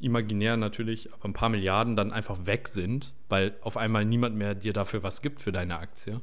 imaginär 0.00 0.56
natürlich, 0.56 1.12
aber 1.12 1.26
ein 1.26 1.32
paar 1.32 1.48
Milliarden 1.48 1.94
dann 1.94 2.12
einfach 2.12 2.46
weg 2.46 2.68
sind, 2.68 3.14
weil 3.28 3.56
auf 3.62 3.76
einmal 3.76 4.04
niemand 4.04 4.36
mehr 4.36 4.54
dir 4.54 4.72
dafür 4.72 5.02
was 5.02 5.22
gibt 5.22 5.40
für 5.40 5.52
deine 5.52 5.78
Aktie, 5.78 6.20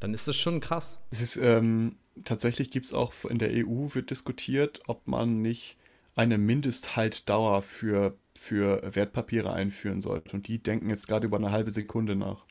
dann 0.00 0.14
ist 0.14 0.28
das 0.28 0.36
schon 0.36 0.60
krass. 0.60 1.00
Es 1.10 1.20
ist, 1.20 1.36
ähm, 1.36 1.96
tatsächlich 2.24 2.70
gibt 2.70 2.86
es 2.86 2.92
auch 2.92 3.12
in 3.24 3.38
der 3.38 3.50
EU 3.52 3.88
wird 3.94 4.10
diskutiert, 4.10 4.80
ob 4.86 5.06
man 5.06 5.40
nicht 5.40 5.78
eine 6.14 6.36
Mindesthaltdauer 6.36 7.62
für, 7.62 8.16
für 8.36 8.82
Wertpapiere 8.94 9.52
einführen 9.52 10.00
sollte. 10.00 10.36
Und 10.36 10.46
die 10.46 10.62
denken 10.62 10.90
jetzt 10.90 11.06
gerade 11.06 11.26
über 11.26 11.38
eine 11.38 11.52
halbe 11.52 11.70
Sekunde 11.70 12.16
nach, 12.16 12.44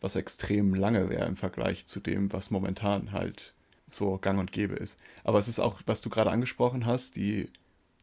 was 0.00 0.16
extrem 0.16 0.74
lange 0.74 1.08
wäre 1.08 1.26
im 1.26 1.36
Vergleich 1.36 1.86
zu 1.86 2.00
dem, 2.00 2.32
was 2.32 2.50
momentan 2.50 3.12
halt 3.12 3.54
so 3.92 4.18
gang 4.18 4.38
und 4.38 4.52
gäbe 4.52 4.74
ist. 4.74 4.98
Aber 5.24 5.38
es 5.38 5.48
ist 5.48 5.58
auch, 5.58 5.80
was 5.86 6.00
du 6.00 6.10
gerade 6.10 6.30
angesprochen 6.30 6.86
hast, 6.86 7.16
die, 7.16 7.50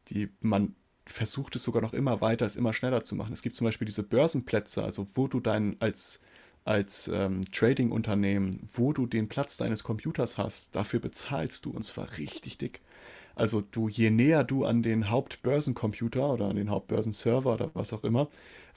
die, 0.09 0.29
man 0.41 0.75
versucht 1.05 1.55
es 1.55 1.63
sogar 1.63 1.81
noch 1.81 1.93
immer 1.93 2.21
weiter, 2.21 2.45
es 2.45 2.55
immer 2.55 2.73
schneller 2.73 3.03
zu 3.03 3.15
machen. 3.15 3.33
Es 3.33 3.41
gibt 3.41 3.55
zum 3.55 3.65
Beispiel 3.65 3.85
diese 3.85 4.03
Börsenplätze, 4.03 4.83
also 4.83 5.07
wo 5.15 5.27
du 5.27 5.39
dein 5.39 5.75
als 5.79 6.21
als 6.65 7.07
ähm, 7.07 7.41
Trading-Unternehmen, 7.51 8.59
wo 8.73 8.93
du 8.93 9.07
den 9.07 9.27
Platz 9.27 9.57
deines 9.57 9.83
Computers 9.83 10.37
hast, 10.37 10.75
dafür 10.75 10.99
bezahlst 10.99 11.65
du 11.65 11.71
und 11.71 11.83
zwar 11.83 12.17
richtig 12.17 12.57
dick. 12.57 12.81
Also 13.35 13.61
du, 13.61 13.87
je 13.87 14.09
näher 14.09 14.43
du 14.43 14.65
an 14.65 14.83
den 14.83 15.09
Hauptbörsencomputer 15.09 16.33
oder 16.33 16.45
an 16.45 16.57
den 16.57 16.69
Hauptbörsenserver 16.69 17.53
oder 17.53 17.71
was 17.73 17.93
auch 17.93 18.03
immer 18.03 18.27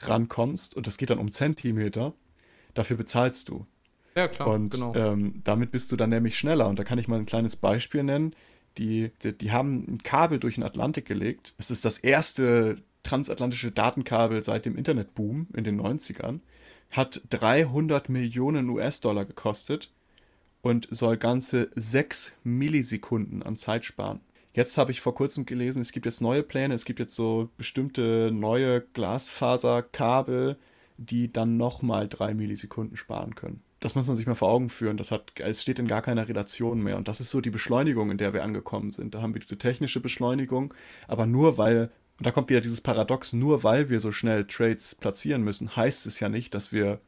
rankommst, 0.01 0.77
und 0.77 0.87
das 0.87 0.97
geht 0.97 1.11
dann 1.11 1.19
um 1.19 1.33
Zentimeter, 1.33 2.15
dafür 2.75 2.97
bezahlst 2.97 3.49
du. 3.49 3.67
Ja, 4.15 4.29
klar, 4.29 4.49
und 4.49 4.71
genau. 4.71 4.95
ähm, 4.95 5.41
damit 5.45 5.71
bist 5.71 5.91
du 5.91 5.97
dann 5.97 6.11
nämlich 6.11 6.39
schneller. 6.39 6.69
Und 6.69 6.79
da 6.79 6.85
kann 6.85 6.99
ich 6.99 7.09
mal 7.09 7.19
ein 7.19 7.27
kleines 7.27 7.57
Beispiel 7.57 8.03
nennen. 8.03 8.35
Die, 8.79 9.11
die, 9.23 9.37
die 9.37 9.53
haben 9.53 9.87
ein 9.89 10.03
Kabel 10.03 10.39
durch 10.39 10.57
den 10.57 10.65
Atlantik 10.65 11.07
gelegt. 11.07 11.55
Es 11.59 11.71
ist 11.71 11.85
das 11.85 11.99
erste 11.99 12.79
transatlantische 13.03 13.71
Datenkabel 13.71 14.43
seit 14.43 14.67
dem 14.67 14.77
Internetboom 14.77 15.49
in 15.55 15.65
den 15.65 15.81
90ern. 15.81 16.41
Hat 16.91 17.23
300 17.31 18.09
Millionen 18.09 18.69
US-Dollar 18.69 19.25
gekostet 19.25 19.91
und 20.61 20.89
soll 20.91 21.17
ganze 21.17 21.71
6 21.75 22.33
Millisekunden 22.45 23.43
an 23.43 23.57
Zeit 23.57 23.85
sparen. 23.85 24.21
Jetzt 24.55 24.77
habe 24.77 24.91
ich 24.91 25.01
vor 25.01 25.15
kurzem 25.15 25.47
gelesen, 25.47 25.81
es 25.81 25.93
gibt 25.93 26.05
jetzt 26.05 26.21
neue 26.21 26.43
Pläne, 26.43 26.75
es 26.75 26.85
gibt 26.85 27.01
jetzt 27.01 27.15
so 27.15 27.49
bestimmte 27.57 28.31
neue 28.31 28.83
Glasfaserkabel, 28.83 30.59
die 30.99 31.33
dann 31.33 31.57
nochmal 31.57 32.07
3 32.07 32.35
Millisekunden 32.35 32.99
sparen 32.99 33.35
können 33.35 33.63
das 33.85 33.95
muss 33.95 34.07
man 34.07 34.16
sich 34.16 34.26
mal 34.26 34.35
vor 34.35 34.51
Augen 34.51 34.68
führen. 34.68 34.97
Das 34.97 35.11
hat, 35.11 35.33
es 35.41 35.61
steht 35.61 35.78
in 35.78 35.89
gar 35.89 36.03
keiner 36.03 36.28
Relation 36.28 36.83
mehr. 36.83 36.97
Und 36.97 37.09
das 37.09 37.20
ist 37.20 37.30
so 37.30 37.41
die 37.41 37.51
Beschleunigung, 37.51 38.11
in 38.11 38.18
der 38.18 38.33
wir 38.33 38.45
angekommen 38.45 38.93
sind. 38.93 39.14
Da 39.14 39.22
haben 39.22 39.35
wir 39.35 39.41
diese 39.41 39.59
technische 39.59 40.01
Beschleunigung, 40.01 40.72
aber 41.09 41.26
nur 41.26 41.59
weil, 41.59 41.91
und 42.18 42.26
da 42.26 42.30
kommt 42.30 42.49
wieder 42.49 42.61
dieses 42.61 42.80
Paradox, 42.80 43.33
nur 43.33 43.64
weil 43.64 43.91
wir 43.91 43.99
so 43.99 44.12
schnell 44.12 44.45
Trades 44.45 44.95
platzieren 44.95 45.43
müssen, 45.43 45.74
heißt 45.74 46.07
es 46.07 46.20
ja 46.20 46.28
nicht, 46.28 46.55
dass 46.55 46.72
wir 46.72 47.01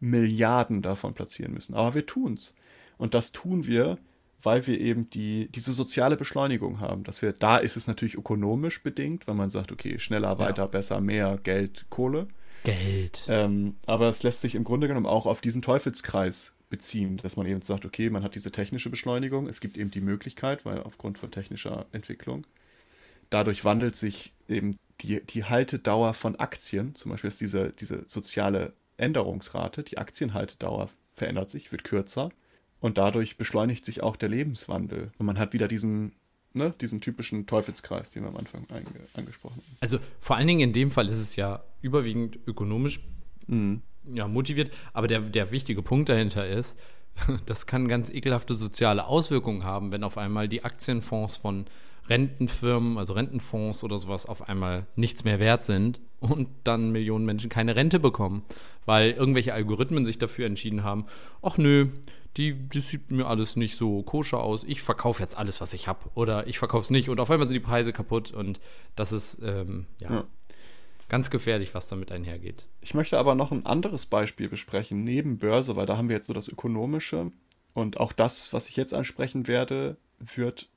Milliarden 0.00 0.82
davon 0.82 1.14
platzieren 1.14 1.54
müssen. 1.54 1.74
Aber 1.74 1.94
wir 1.94 2.04
tun's. 2.04 2.54
Und 2.98 3.14
das 3.14 3.32
tun 3.32 3.66
wir, 3.66 3.98
weil 4.42 4.66
wir 4.66 4.80
eben 4.80 5.08
die, 5.08 5.48
diese 5.52 5.72
soziale 5.72 6.16
Beschleunigung 6.16 6.80
haben. 6.80 7.04
Dass 7.04 7.22
wir, 7.22 7.32
da 7.32 7.56
ist 7.56 7.76
es 7.76 7.86
natürlich 7.86 8.16
ökonomisch 8.16 8.82
bedingt, 8.82 9.26
weil 9.26 9.34
man 9.34 9.50
sagt, 9.50 9.72
okay, 9.72 9.98
schneller, 9.98 10.38
weiter, 10.38 10.64
ja. 10.64 10.66
besser, 10.66 11.00
mehr 11.00 11.38
Geld, 11.42 11.86
Kohle. 11.88 12.28
Geld. 12.64 13.24
Ähm, 13.28 13.76
aber 13.86 14.08
es 14.08 14.22
lässt 14.22 14.40
sich 14.40 14.54
im 14.54 14.64
Grunde 14.64 14.88
genommen 14.88 15.06
auch 15.06 15.26
auf 15.26 15.40
diesen 15.40 15.62
Teufelskreis 15.62 16.54
beziehen, 16.70 17.18
dass 17.18 17.36
man 17.36 17.46
eben 17.46 17.60
sagt, 17.60 17.84
okay, 17.84 18.08
man 18.08 18.22
hat 18.22 18.34
diese 18.34 18.50
technische 18.50 18.90
Beschleunigung, 18.90 19.46
es 19.46 19.60
gibt 19.60 19.76
eben 19.76 19.90
die 19.90 20.00
Möglichkeit, 20.00 20.64
weil 20.64 20.82
aufgrund 20.82 21.18
von 21.18 21.30
technischer 21.30 21.86
Entwicklung, 21.92 22.46
dadurch 23.30 23.64
wandelt 23.64 23.94
sich 23.96 24.32
eben 24.48 24.76
die, 25.00 25.20
die 25.24 25.44
Haltedauer 25.44 26.14
von 26.14 26.36
Aktien, 26.36 26.94
zum 26.94 27.10
Beispiel 27.10 27.28
ist 27.28 27.40
diese, 27.40 27.70
diese 27.72 28.04
soziale 28.06 28.72
Änderungsrate, 28.96 29.82
die 29.82 29.98
Aktienhaltedauer 29.98 30.88
verändert 31.14 31.50
sich, 31.50 31.72
wird 31.72 31.84
kürzer 31.84 32.30
und 32.80 32.98
dadurch 32.98 33.36
beschleunigt 33.36 33.84
sich 33.84 34.02
auch 34.02 34.16
der 34.16 34.28
Lebenswandel. 34.28 35.12
Und 35.18 35.26
man 35.26 35.38
hat 35.38 35.52
wieder 35.52 35.68
diesen 35.68 36.12
ne, 36.54 36.74
diesen 36.80 37.00
typischen 37.00 37.46
Teufelskreis, 37.46 38.10
den 38.10 38.22
wir 38.24 38.28
am 38.28 38.36
Anfang 38.36 38.66
angesprochen 39.14 39.56
haben. 39.56 39.76
Also 39.80 39.98
vor 40.20 40.36
allen 40.36 40.46
Dingen 40.46 40.60
in 40.60 40.72
dem 40.72 40.90
Fall 40.90 41.06
ist 41.06 41.18
es 41.18 41.36
ja 41.36 41.62
überwiegend 41.80 42.38
ökonomisch 42.46 43.00
mhm. 43.46 43.82
ja, 44.12 44.28
motiviert, 44.28 44.72
aber 44.92 45.06
der, 45.06 45.20
der 45.20 45.50
wichtige 45.50 45.82
Punkt 45.82 46.08
dahinter 46.08 46.46
ist, 46.46 46.78
das 47.46 47.66
kann 47.66 47.88
ganz 47.88 48.10
ekelhafte 48.10 48.54
soziale 48.54 49.06
Auswirkungen 49.06 49.64
haben, 49.64 49.92
wenn 49.92 50.04
auf 50.04 50.18
einmal 50.18 50.48
die 50.48 50.64
Aktienfonds 50.64 51.36
von 51.36 51.66
Rentenfirmen, 52.08 52.98
also 52.98 53.12
Rentenfonds 53.12 53.84
oder 53.84 53.96
sowas 53.96 54.26
auf 54.26 54.48
einmal 54.48 54.86
nichts 54.96 55.24
mehr 55.24 55.38
wert 55.38 55.64
sind 55.64 56.00
und 56.20 56.48
dann 56.64 56.90
Millionen 56.90 57.24
Menschen 57.24 57.48
keine 57.48 57.76
Rente 57.76 58.00
bekommen, 58.00 58.42
weil 58.86 59.12
irgendwelche 59.12 59.54
Algorithmen 59.54 60.04
sich 60.04 60.18
dafür 60.18 60.46
entschieden 60.46 60.82
haben, 60.82 61.06
ach 61.42 61.58
nö, 61.58 61.88
die, 62.36 62.68
das 62.68 62.88
sieht 62.88 63.10
mir 63.10 63.26
alles 63.26 63.56
nicht 63.56 63.76
so 63.76 64.02
koscher 64.02 64.42
aus, 64.42 64.64
ich 64.64 64.80
verkaufe 64.80 65.22
jetzt 65.22 65.36
alles, 65.36 65.60
was 65.60 65.74
ich 65.74 65.88
habe 65.88 66.10
oder 66.14 66.46
ich 66.46 66.58
verkaufe 66.58 66.84
es 66.84 66.90
nicht. 66.90 67.08
Und 67.08 67.20
auf 67.20 67.30
einmal 67.30 67.46
sind 67.46 67.54
die 67.54 67.60
Preise 67.60 67.92
kaputt. 67.92 68.32
Und 68.32 68.60
das 68.96 69.12
ist 69.12 69.40
ähm, 69.44 69.86
ja, 70.00 70.12
ja, 70.12 70.24
ganz 71.08 71.30
gefährlich, 71.30 71.74
was 71.74 71.88
damit 71.88 72.10
einhergeht. 72.10 72.68
Ich 72.80 72.94
möchte 72.94 73.18
aber 73.18 73.34
noch 73.34 73.52
ein 73.52 73.66
anderes 73.66 74.06
Beispiel 74.06 74.48
besprechen, 74.48 75.04
neben 75.04 75.38
Börse, 75.38 75.76
weil 75.76 75.86
da 75.86 75.96
haben 75.96 76.08
wir 76.08 76.16
jetzt 76.16 76.26
so 76.26 76.32
das 76.32 76.48
Ökonomische. 76.48 77.32
Und 77.74 78.00
auch 78.00 78.12
das, 78.12 78.52
was 78.52 78.68
ich 78.68 78.76
jetzt 78.76 78.94
ansprechen 78.94 79.46
werde, 79.46 79.96
wird 80.18 80.68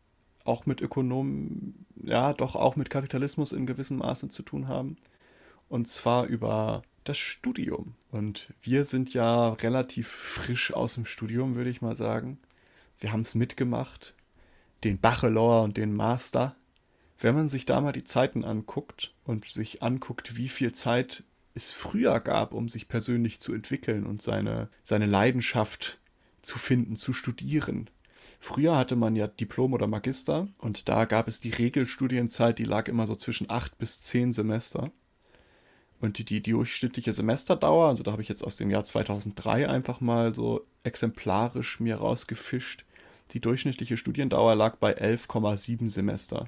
auch 0.44 0.66
mit 0.66 0.82
Ökonomen, 0.82 1.86
ja, 2.04 2.34
doch 2.34 2.56
auch 2.56 2.76
mit 2.76 2.90
Kapitalismus 2.90 3.52
in 3.52 3.66
gewissem 3.66 3.98
Maße 3.98 4.30
zu 4.30 4.44
tun 4.44 4.68
haben. 4.68 4.98
Und 5.70 5.88
zwar 5.88 6.26
über 6.26 6.84
das 7.06 7.18
Studium. 7.18 7.96
Und 8.12 8.54
wir 8.62 8.84
sind 8.84 9.14
ja 9.14 9.54
relativ 9.54 10.08
frisch 10.08 10.74
aus 10.74 10.96
dem 10.96 11.06
Studium, 11.06 11.56
würde 11.56 11.70
ich 11.70 11.82
mal 11.82 11.96
sagen. 11.96 12.38
Wir 13.00 13.12
haben 13.12 13.22
es 13.22 13.36
mitgemacht, 13.36 14.14
den 14.84 15.00
Bachelor 15.00 15.64
und 15.64 15.78
den 15.78 15.94
Master. 15.94 16.56
Wenn 17.20 17.36
man 17.36 17.48
sich 17.48 17.66
da 17.66 17.80
mal 17.82 17.94
die 17.94 18.04
Zeiten 18.04 18.44
anguckt 18.44 19.14
und 19.24 19.46
sich 19.46 19.82
anguckt, 19.82 20.36
wie 20.36 20.50
viel 20.50 20.74
Zeit 20.74 21.24
es 21.54 21.72
früher 21.72 22.20
gab, 22.20 22.54
um 22.54 22.68
sich 22.68 22.88
persönlich 22.88 23.40
zu 23.40 23.54
entwickeln 23.54 24.06
und 24.06 24.22
seine, 24.22 24.70
seine 24.84 25.06
Leidenschaft 25.06 26.00
zu 26.42 26.60
finden, 26.60 26.98
zu 26.98 27.14
studieren, 27.14 27.90
Früher 28.40 28.78
hatte 28.78 28.96
man 28.96 29.16
ja 29.16 29.26
Diplom 29.26 29.74
oder 29.74 29.88
Magister 29.88 30.48
und 30.60 30.88
da 30.88 31.06
gab 31.06 31.28
es 31.28 31.40
die 31.40 31.50
Regelstudienzeit, 31.50 32.60
die 32.60 32.64
lag 32.64 32.88
immer 32.88 33.08
so 33.08 33.16
zwischen 33.16 33.50
acht 33.50 33.78
bis 33.80 34.02
zehn 34.02 34.34
Semester. 34.34 34.92
Und 36.06 36.20
die, 36.20 36.24
die 36.24 36.44
durchschnittliche 36.44 37.14
Semesterdauer, 37.14 37.88
also 37.88 38.04
da 38.04 38.12
habe 38.12 38.22
ich 38.22 38.30
jetzt 38.30 38.44
aus 38.44 38.58
dem 38.58 38.70
Jahr 38.70 38.84
2003 38.84 39.68
einfach 39.68 40.02
mal 40.02 40.36
so 40.36 40.64
exemplarisch 40.84 41.80
mir 41.80 41.96
rausgefischt, 41.96 42.86
die 43.32 43.40
durchschnittliche 43.40 43.98
Studiendauer 43.98 44.54
lag 44.54 44.76
bei 44.76 44.96
11,7 44.96 45.90
Semester. 45.90 46.48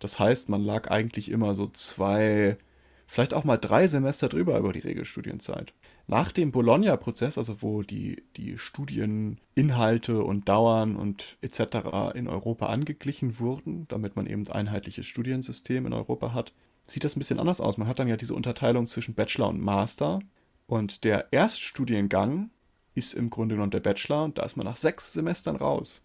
Das 0.00 0.18
heißt, 0.18 0.48
man 0.48 0.64
lag 0.64 0.90
eigentlich 0.90 1.30
immer 1.30 1.54
so 1.54 1.68
zwei, 1.68 2.58
vielleicht 3.06 3.34
auch 3.34 3.44
mal 3.44 3.56
drei 3.56 3.86
Semester 3.86 4.28
drüber 4.28 4.58
über 4.58 4.72
die 4.72 4.80
Regelstudienzeit. 4.80 5.72
Nach 6.08 6.32
dem 6.32 6.50
Bologna-Prozess, 6.50 7.38
also 7.38 7.62
wo 7.62 7.84
die, 7.84 8.24
die 8.36 8.58
Studieninhalte 8.58 10.24
und 10.24 10.48
Dauern 10.48 10.96
und 10.96 11.38
etc. 11.40 12.14
in 12.14 12.26
Europa 12.26 12.66
angeglichen 12.66 13.38
wurden, 13.38 13.86
damit 13.86 14.16
man 14.16 14.26
eben 14.26 14.44
ein 14.48 14.52
einheitliches 14.52 15.06
Studiensystem 15.06 15.86
in 15.86 15.92
Europa 15.92 16.34
hat, 16.34 16.52
sieht 16.86 17.04
das 17.04 17.16
ein 17.16 17.20
bisschen 17.20 17.40
anders 17.40 17.60
aus. 17.60 17.78
Man 17.78 17.88
hat 17.88 17.98
dann 17.98 18.08
ja 18.08 18.16
diese 18.16 18.34
Unterteilung 18.34 18.86
zwischen 18.86 19.14
Bachelor 19.14 19.48
und 19.48 19.60
Master. 19.60 20.20
Und 20.66 21.04
der 21.04 21.32
Erststudiengang 21.32 22.50
ist 22.94 23.14
im 23.14 23.30
Grunde 23.30 23.54
genommen 23.54 23.70
der 23.70 23.80
Bachelor 23.80 24.24
und 24.24 24.38
da 24.38 24.42
ist 24.42 24.56
man 24.56 24.66
nach 24.66 24.76
sechs 24.76 25.12
Semestern 25.12 25.56
raus. 25.56 26.02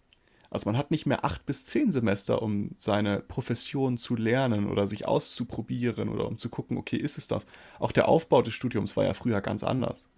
Also 0.50 0.68
man 0.68 0.78
hat 0.78 0.90
nicht 0.90 1.04
mehr 1.04 1.24
acht 1.24 1.44
bis 1.44 1.66
zehn 1.66 1.90
Semester, 1.90 2.40
um 2.40 2.70
seine 2.78 3.20
Profession 3.20 3.98
zu 3.98 4.16
lernen 4.16 4.70
oder 4.70 4.88
sich 4.88 5.06
auszuprobieren 5.06 6.08
oder 6.08 6.26
um 6.26 6.38
zu 6.38 6.48
gucken, 6.48 6.78
okay, 6.78 6.96
ist 6.96 7.18
es 7.18 7.26
das? 7.26 7.46
Auch 7.78 7.92
der 7.92 8.08
Aufbau 8.08 8.40
des 8.40 8.54
Studiums 8.54 8.96
war 8.96 9.04
ja 9.04 9.12
früher 9.12 9.42
ganz 9.42 9.62
anders. 9.62 10.08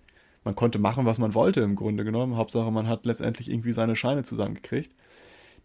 Man 0.45 0.55
konnte 0.55 0.79
machen, 0.79 1.05
was 1.05 1.19
man 1.19 1.35
wollte 1.35 1.61
im 1.61 1.75
Grunde 1.75 2.05
genommen. 2.05 2.37
Hauptsache, 2.37 2.71
man 2.71 2.87
hat 2.87 3.05
letztendlich 3.05 3.51
irgendwie 3.51 3.73
seine 3.73 3.97
Scheine 3.97 4.23
zusammengekriegt. 4.23 4.95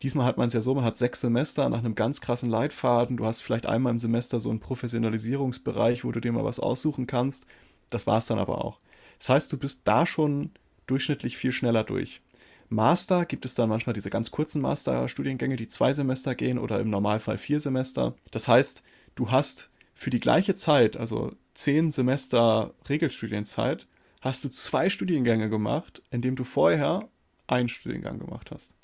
Diesmal 0.02 0.26
hat 0.26 0.38
man 0.38 0.48
es 0.48 0.54
ja 0.54 0.62
so, 0.62 0.76
man 0.76 0.84
hat 0.84 0.98
sechs 0.98 1.22
Semester 1.22 1.70
nach 1.70 1.80
einem 1.80 1.96
ganz 1.96 2.22
krassen 2.22 2.50
Leitfaden. 2.50 3.18
Du 3.18 3.26
hast 3.26 3.42
vielleicht 3.42 3.66
einmal 3.66 3.92
im 3.92 4.00
Semester 4.00 4.40
so 4.40 4.50
einen 4.50 4.60
Professionalisierungsbereich, 4.60 6.04
wo 6.04 6.12
du 6.12 6.20
dir 6.20 6.32
mal 6.32 6.44
was 6.44 6.60
aussuchen 6.60 7.08
kannst. 7.08 7.46
Das 7.90 8.06
war 8.06 8.18
es 8.18 8.26
dann 8.26 8.40
aber 8.40 8.64
auch. 8.64 8.80
Das 9.20 9.30
heißt, 9.30 9.52
du 9.52 9.58
bist 9.58 9.82
da 9.86 10.06
schon 10.06 10.52
durchschnittlich 10.86 11.38
viel 11.38 11.52
schneller 11.52 11.84
durch. 11.84 12.22
Master 12.70 13.26
gibt 13.26 13.46
es 13.46 13.56
dann 13.56 13.70
manchmal 13.70 13.94
diese 13.94 14.10
ganz 14.10 14.32
kurzen 14.32 14.62
Masterstudiengänge, 14.62 15.56
die 15.56 15.68
zwei 15.68 15.94
Semester 15.94 16.36
gehen 16.36 16.58
oder 16.60 16.80
im 16.80 16.90
Normalfall 16.90 17.38
vier 17.38 17.60
Semester. 17.60 18.16
Das 18.32 18.48
heißt, 18.48 18.84
du 19.16 19.32
hast 19.32 19.72
für 19.94 20.10
die 20.10 20.20
gleiche 20.20 20.56
Zeit, 20.56 20.98
also 20.98 21.32
zehn 21.54 21.90
Semester 21.90 22.74
Regelstudienzeit, 22.90 23.88
hast 24.22 24.44
du 24.44 24.50
zwei 24.50 24.90
Studiengänge 24.90 25.50
gemacht, 25.50 26.04
indem 26.12 26.36
du 26.36 26.44
vorher 26.44 27.08
einen 27.48 27.70
Studiengang 27.70 28.20
gemacht 28.20 28.52
hast. 28.52 28.75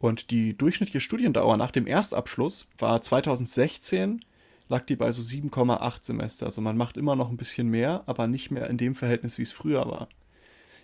Und 0.00 0.32
die 0.32 0.56
durchschnittliche 0.56 1.00
Studiendauer 1.00 1.56
nach 1.56 1.70
dem 1.70 1.86
Erstabschluss 1.86 2.66
war 2.78 3.00
2016, 3.00 4.24
lag 4.68 4.84
die 4.86 4.96
bei 4.96 5.12
so 5.12 5.22
7,8 5.22 5.98
Semester. 6.02 6.46
Also 6.46 6.60
man 6.60 6.76
macht 6.76 6.96
immer 6.96 7.14
noch 7.14 7.30
ein 7.30 7.36
bisschen 7.36 7.68
mehr, 7.68 8.02
aber 8.06 8.26
nicht 8.26 8.50
mehr 8.50 8.68
in 8.68 8.78
dem 8.78 8.96
Verhältnis, 8.96 9.38
wie 9.38 9.42
es 9.42 9.52
früher 9.52 9.86
war 9.86 10.08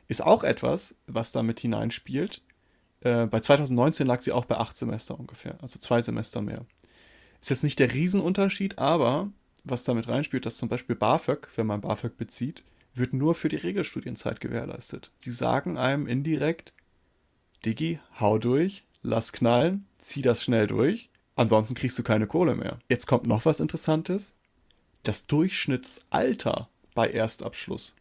ist 0.09 0.23
auch 0.23 0.45
etwas, 0.45 0.95
was 1.07 1.33
damit 1.33 1.61
hineinspielt. 1.61 2.43
Äh, 3.01 3.27
bei 3.27 3.41
2019 3.41 4.07
lag 4.07 4.23
sie 4.23 4.33
auch 4.33 4.45
bei 4.45 4.57
acht 4.57 4.77
Semester 4.77 5.19
ungefähr, 5.19 5.59
also 5.61 5.79
zwei 5.79 6.01
Semester 6.01 6.43
mehr. 6.43 6.64
Ist 7.41 7.51
jetzt 7.51 7.64
nicht 7.64 7.79
der 7.79 7.93
Riesenunterschied, 7.93 8.79
aber 8.79 9.31
was 9.64 9.85
damit 9.85 10.09
reinspielt, 10.09 10.47
dass 10.47 10.57
zum 10.57 10.69
Beispiel 10.69 10.97
BAföG, 10.97 11.49
wenn 11.57 11.67
man 11.67 11.81
BAföG 11.81 12.17
bezieht, 12.17 12.62
wird 12.95 13.12
nur 13.12 13.35
für 13.35 13.49
die 13.49 13.57
Regelstudienzeit 13.57 14.41
gewährleistet. 14.41 15.11
Sie 15.19 15.33
sagen 15.33 15.77
einem 15.77 16.07
indirekt, 16.07 16.73
Diggi, 17.64 17.99
hau 18.21 18.39
durch, 18.39 18.85
lass 19.07 19.33
knallen, 19.33 19.87
zieh 19.99 20.23
das 20.23 20.43
schnell 20.43 20.67
durch, 20.67 21.11
ansonsten 21.35 21.75
kriegst 21.75 21.99
du 21.99 22.03
keine 22.03 22.27
Kohle 22.27 22.55
mehr. 22.55 22.79
Jetzt 22.89 23.07
kommt 23.07 23.27
noch 23.27 23.45
was 23.45 23.61
Interessantes. 23.61 24.35
Das 25.03 25.27
Durchschnittsalter 25.27 26.69
bei 26.95 27.09
Erstabschluss 27.09 27.95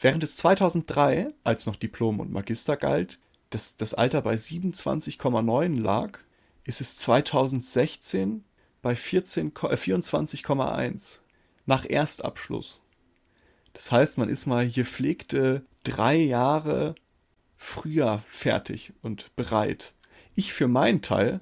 Während 0.00 0.22
es 0.22 0.36
2003, 0.36 1.32
als 1.42 1.66
noch 1.66 1.76
Diplom 1.76 2.20
und 2.20 2.32
Magister 2.32 2.76
galt, 2.76 3.18
das, 3.50 3.76
das 3.76 3.94
Alter 3.94 4.22
bei 4.22 4.34
27,9 4.34 5.80
lag, 5.80 6.20
ist 6.64 6.80
es 6.80 6.96
2016 6.98 8.44
bei 8.80 8.94
14, 8.94 9.48
äh, 9.48 9.76
24,1 9.76 11.20
nach 11.66 11.84
Erstabschluss. 11.84 12.82
Das 13.72 13.90
heißt, 13.90 14.18
man 14.18 14.28
ist 14.28 14.46
mal 14.46 14.68
gepflegte 14.68 15.64
drei 15.82 16.16
Jahre 16.16 16.94
früher 17.56 18.22
fertig 18.28 18.92
und 19.02 19.34
bereit. 19.34 19.92
Ich 20.38 20.52
für 20.52 20.68
meinen 20.68 21.02
Teil 21.02 21.40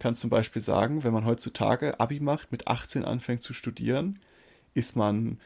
kann 0.00 0.16
zum 0.16 0.28
Beispiel 0.28 0.60
sagen, 0.60 1.04
wenn 1.04 1.12
man 1.12 1.24
heutzutage 1.24 2.00
Abi 2.00 2.18
macht, 2.18 2.50
mit 2.50 2.66
18 2.66 3.04
anfängt 3.04 3.44
zu 3.44 3.54
studieren, 3.54 4.18
ist 4.74 4.96
man 4.96 5.38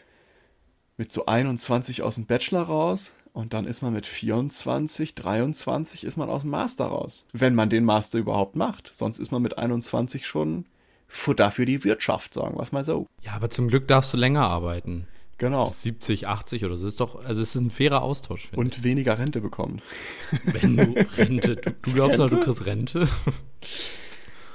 mit 0.97 1.13
so 1.13 1.27
21 1.27 2.01
aus 2.01 2.15
dem 2.15 2.25
Bachelor 2.25 2.63
raus 2.63 3.13
und 3.35 3.53
dann 3.53 3.67
ist 3.67 3.83
man 3.83 3.93
mit 3.93 4.07
24, 4.07 5.15
23 5.15 6.05
ist 6.05 6.17
man 6.17 6.31
aus 6.31 6.41
dem 6.41 6.53
Master 6.53 6.87
raus. 6.87 7.27
Wenn 7.35 7.55
man 7.55 7.69
den 7.69 7.85
Master 7.85 8.19
überhaupt 8.19 8.57
macht. 8.57 8.95
Sonst 8.95 9.19
ist 9.19 9.31
man 9.31 9.43
mit 9.43 9.59
21 9.59 10.27
schon 10.27 10.65
Futter 11.07 11.51
für 11.51 11.67
die 11.67 11.85
Wirtschaft, 11.85 12.33
sagen 12.33 12.57
wir 12.57 12.63
es 12.63 12.73
mal 12.73 12.83
so. 12.83 13.07
Ja, 13.21 13.35
aber 13.35 13.51
zum 13.51 13.69
Glück 13.69 13.89
darfst 13.89 14.15
du 14.15 14.17
länger 14.17 14.49
arbeiten. 14.49 15.07
Genau. 15.39 15.67
Bis 15.67 15.83
70, 15.83 16.27
80 16.27 16.65
oder 16.65 16.77
so. 16.77 16.87
Ist 16.87 17.01
doch, 17.01 17.23
also 17.25 17.43
es 17.43 17.55
ist 17.55 17.61
ein 17.61 17.71
fairer 17.71 18.03
Austausch. 18.03 18.51
Und 18.55 18.79
ich. 18.79 18.85
weniger 18.85 19.19
Rente 19.19 19.41
bekommen. 19.41 19.83
Wenn 20.45 20.77
du 20.77 21.07
Rente, 21.17 21.57
du, 21.57 21.71
du 21.71 21.93
glaubst 21.93 22.19
Rente? 22.19 22.37
du 22.37 22.43
kriegst 22.43 22.67
Rente. 22.67 23.09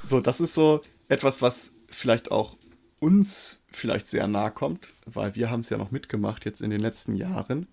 So, 0.03 0.19
das 0.19 0.39
ist 0.39 0.55
so 0.55 0.81
etwas, 1.09 1.43
was 1.43 1.73
vielleicht 1.87 2.31
auch 2.31 2.57
uns 2.99 3.61
vielleicht 3.71 4.07
sehr 4.07 4.27
nahe 4.27 4.51
kommt, 4.51 4.93
weil 5.05 5.35
wir 5.35 5.49
haben 5.51 5.59
es 5.59 5.69
ja 5.69 5.77
noch 5.77 5.91
mitgemacht 5.91 6.43
jetzt 6.43 6.59
in 6.61 6.71
den 6.71 6.79
letzten 6.79 7.15
Jahren. 7.15 7.67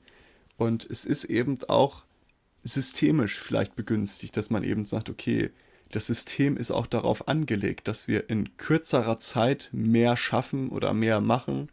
Und 0.58 0.88
es 0.90 1.04
ist 1.04 1.24
eben 1.24 1.58
auch 1.68 2.04
systemisch 2.64 3.38
vielleicht 3.38 3.76
begünstigt, 3.76 4.36
dass 4.36 4.50
man 4.50 4.62
eben 4.62 4.84
sagt, 4.84 5.08
okay, 5.08 5.50
das 5.90 6.06
System 6.06 6.56
ist 6.56 6.70
auch 6.70 6.86
darauf 6.86 7.28
angelegt, 7.28 7.88
dass 7.88 8.08
wir 8.08 8.28
in 8.28 8.56
kürzerer 8.58 9.18
Zeit 9.18 9.70
mehr 9.72 10.16
schaffen 10.16 10.68
oder 10.68 10.92
mehr 10.92 11.20
machen. 11.20 11.68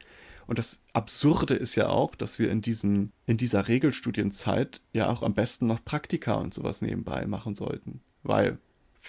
Und 0.48 0.60
das 0.60 0.84
Absurde 0.94 1.56
ist 1.56 1.76
ja 1.76 1.90
auch, 1.90 2.16
dass 2.16 2.40
wir 2.40 2.52
in, 2.52 2.62
diesen, 2.62 3.12
in 3.26 3.38
dieser 3.38 3.68
Regelstudienzeit 3.68 4.82
ja 4.94 5.10
auch 5.10 5.24
am 5.24 5.34
besten 5.34 5.66
noch 5.68 5.84
Praktika 5.84 6.36
und 6.36 6.54
sowas 6.54 6.82
nebenbei 6.82 7.26
machen 7.26 7.56
sollten. 7.56 8.02
Weil 8.24 8.60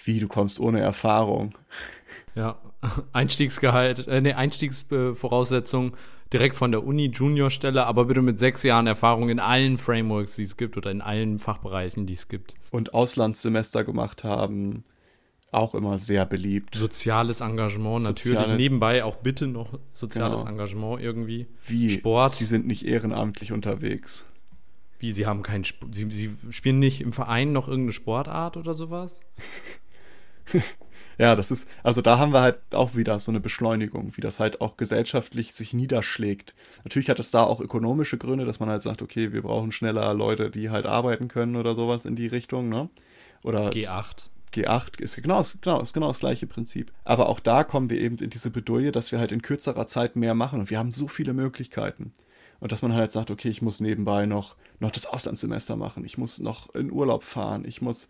wie, 0.03 0.19
du 0.19 0.27
kommst 0.27 0.59
ohne 0.59 0.79
Erfahrung. 0.79 1.57
Ja, 2.35 2.57
Einstiegsgehalt, 3.13 4.07
äh, 4.07 4.21
nee, 4.21 4.33
Einstiegsvoraussetzung 4.33 5.95
direkt 6.31 6.55
von 6.55 6.71
der 6.71 6.83
Uni, 6.83 7.07
Juniorstelle, 7.07 7.85
aber 7.85 8.05
bitte 8.05 8.21
mit 8.21 8.37
sechs 8.37 8.63
Jahren 8.63 8.87
Erfahrung 8.87 9.29
in 9.29 9.39
allen 9.39 9.77
Frameworks, 9.77 10.35
die 10.35 10.43
es 10.43 10.57
gibt 10.57 10.77
oder 10.77 10.91
in 10.91 11.01
allen 11.01 11.39
Fachbereichen, 11.39 12.05
die 12.05 12.13
es 12.13 12.27
gibt. 12.27 12.55
Und 12.69 12.93
Auslandssemester 12.93 13.83
gemacht 13.83 14.23
haben, 14.23 14.83
auch 15.51 15.75
immer 15.75 15.97
sehr 15.97 16.25
beliebt. 16.25 16.75
Soziales 16.75 17.41
Engagement, 17.41 18.03
natürlich. 18.03 18.37
Soziales, 18.37 18.57
Nebenbei 18.57 19.03
auch 19.03 19.17
bitte 19.17 19.47
noch 19.47 19.79
soziales 19.93 20.41
genau. 20.41 20.51
Engagement 20.51 21.01
irgendwie. 21.01 21.47
Wie? 21.65 21.89
Sport. 21.89 22.33
Sie 22.33 22.45
sind 22.45 22.67
nicht 22.67 22.85
ehrenamtlich 22.85 23.51
unterwegs. 23.51 24.27
Wie, 24.99 25.11
Sie 25.11 25.25
haben 25.25 25.43
keinen 25.43 25.63
Sp 25.63 25.87
Sie, 25.91 26.09
Sie 26.09 26.35
spielen 26.49 26.79
nicht 26.79 27.01
im 27.01 27.13
Verein 27.13 27.53
noch 27.53 27.67
irgendeine 27.67 27.93
Sportart 27.93 28.57
oder 28.57 28.73
sowas? 28.73 29.21
ja, 31.19 31.35
das 31.35 31.51
ist, 31.51 31.67
also 31.83 32.01
da 32.01 32.17
haben 32.17 32.33
wir 32.33 32.41
halt 32.41 32.57
auch 32.73 32.95
wieder 32.95 33.19
so 33.19 33.31
eine 33.31 33.39
Beschleunigung, 33.39 34.13
wie 34.15 34.21
das 34.21 34.39
halt 34.39 34.59
auch 34.59 34.75
gesellschaftlich 34.75 35.53
sich 35.53 35.73
niederschlägt. 35.73 36.55
Natürlich 36.83 37.09
hat 37.09 37.19
es 37.19 37.29
da 37.29 37.43
auch 37.43 37.59
ökonomische 37.61 38.17
Gründe, 38.17 38.45
dass 38.45 38.59
man 38.59 38.69
halt 38.69 38.81
sagt, 38.81 39.03
okay, 39.03 39.33
wir 39.33 39.43
brauchen 39.43 39.71
schneller 39.71 40.13
Leute, 40.15 40.49
die 40.49 40.71
halt 40.71 40.87
arbeiten 40.87 41.27
können 41.27 41.55
oder 41.55 41.75
sowas 41.75 42.05
in 42.05 42.15
die 42.15 42.27
Richtung, 42.27 42.67
ne? 42.69 42.89
Oder 43.43 43.69
G8. 43.69 44.29
G8 44.53 45.01
ist 45.01 45.21
genau, 45.21 45.43
genau, 45.61 45.81
ist 45.81 45.93
genau 45.93 46.07
das 46.07 46.19
gleiche 46.19 46.47
Prinzip. 46.47 46.91
Aber 47.03 47.29
auch 47.29 47.39
da 47.39 47.63
kommen 47.63 47.89
wir 47.89 47.99
eben 47.99 48.17
in 48.17 48.29
diese 48.29 48.49
Bedouille, 48.49 48.91
dass 48.91 49.11
wir 49.11 49.19
halt 49.19 49.31
in 49.31 49.41
kürzerer 49.41 49.87
Zeit 49.87 50.15
mehr 50.15 50.33
machen 50.33 50.59
und 50.59 50.69
wir 50.69 50.79
haben 50.79 50.91
so 50.91 51.07
viele 51.07 51.33
Möglichkeiten. 51.33 52.13
Und 52.59 52.71
dass 52.71 52.81
man 52.81 52.93
halt 52.93 53.11
sagt, 53.11 53.29
okay, 53.29 53.49
ich 53.49 53.61
muss 53.61 53.81
nebenbei 53.81 54.25
noch, 54.25 54.55
noch 54.79 54.91
das 54.91 55.05
Auslandssemester 55.05 55.75
machen, 55.75 56.05
ich 56.05 56.17
muss 56.17 56.39
noch 56.39 56.73
in 56.73 56.91
Urlaub 56.91 57.23
fahren, 57.23 57.65
ich 57.65 57.81
muss 57.81 58.09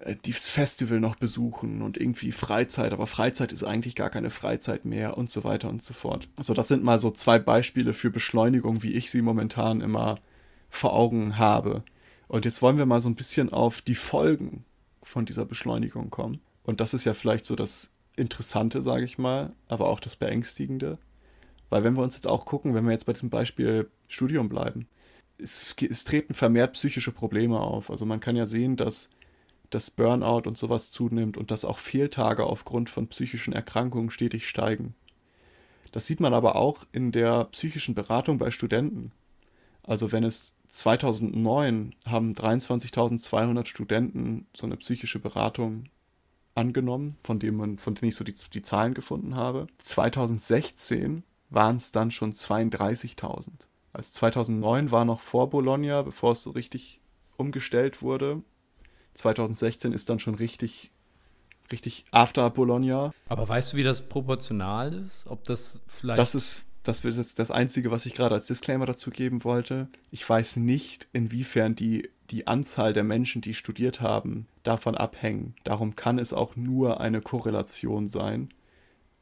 äh, 0.00 0.16
das 0.26 0.48
Festival 0.48 1.00
noch 1.00 1.16
besuchen 1.16 1.82
und 1.82 1.96
irgendwie 1.96 2.32
Freizeit, 2.32 2.92
aber 2.92 3.06
Freizeit 3.06 3.52
ist 3.52 3.62
eigentlich 3.62 3.94
gar 3.94 4.10
keine 4.10 4.30
Freizeit 4.30 4.84
mehr 4.84 5.16
und 5.16 5.30
so 5.30 5.44
weiter 5.44 5.68
und 5.68 5.82
so 5.82 5.94
fort. 5.94 6.28
Also 6.36 6.54
das 6.54 6.68
sind 6.68 6.82
mal 6.82 6.98
so 6.98 7.10
zwei 7.10 7.38
Beispiele 7.38 7.92
für 7.92 8.10
Beschleunigung, 8.10 8.82
wie 8.82 8.94
ich 8.94 9.10
sie 9.10 9.22
momentan 9.22 9.80
immer 9.80 10.16
vor 10.70 10.92
Augen 10.92 11.38
habe. 11.38 11.84
Und 12.26 12.44
jetzt 12.44 12.62
wollen 12.62 12.78
wir 12.78 12.86
mal 12.86 13.00
so 13.00 13.08
ein 13.08 13.14
bisschen 13.14 13.52
auf 13.52 13.80
die 13.80 13.94
Folgen 13.94 14.64
von 15.04 15.26
dieser 15.26 15.44
Beschleunigung 15.44 16.10
kommen. 16.10 16.40
Und 16.64 16.80
das 16.80 16.94
ist 16.94 17.04
ja 17.04 17.14
vielleicht 17.14 17.44
so 17.44 17.56
das 17.56 17.92
Interessante, 18.16 18.82
sage 18.82 19.04
ich 19.04 19.18
mal, 19.18 19.52
aber 19.68 19.88
auch 19.88 20.00
das 20.00 20.16
Beängstigende. 20.16 20.98
Weil 21.70 21.84
wenn 21.84 21.94
wir 21.94 22.02
uns 22.02 22.14
jetzt 22.14 22.26
auch 22.26 22.44
gucken, 22.44 22.74
wenn 22.74 22.84
wir 22.84 22.92
jetzt 22.92 23.06
bei 23.06 23.12
diesem 23.12 23.30
Beispiel 23.30 23.90
Studium 24.08 24.48
bleiben, 24.48 24.86
es, 25.38 25.74
es 25.80 26.04
treten 26.04 26.34
vermehrt 26.34 26.74
psychische 26.74 27.12
Probleme 27.12 27.60
auf. 27.60 27.90
Also 27.90 28.06
man 28.06 28.20
kann 28.20 28.36
ja 28.36 28.46
sehen, 28.46 28.76
dass 28.76 29.10
das 29.70 29.90
Burnout 29.90 30.42
und 30.46 30.56
sowas 30.56 30.90
zunimmt 30.90 31.36
und 31.36 31.50
dass 31.50 31.64
auch 31.64 31.78
Fehltage 31.78 32.44
aufgrund 32.44 32.90
von 32.90 33.08
psychischen 33.08 33.52
Erkrankungen 33.52 34.10
stetig 34.10 34.48
steigen. 34.48 34.94
Das 35.90 36.06
sieht 36.06 36.20
man 36.20 36.34
aber 36.34 36.56
auch 36.56 36.86
in 36.92 37.12
der 37.12 37.44
psychischen 37.46 37.94
Beratung 37.94 38.38
bei 38.38 38.50
Studenten. 38.50 39.12
Also 39.82 40.12
wenn 40.12 40.24
es 40.24 40.54
2009 40.74 41.94
haben 42.04 42.32
23.200 42.32 43.66
Studenten 43.66 44.48
so 44.56 44.66
eine 44.66 44.76
psychische 44.76 45.20
Beratung 45.20 45.84
angenommen, 46.56 47.16
von 47.22 47.38
dem 47.38 47.56
man, 47.56 47.78
von 47.78 47.94
denen 47.94 48.08
ich 48.08 48.16
so 48.16 48.24
die, 48.24 48.34
die 48.34 48.62
Zahlen 48.62 48.92
gefunden 48.92 49.36
habe. 49.36 49.68
2016 49.78 51.22
waren 51.48 51.76
es 51.76 51.92
dann 51.92 52.10
schon 52.10 52.32
32.000. 52.32 53.50
Also 53.92 54.10
2009 54.14 54.90
war 54.90 55.04
noch 55.04 55.20
vor 55.20 55.48
Bologna, 55.48 56.02
bevor 56.02 56.32
es 56.32 56.42
so 56.42 56.50
richtig 56.50 57.00
umgestellt 57.36 58.02
wurde. 58.02 58.42
2016 59.14 59.92
ist 59.92 60.08
dann 60.10 60.18
schon 60.18 60.34
richtig, 60.34 60.90
richtig 61.70 62.04
after 62.10 62.50
Bologna. 62.50 63.12
Aber 63.28 63.48
weißt 63.48 63.72
du, 63.72 63.76
wie 63.76 63.84
das 63.84 64.02
proportional 64.02 64.92
ist? 64.92 65.28
Ob 65.28 65.44
das 65.44 65.82
vielleicht. 65.86 66.18
Das 66.18 66.34
ist, 66.34 66.66
das 66.84 67.02
wird 67.02 67.16
jetzt 67.16 67.38
das 67.38 67.50
Einzige, 67.50 67.90
was 67.90 68.06
ich 68.06 68.14
gerade 68.14 68.34
als 68.34 68.46
Disclaimer 68.46 68.86
dazu 68.86 69.10
geben 69.10 69.42
wollte. 69.42 69.88
Ich 70.10 70.28
weiß 70.28 70.56
nicht, 70.56 71.08
inwiefern 71.12 71.74
die, 71.74 72.10
die 72.30 72.46
Anzahl 72.46 72.92
der 72.92 73.04
Menschen, 73.04 73.42
die 73.42 73.54
studiert 73.54 74.00
haben, 74.00 74.46
davon 74.62 74.94
abhängen. 74.94 75.54
Darum 75.64 75.96
kann 75.96 76.18
es 76.18 76.32
auch 76.32 76.56
nur 76.56 77.00
eine 77.00 77.20
Korrelation 77.20 78.06
sein, 78.06 78.50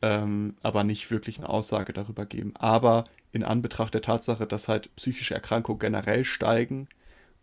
ähm, 0.02 0.56
aber 0.62 0.84
nicht 0.84 1.10
wirklich 1.10 1.38
eine 1.38 1.48
Aussage 1.48 1.92
darüber 1.92 2.26
geben. 2.26 2.52
Aber 2.56 3.04
in 3.32 3.44
Anbetracht 3.44 3.94
der 3.94 4.02
Tatsache, 4.02 4.46
dass 4.46 4.68
halt 4.68 4.94
psychische 4.96 5.34
Erkrankungen 5.34 5.78
generell 5.78 6.24
steigen, 6.24 6.88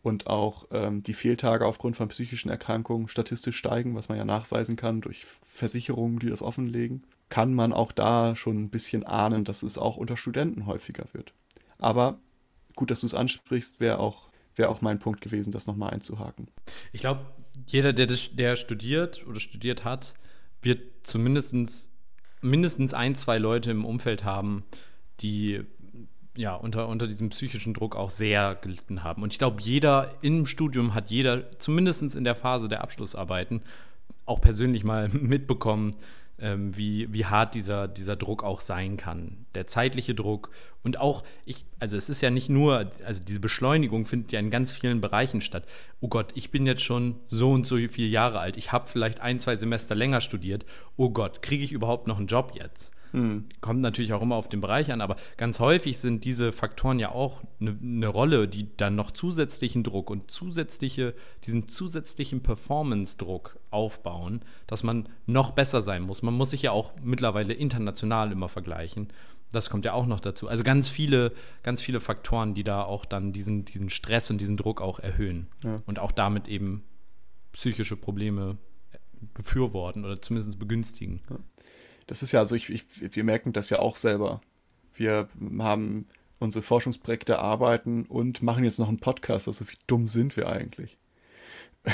und 0.01 0.27
auch 0.27 0.67
ähm, 0.71 1.03
die 1.03 1.13
Fehltage 1.13 1.65
aufgrund 1.65 1.97
von 1.97 2.07
psychischen 2.07 2.49
Erkrankungen 2.49 3.07
statistisch 3.07 3.57
steigen, 3.57 3.95
was 3.95 4.09
man 4.09 4.17
ja 4.17 4.25
nachweisen 4.25 4.75
kann 4.75 5.01
durch 5.01 5.25
Versicherungen, 5.53 6.19
die 6.19 6.29
das 6.29 6.41
offenlegen, 6.41 7.03
kann 7.29 7.53
man 7.53 7.73
auch 7.73 7.91
da 7.91 8.35
schon 8.35 8.63
ein 8.63 8.69
bisschen 8.69 9.03
ahnen, 9.03 9.43
dass 9.45 9.63
es 9.63 9.77
auch 9.77 9.97
unter 9.97 10.17
Studenten 10.17 10.65
häufiger 10.65 11.05
wird. 11.13 11.33
Aber 11.77 12.19
gut, 12.75 12.91
dass 12.91 13.01
du 13.01 13.05
es 13.05 13.13
ansprichst, 13.13 13.79
wäre 13.79 13.99
auch, 13.99 14.29
wär 14.55 14.69
auch 14.69 14.81
mein 14.81 14.99
Punkt 14.99 15.21
gewesen, 15.21 15.51
das 15.51 15.67
nochmal 15.67 15.91
einzuhaken. 15.91 16.47
Ich 16.91 17.01
glaube, 17.01 17.21
jeder, 17.67 17.93
der, 17.93 18.07
das, 18.07 18.29
der 18.33 18.55
studiert 18.55 19.25
oder 19.27 19.39
studiert 19.39 19.83
hat, 19.83 20.15
wird 20.61 20.81
zumindest 21.03 21.91
mindestens 22.41 22.93
ein, 22.93 23.15
zwei 23.15 23.37
Leute 23.37 23.71
im 23.71 23.85
Umfeld 23.85 24.23
haben, 24.23 24.63
die 25.19 25.61
ja, 26.35 26.55
unter, 26.55 26.87
unter 26.87 27.07
diesem 27.07 27.29
psychischen 27.29 27.73
Druck 27.73 27.95
auch 27.95 28.09
sehr 28.09 28.55
gelitten 28.55 29.03
haben. 29.03 29.23
Und 29.23 29.33
ich 29.33 29.39
glaube, 29.39 29.61
jeder 29.61 30.15
im 30.21 30.45
Studium 30.45 30.93
hat 30.93 31.09
jeder, 31.09 31.51
zumindest 31.59 32.15
in 32.15 32.23
der 32.23 32.35
Phase 32.35 32.69
der 32.69 32.81
Abschlussarbeiten, 32.81 33.61
auch 34.25 34.39
persönlich 34.39 34.83
mal 34.83 35.09
mitbekommen, 35.13 35.95
ähm, 36.41 36.75
wie, 36.75 37.11
wie 37.13 37.25
hart 37.25 37.55
dieser, 37.55 37.87
dieser 37.87 38.15
Druck 38.15 38.43
auch 38.43 38.61
sein 38.61 38.97
kann. 38.97 39.45
Der 39.55 39.67
zeitliche 39.67 40.15
Druck 40.15 40.51
und 40.83 40.99
auch, 40.99 41.23
ich, 41.45 41.65
also 41.79 41.97
es 41.97 42.09
ist 42.09 42.21
ja 42.21 42.29
nicht 42.29 42.49
nur, 42.49 42.89
also 43.05 43.21
diese 43.23 43.39
Beschleunigung 43.39 44.05
findet 44.05 44.31
ja 44.31 44.39
in 44.39 44.49
ganz 44.49 44.71
vielen 44.71 45.01
Bereichen 45.01 45.41
statt. 45.41 45.65
Oh 45.99 46.07
Gott, 46.07 46.31
ich 46.35 46.51
bin 46.51 46.65
jetzt 46.65 46.83
schon 46.83 47.19
so 47.27 47.51
und 47.51 47.67
so 47.67 47.75
viele 47.75 48.07
Jahre 48.07 48.39
alt, 48.39 48.57
ich 48.57 48.71
habe 48.71 48.87
vielleicht 48.87 49.19
ein, 49.19 49.39
zwei 49.39 49.55
Semester 49.57 49.95
länger 49.95 50.21
studiert. 50.21 50.65
Oh 50.95 51.09
Gott, 51.09 51.41
kriege 51.41 51.63
ich 51.63 51.71
überhaupt 51.71 52.07
noch 52.07 52.17
einen 52.17 52.27
Job 52.27 52.53
jetzt? 52.55 52.93
Mhm. 53.11 53.45
Kommt 53.61 53.81
natürlich 53.81 54.13
auch 54.13 54.21
immer 54.21 54.35
auf 54.35 54.47
den 54.47 54.61
Bereich 54.61 54.91
an, 54.91 55.01
aber 55.01 55.15
ganz 55.37 55.59
häufig 55.59 55.97
sind 55.97 56.23
diese 56.25 56.51
Faktoren 56.51 56.99
ja 56.99 57.11
auch 57.11 57.43
eine 57.59 57.75
ne 57.79 58.07
Rolle, 58.07 58.47
die 58.47 58.75
dann 58.77 58.95
noch 58.95 59.11
zusätzlichen 59.11 59.83
Druck 59.83 60.09
und 60.09 60.31
zusätzliche, 60.31 61.13
diesen 61.45 61.67
zusätzlichen 61.67 62.41
Performance-Druck 62.41 63.59
aufbauen, 63.71 64.41
dass 64.67 64.83
man 64.83 65.09
noch 65.25 65.51
besser 65.51 65.81
sein 65.81 66.03
muss. 66.03 66.21
Man 66.21 66.33
muss 66.33 66.51
sich 66.51 66.61
ja 66.61 66.71
auch 66.71 66.93
mittlerweile 67.01 67.53
international 67.53 68.31
immer 68.31 68.49
vergleichen. 68.49 69.09
Das 69.51 69.69
kommt 69.69 69.85
ja 69.85 69.93
auch 69.93 70.05
noch 70.05 70.19
dazu. 70.19 70.47
Also 70.47 70.63
ganz 70.63 70.89
viele, 70.89 71.33
ganz 71.63 71.81
viele 71.81 71.99
Faktoren, 71.99 72.53
die 72.53 72.63
da 72.63 72.83
auch 72.83 73.05
dann 73.05 73.33
diesen, 73.33 73.65
diesen 73.65 73.89
Stress 73.89 74.29
und 74.29 74.39
diesen 74.39 74.57
Druck 74.57 74.79
auch 74.79 74.99
erhöhen 74.99 75.47
ja. 75.63 75.81
und 75.87 75.97
auch 75.97 76.11
damit 76.11 76.47
eben 76.47 76.83
psychische 77.51 77.95
Probleme 77.95 78.57
befürworten 79.33 80.05
oder 80.05 80.21
zumindest 80.21 80.59
begünstigen. 80.59 81.21
Ja 81.29 81.37
das 82.09 82.23
ist 82.23 82.31
ja, 82.31 82.39
also 82.39 82.55
ich, 82.55 82.71
ich, 82.71 82.85
wir 83.15 83.23
merken 83.23 83.53
das 83.53 83.69
ja 83.69 83.77
auch 83.77 83.95
selber. 83.95 84.41
Wir 84.95 85.29
haben 85.59 86.07
unsere 86.39 86.63
Forschungsprojekte 86.63 87.37
arbeiten 87.37 88.05
und 88.05 88.41
machen 88.41 88.63
jetzt 88.63 88.79
noch 88.79 88.87
einen 88.87 88.97
Podcast. 88.97 89.47
Also 89.47 89.69
wie 89.69 89.77
dumm 89.85 90.07
sind 90.07 90.35
wir 90.35 90.49
eigentlich? 90.49 90.97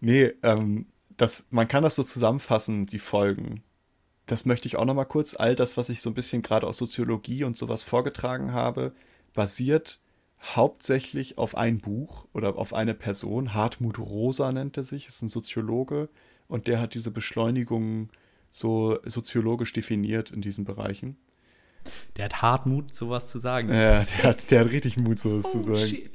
nee, 0.00 0.32
ähm, 0.42 0.86
das, 1.16 1.46
man 1.50 1.68
kann 1.68 1.84
das 1.84 1.94
so 1.94 2.02
zusammenfassen, 2.02 2.86
die 2.86 2.98
Folgen. 2.98 3.62
Das 4.26 4.44
möchte 4.44 4.66
ich 4.66 4.74
auch 4.74 4.86
noch 4.86 4.94
mal 4.94 5.04
kurz. 5.04 5.36
All 5.36 5.54
das, 5.54 5.76
was 5.76 5.88
ich 5.88 6.02
so 6.02 6.10
ein 6.10 6.14
bisschen 6.14 6.42
gerade 6.42 6.66
aus 6.66 6.78
Soziologie 6.78 7.44
und 7.44 7.56
sowas 7.56 7.84
vorgetragen 7.84 8.52
habe, 8.52 8.92
basiert 9.34 10.00
hauptsächlich 10.42 11.38
auf 11.38 11.56
ein 11.56 11.78
Buch 11.78 12.26
oder 12.32 12.58
auf 12.58 12.74
eine 12.74 12.94
Person. 12.94 13.54
Hartmut 13.54 14.00
Rosa 14.00 14.50
nennt 14.50 14.76
er 14.78 14.82
sich, 14.82 15.06
ist 15.06 15.22
ein 15.22 15.28
Soziologe 15.28 16.08
und 16.48 16.66
der 16.66 16.80
hat 16.80 16.94
diese 16.94 17.12
Beschleunigung 17.12 18.10
so 18.54 19.00
soziologisch 19.04 19.72
definiert 19.72 20.30
in 20.30 20.40
diesen 20.40 20.64
Bereichen. 20.64 21.16
Der 22.16 22.26
hat 22.26 22.40
hart 22.40 22.66
Mut, 22.66 22.94
sowas 22.94 23.28
zu 23.28 23.40
sagen. 23.40 23.68
Ja, 23.68 24.04
der 24.04 24.22
hat, 24.22 24.48
der 24.52 24.60
hat 24.60 24.70
richtig 24.70 24.96
Mut, 24.96 25.18
sowas 25.18 25.44
oh, 25.46 25.50
zu 25.50 25.62
sagen. 25.64 25.88
Shit. 25.88 26.10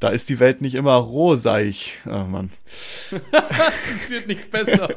Da 0.00 0.08
ist 0.08 0.30
die 0.30 0.40
Welt 0.40 0.62
nicht 0.62 0.74
immer 0.74 0.94
rohseich. 0.94 1.98
Oh 2.06 2.24
Mann. 2.24 2.50
das 3.30 4.08
wird 4.08 4.26
nicht 4.26 4.50
besser. 4.50 4.88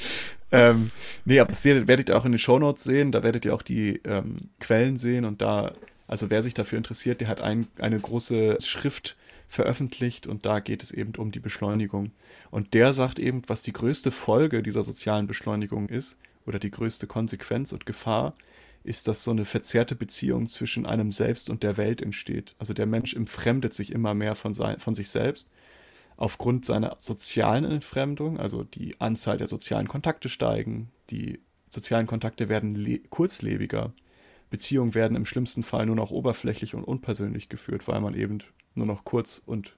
ähm, 0.52 0.92
nee, 1.24 1.40
aber 1.40 1.50
das 1.50 1.64
werdet 1.64 2.08
ihr 2.08 2.16
auch 2.16 2.24
in 2.24 2.32
den 2.32 2.38
Shownotes 2.38 2.84
sehen. 2.84 3.10
Da 3.10 3.24
werdet 3.24 3.44
ihr 3.44 3.52
auch 3.52 3.62
die 3.62 4.00
ähm, 4.04 4.50
Quellen 4.60 4.96
sehen. 4.96 5.24
Und 5.24 5.42
da, 5.42 5.72
also 6.06 6.30
wer 6.30 6.42
sich 6.42 6.54
dafür 6.54 6.78
interessiert, 6.78 7.20
der 7.20 7.26
hat 7.26 7.40
ein, 7.40 7.66
eine 7.78 7.98
große 7.98 8.58
Schrift 8.60 9.16
veröffentlicht. 9.48 10.28
Und 10.28 10.46
da 10.46 10.60
geht 10.60 10.84
es 10.84 10.92
eben 10.92 11.14
um 11.16 11.32
die 11.32 11.40
Beschleunigung. 11.40 12.12
Und 12.52 12.74
der 12.74 12.92
sagt 12.92 13.18
eben, 13.18 13.42
was 13.48 13.62
die 13.62 13.72
größte 13.72 14.12
Folge 14.12 14.62
dieser 14.62 14.84
sozialen 14.84 15.26
Beschleunigung 15.26 15.88
ist, 15.88 16.16
oder 16.46 16.58
die 16.58 16.70
größte 16.70 17.06
Konsequenz 17.06 17.72
und 17.72 17.86
Gefahr 17.86 18.34
ist, 18.82 19.08
dass 19.08 19.24
so 19.24 19.30
eine 19.30 19.44
verzerrte 19.46 19.94
Beziehung 19.94 20.48
zwischen 20.48 20.84
einem 20.84 21.10
selbst 21.10 21.48
und 21.48 21.62
der 21.62 21.76
Welt 21.76 22.02
entsteht. 22.02 22.54
Also 22.58 22.74
der 22.74 22.86
Mensch 22.86 23.14
entfremdet 23.14 23.72
sich 23.72 23.92
immer 23.92 24.14
mehr 24.14 24.34
von, 24.34 24.52
sein, 24.52 24.78
von 24.78 24.94
sich 24.94 25.08
selbst 25.08 25.48
aufgrund 26.16 26.64
seiner 26.64 26.96
sozialen 27.00 27.64
Entfremdung, 27.64 28.38
also 28.38 28.62
die 28.62 29.00
Anzahl 29.00 29.38
der 29.38 29.48
sozialen 29.48 29.88
Kontakte 29.88 30.28
steigen, 30.28 30.90
die 31.10 31.40
sozialen 31.68 32.06
Kontakte 32.06 32.48
werden 32.48 33.00
kurzlebiger, 33.10 33.92
Beziehungen 34.50 34.94
werden 34.94 35.16
im 35.16 35.26
schlimmsten 35.26 35.64
Fall 35.64 35.86
nur 35.86 35.96
noch 35.96 36.12
oberflächlich 36.12 36.74
und 36.74 36.84
unpersönlich 36.84 37.48
geführt, 37.48 37.88
weil 37.88 38.00
man 38.00 38.14
eben 38.14 38.38
nur 38.74 38.86
noch 38.86 39.04
kurz 39.04 39.42
und 39.44 39.76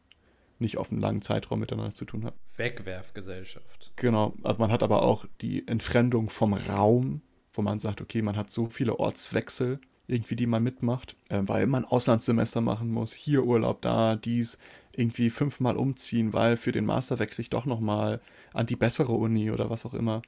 nicht 0.58 0.78
auf 0.78 0.90
einen 0.90 1.00
langen 1.00 1.22
Zeitraum 1.22 1.60
miteinander 1.60 1.94
zu 1.94 2.04
tun 2.04 2.24
hat. 2.24 2.34
Wegwerfgesellschaft. 2.56 3.92
Genau, 3.96 4.34
also 4.42 4.58
man 4.58 4.70
hat 4.70 4.82
aber 4.82 5.02
auch 5.02 5.26
die 5.40 5.66
Entfremdung 5.68 6.30
vom 6.30 6.54
Raum, 6.54 7.22
wo 7.52 7.62
man 7.62 7.78
sagt, 7.78 8.00
okay, 8.00 8.22
man 8.22 8.36
hat 8.36 8.50
so 8.50 8.66
viele 8.66 8.98
Ortswechsel 8.98 9.80
irgendwie, 10.06 10.36
die 10.36 10.46
man 10.46 10.62
mitmacht, 10.62 11.16
äh, 11.28 11.42
weil 11.44 11.66
man 11.66 11.84
Auslandssemester 11.84 12.60
machen 12.60 12.90
muss, 12.90 13.12
hier 13.12 13.44
Urlaub, 13.44 13.82
da, 13.82 14.16
dies, 14.16 14.58
irgendwie 14.92 15.30
fünfmal 15.30 15.76
umziehen, 15.76 16.32
weil 16.32 16.56
für 16.56 16.72
den 16.72 16.86
Master 16.86 17.18
wechsle 17.18 17.42
ich 17.42 17.50
doch 17.50 17.66
nochmal 17.66 18.20
an 18.54 18.66
die 18.66 18.76
bessere 18.76 19.12
Uni 19.12 19.50
oder 19.50 19.68
was 19.68 19.84
auch 19.84 19.94
immer. 19.94 20.22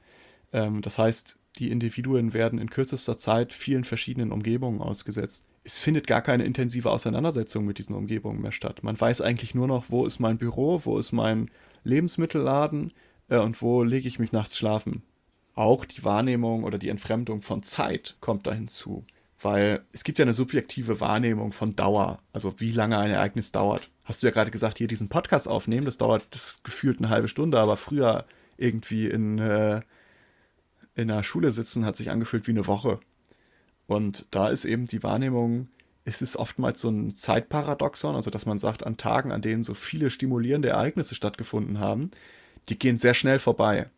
Ähm, 0.51 0.81
das 0.81 0.97
heißt, 0.97 1.39
die 1.57 1.71
Individuen 1.71 2.33
werden 2.33 2.59
in 2.59 2.69
kürzester 2.69 3.17
Zeit 3.17 3.53
vielen 3.53 3.83
verschiedenen 3.83 4.31
Umgebungen 4.31 4.81
ausgesetzt 4.81 5.45
es 5.63 5.77
findet 5.77 6.07
gar 6.07 6.21
keine 6.21 6.45
intensive 6.45 6.89
Auseinandersetzung 6.89 7.65
mit 7.65 7.77
diesen 7.77 7.95
Umgebungen 7.95 8.41
mehr 8.41 8.51
statt. 8.51 8.83
Man 8.83 8.99
weiß 8.99 9.21
eigentlich 9.21 9.55
nur 9.55 9.67
noch, 9.67 9.85
wo 9.89 10.05
ist 10.05 10.19
mein 10.19 10.37
Büro, 10.37 10.81
wo 10.83 10.97
ist 10.97 11.11
mein 11.11 11.51
Lebensmittelladen 11.83 12.93
äh, 13.29 13.37
und 13.37 13.61
wo 13.61 13.83
lege 13.83 14.07
ich 14.07 14.19
mich 14.19 14.31
nachts 14.31 14.57
schlafen. 14.57 15.03
Auch 15.55 15.85
die 15.85 16.03
Wahrnehmung 16.03 16.63
oder 16.63 16.77
die 16.77 16.89
Entfremdung 16.89 17.41
von 17.41 17.63
Zeit 17.63 18.17
kommt 18.21 18.47
da 18.47 18.53
hinzu. 18.53 19.05
Weil 19.41 19.85
es 19.93 20.03
gibt 20.03 20.19
ja 20.19 20.23
eine 20.23 20.33
subjektive 20.33 20.99
Wahrnehmung 20.99 21.53
von 21.53 21.75
Dauer, 21.75 22.19
also 22.33 22.59
wie 22.59 22.71
lange 22.71 22.97
ein 22.97 23.11
Ereignis 23.11 23.51
dauert. 23.51 23.89
Hast 24.03 24.21
du 24.21 24.27
ja 24.27 24.31
gerade 24.31 24.51
gesagt, 24.51 24.77
hier 24.77 24.87
diesen 24.87 25.07
Podcast 25.07 25.47
aufnehmen, 25.47 25.85
das 25.85 25.97
dauert 25.97 26.25
das 26.31 26.61
gefühlt 26.63 26.99
eine 26.99 27.09
halbe 27.09 27.29
Stunde, 27.29 27.59
aber 27.59 27.77
früher 27.77 28.25
irgendwie 28.57 29.07
in, 29.07 29.39
äh, 29.39 29.81
in 30.95 31.09
einer 31.09 31.23
Schule 31.23 31.51
sitzen 31.51 31.85
hat 31.85 31.95
sich 31.95 32.09
angefühlt 32.09 32.47
wie 32.47 32.51
eine 32.51 32.67
Woche. 32.67 32.99
Und 33.89 34.27
da 34.29 34.49
ist 34.49 34.65
eben 34.65 34.85
die 34.85 35.01
Wahrnehmung, 35.01 35.67
es 36.05 36.21
ist 36.21 36.35
oftmals 36.35 36.79
so 36.79 36.89
ein 36.89 37.15
Zeitparadoxon, 37.15 38.13
also 38.15 38.29
dass 38.29 38.45
man 38.45 38.59
sagt, 38.59 38.85
an 38.85 38.97
Tagen, 38.97 39.31
an 39.31 39.41
denen 39.41 39.63
so 39.63 39.73
viele 39.73 40.11
stimulierende 40.11 40.69
Ereignisse 40.69 41.15
stattgefunden 41.15 41.79
haben, 41.79 42.11
die 42.69 42.77
gehen 42.77 42.99
sehr 42.99 43.15
schnell 43.15 43.39
vorbei. 43.39 43.89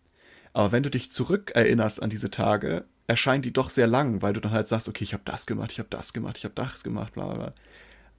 Aber 0.54 0.72
wenn 0.72 0.84
du 0.84 0.90
dich 0.90 1.12
zurückerinnerst 1.12 2.02
an 2.02 2.10
diese 2.10 2.32
Tage, 2.32 2.86
erscheinen 3.08 3.42
die 3.42 3.52
doch 3.52 3.70
sehr 3.70 3.88
lang, 3.88 4.22
weil 4.22 4.32
du 4.32 4.40
dann 4.40 4.54
halt 4.54 4.70
sagst, 4.70 4.88
okay, 4.88 5.04
ich 5.04 5.12
habe 5.12 5.24
das 5.26 5.46
gemacht, 5.46 5.74
ich 5.74 5.80
habe 5.80 5.90
das 5.90 6.14
gemacht, 6.14 6.38
ich 6.38 6.46
habe 6.46 6.56
das 6.56 6.84
gemacht, 6.86 7.12
bla 7.12 7.34
bla. 7.34 7.54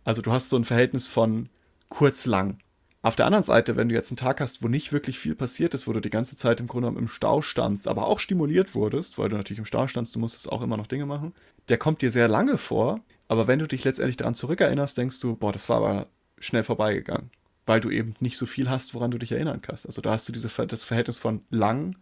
Also 0.05 0.21
du 0.21 0.31
hast 0.31 0.51
so 0.51 0.59
ein 0.59 0.67
Verhältnis 0.67 1.09
von 1.09 1.49
kurz 1.89 2.27
lang. 2.27 2.59
Auf 3.05 3.17
der 3.17 3.27
anderen 3.27 3.43
Seite, 3.43 3.77
wenn 3.77 3.89
du 3.89 3.97
jetzt 3.97 4.11
einen 4.11 4.17
Tag 4.17 4.41
hast, 4.41 4.63
wo 4.63 4.69
nicht 4.69 4.93
wirklich 4.93 5.19
viel 5.19 5.35
passiert 5.35 5.75
ist, 5.75 5.89
wo 5.89 5.93
du 5.93 6.01
die 6.01 6.11
ganze 6.11 6.37
Zeit 6.37 6.61
im 6.61 6.69
Grunde 6.69 6.87
genommen 6.87 7.07
im 7.07 7.09
Stau 7.09 7.43
standst, 7.43 7.89
aber 7.89 8.07
auch 8.07 8.21
stimuliert 8.21 8.77
wurdest, 8.77 9.19
weil 9.19 9.29
du 9.29 9.37
natürlich 9.37 9.59
im 9.59 9.65
Stau 9.65 9.89
standst, 9.89 10.15
du 10.15 10.21
musstest 10.21 10.51
auch 10.53 10.63
immer 10.63 10.77
noch 10.77 10.87
Dinge 10.87 11.05
machen, 11.05 11.33
der 11.69 11.79
kommt 11.79 12.03
dir 12.03 12.11
sehr 12.11 12.29
lange 12.29 12.59
vor, 12.59 13.01
aber 13.29 13.47
wenn 13.47 13.59
du 13.59 13.67
dich 13.67 13.85
letztendlich 13.85 14.17
daran 14.17 14.35
zurückerinnerst, 14.35 14.99
denkst 14.99 15.21
du, 15.21 15.37
boah, 15.37 15.53
das 15.53 15.69
war 15.69 15.79
aber 15.79 16.07
schnell 16.39 16.65
vorbeigegangen, 16.65 17.31
weil 17.67 17.81
du 17.81 17.91
eben 17.91 18.15
nicht 18.21 18.37
so 18.37 18.47
viel 18.47 18.69
hast, 18.69 18.95
woran 18.95 19.11
du 19.11 19.19
dich 19.19 19.33
erinnern 19.33 19.63
kannst. 19.63 19.87
Also 19.87 20.03
da 20.03 20.11
hast 20.13 20.29
du 20.29 20.33
diese, 20.33 20.51
das 20.67 20.85
Verhältnis 20.85 21.19
von 21.19 21.43
lang 21.51 21.97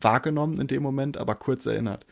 wahrgenommen 0.00 0.60
in 0.60 0.66
dem 0.66 0.82
Moment, 0.82 1.16
aber 1.16 1.34
kurz 1.34 1.66
erinnert. 1.66 2.06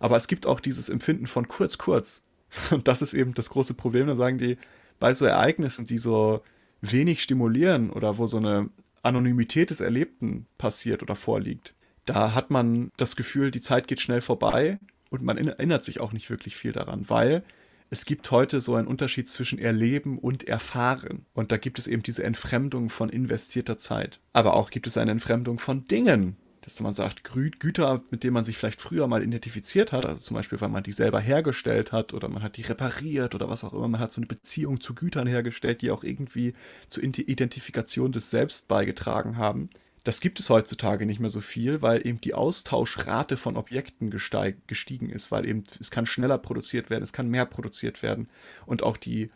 Aber 0.00 0.16
es 0.16 0.26
gibt 0.26 0.46
auch 0.46 0.60
dieses 0.60 0.88
Empfinden 0.88 1.26
von 1.26 1.46
kurz, 1.48 1.78
kurz. 1.78 2.24
Und 2.70 2.88
das 2.88 3.02
ist 3.02 3.14
eben 3.14 3.34
das 3.34 3.50
große 3.50 3.74
Problem. 3.74 4.06
Da 4.06 4.16
sagen 4.16 4.38
die, 4.38 4.58
bei 4.98 5.14
so 5.14 5.24
Ereignissen, 5.24 5.86
die 5.86 5.98
so 5.98 6.42
wenig 6.80 7.22
stimulieren 7.22 7.90
oder 7.90 8.18
wo 8.18 8.26
so 8.26 8.38
eine 8.38 8.68
Anonymität 9.02 9.70
des 9.70 9.80
Erlebten 9.80 10.46
passiert 10.58 11.02
oder 11.02 11.16
vorliegt, 11.16 11.74
da 12.04 12.34
hat 12.34 12.50
man 12.50 12.90
das 12.96 13.14
Gefühl, 13.14 13.50
die 13.52 13.60
Zeit 13.60 13.86
geht 13.86 14.00
schnell 14.00 14.20
vorbei 14.20 14.80
und 15.12 15.22
man 15.22 15.36
erinnert 15.36 15.84
sich 15.84 16.00
auch 16.00 16.12
nicht 16.12 16.30
wirklich 16.30 16.56
viel 16.56 16.72
daran, 16.72 17.08
weil 17.08 17.44
es 17.90 18.06
gibt 18.06 18.30
heute 18.30 18.62
so 18.62 18.74
einen 18.74 18.88
Unterschied 18.88 19.28
zwischen 19.28 19.58
Erleben 19.58 20.18
und 20.18 20.48
Erfahren. 20.48 21.26
Und 21.34 21.52
da 21.52 21.58
gibt 21.58 21.78
es 21.78 21.86
eben 21.86 22.02
diese 22.02 22.24
Entfremdung 22.24 22.88
von 22.88 23.10
investierter 23.10 23.78
Zeit. 23.78 24.18
Aber 24.32 24.54
auch 24.54 24.70
gibt 24.70 24.86
es 24.86 24.96
eine 24.96 25.10
Entfremdung 25.10 25.58
von 25.58 25.86
Dingen, 25.86 26.38
dass 26.62 26.80
man 26.80 26.94
sagt, 26.94 27.24
Güter, 27.24 28.02
mit 28.10 28.24
denen 28.24 28.32
man 28.32 28.44
sich 28.44 28.56
vielleicht 28.56 28.80
früher 28.80 29.06
mal 29.08 29.22
identifiziert 29.22 29.92
hat, 29.92 30.06
also 30.06 30.22
zum 30.22 30.36
Beispiel, 30.36 30.62
weil 30.62 30.70
man 30.70 30.84
die 30.84 30.92
selber 30.92 31.20
hergestellt 31.20 31.92
hat 31.92 32.14
oder 32.14 32.28
man 32.30 32.42
hat 32.42 32.56
die 32.56 32.62
repariert 32.62 33.34
oder 33.34 33.50
was 33.50 33.64
auch 33.64 33.74
immer, 33.74 33.88
man 33.88 34.00
hat 34.00 34.12
so 34.12 34.20
eine 34.20 34.26
Beziehung 34.26 34.80
zu 34.80 34.94
Gütern 34.94 35.26
hergestellt, 35.26 35.82
die 35.82 35.90
auch 35.90 36.04
irgendwie 36.04 36.54
zur 36.88 37.02
Identifikation 37.02 38.12
des 38.12 38.30
Selbst 38.30 38.68
beigetragen 38.68 39.36
haben. 39.36 39.68
Das 40.04 40.20
gibt 40.20 40.40
es 40.40 40.50
heutzutage 40.50 41.06
nicht 41.06 41.20
mehr 41.20 41.30
so 41.30 41.40
viel, 41.40 41.80
weil 41.80 42.04
eben 42.06 42.20
die 42.20 42.34
Austauschrate 42.34 43.36
von 43.36 43.56
Objekten 43.56 44.10
gestiegen 44.10 45.10
ist, 45.10 45.30
weil 45.30 45.46
eben 45.46 45.62
es 45.78 45.92
kann 45.92 46.06
schneller 46.06 46.38
produziert 46.38 46.90
werden, 46.90 47.04
es 47.04 47.12
kann 47.12 47.28
mehr 47.28 47.46
produziert 47.46 48.02
werden 48.02 48.28
und 48.66 48.82
auch 48.82 48.96
die, 48.96 49.30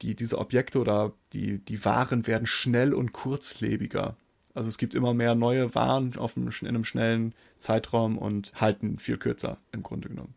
die, 0.00 0.14
diese 0.14 0.38
Objekte 0.38 0.78
oder 0.78 1.12
die, 1.32 1.58
die 1.58 1.84
Waren 1.84 2.26
werden 2.28 2.46
schnell 2.46 2.94
und 2.94 3.12
kurzlebiger. 3.12 4.16
Also 4.54 4.68
es 4.68 4.78
gibt 4.78 4.94
immer 4.94 5.14
mehr 5.14 5.34
neue 5.34 5.74
Waren 5.74 6.16
auf 6.16 6.36
einem, 6.36 6.50
in 6.60 6.68
einem 6.68 6.84
schnellen 6.84 7.34
Zeitraum 7.58 8.16
und 8.16 8.52
halten 8.60 8.98
viel 8.98 9.16
kürzer 9.16 9.58
im 9.72 9.82
Grunde 9.82 10.08
genommen. 10.08 10.34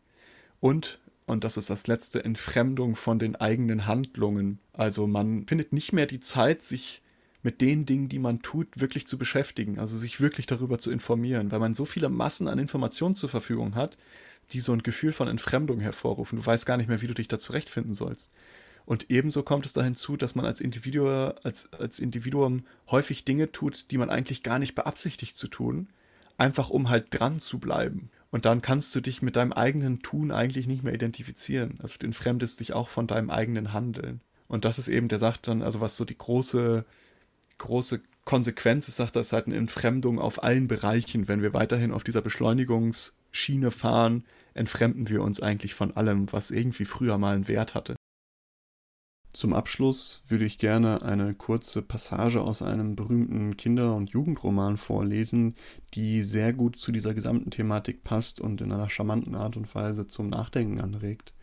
Und, 0.60 1.00
und 1.28 1.44
das 1.44 1.58
ist 1.58 1.70
das 1.70 1.86
letzte, 1.86 2.24
Entfremdung 2.24 2.96
von 2.96 3.20
den 3.20 3.36
eigenen 3.36 3.86
Handlungen. 3.86 4.60
Also 4.74 5.06
man 5.06 5.46
findet 5.46 5.74
nicht 5.74 5.94
mehr 5.94 6.06
die 6.06 6.22
Zeit, 6.22 6.64
sich 6.64 7.02
mit 7.46 7.62
den 7.62 7.86
Dingen, 7.86 8.10
die 8.10 8.18
man 8.18 8.42
tut, 8.42 8.68
wirklich 8.76 9.06
zu 9.06 9.20
beschäftigen, 9.20 9.78
also 9.78 10.00
sich 10.00 10.20
wirklich 10.20 10.48
darüber 10.48 10.80
zu 10.80 10.90
informieren, 10.90 11.52
weil 11.52 11.60
man 11.60 11.76
so 11.76 11.86
viele 11.86 12.10
Massen 12.10 12.48
an 12.48 12.58
Informationen 12.58 13.14
zur 13.14 13.30
Verfügung 13.30 13.76
hat, 13.76 14.00
die 14.52 14.62
so 14.62 14.74
ein 14.74 14.82
Gefühl 14.82 15.14
von 15.14 15.28
Entfremdung 15.28 15.80
hervorrufen. 15.80 16.40
Du 16.40 16.46
weißt 16.46 16.66
gar 16.66 16.76
nicht 16.76 16.90
mehr, 16.90 17.04
wie 17.04 17.08
du 17.08 17.14
dich 17.14 17.28
da 17.28 17.38
zurechtfinden 17.38 17.94
sollst. 17.94 18.32
Und 18.88 19.12
ebenso 19.12 19.44
kommt 19.44 19.68
es 19.68 19.74
da 19.74 19.84
hinzu, 19.84 20.18
dass 20.18 20.34
man 20.34 20.44
als 20.44 20.60
Individuum, 20.60 21.34
als, 21.44 21.72
als 21.74 22.00
Individuum 22.00 22.66
häufig 22.90 23.26
Dinge 23.26 23.52
tut, 23.52 23.92
die 23.92 24.00
man 24.00 24.10
eigentlich 24.10 24.42
gar 24.42 24.58
nicht 24.58 24.74
beabsichtigt 24.74 25.38
zu 25.38 25.48
tun, 25.48 25.90
einfach 26.38 26.72
um 26.72 26.90
halt 26.90 27.08
dran 27.12 27.40
zu 27.40 27.60
bleiben. 27.60 28.10
Und 28.32 28.46
dann 28.46 28.64
kannst 28.64 28.96
du 28.96 29.02
dich 29.02 29.22
mit 29.22 29.36
deinem 29.36 29.54
eigenen 29.54 30.02
Tun 30.02 30.32
eigentlich 30.32 30.66
nicht 30.66 30.84
mehr 30.84 30.96
identifizieren. 30.96 31.78
Also 31.84 31.96
du 32.00 32.08
entfremdest 32.08 32.60
dich 32.60 32.74
auch 32.74 32.90
von 32.90 33.06
deinem 33.06 33.30
eigenen 33.30 33.72
Handeln. 33.72 34.22
Und 34.48 34.66
das 34.66 34.80
ist 34.80 34.88
eben, 34.88 35.10
der 35.10 35.20
sagt 35.20 35.48
dann, 35.48 35.62
also 35.62 35.80
was 35.80 35.96
so 35.96 36.06
die 36.06 36.18
große, 36.18 36.86
große 37.58 38.02
Konsequenz 38.26 38.88
ist, 38.88 38.98
sagt 38.98 39.16
ist 39.16 39.34
halt 39.34 39.46
eine 39.46 39.56
Entfremdung 39.56 40.20
auf 40.20 40.44
allen 40.44 40.68
Bereichen. 40.68 41.28
Wenn 41.28 41.42
wir 41.42 41.54
weiterhin 41.54 41.92
auf 41.92 42.04
dieser 42.04 42.22
Beschleunigungsschiene 42.22 43.72
fahren, 43.72 44.26
entfremden 44.54 45.10
wir 45.10 45.22
uns 45.22 45.40
eigentlich 45.40 45.76
von 45.76 45.96
allem, 45.96 46.32
was 46.32 46.52
irgendwie 46.52 46.86
früher 46.86 47.18
mal 47.18 47.36
einen 47.36 47.48
Wert 47.48 47.76
hatte. 47.76 47.96
Zum 49.36 49.54
Abschluss 49.54 50.24
würde 50.30 50.46
ich 50.46 50.60
gerne 50.60 51.02
eine 51.02 51.34
kurze 51.34 51.82
Passage 51.82 52.40
aus 52.40 52.62
einem 52.62 52.96
berühmten 52.96 53.58
Kinder- 53.58 53.94
und 53.94 54.12
Jugendroman 54.12 54.78
vorlesen, 54.78 55.56
die 55.94 56.24
sehr 56.24 56.54
gut 56.54 56.80
zu 56.80 56.94
dieser 56.94 57.14
gesamten 57.14 57.52
Thematik 57.52 58.06
passt 58.06 58.40
und 58.40 58.62
in 58.62 58.72
einer 58.72 58.90
charmanten 58.90 59.36
Art 59.36 59.58
und 59.58 59.76
Weise 59.76 60.08
zum 60.08 60.30
Nachdenken 60.30 60.80
anregt. 60.80 61.34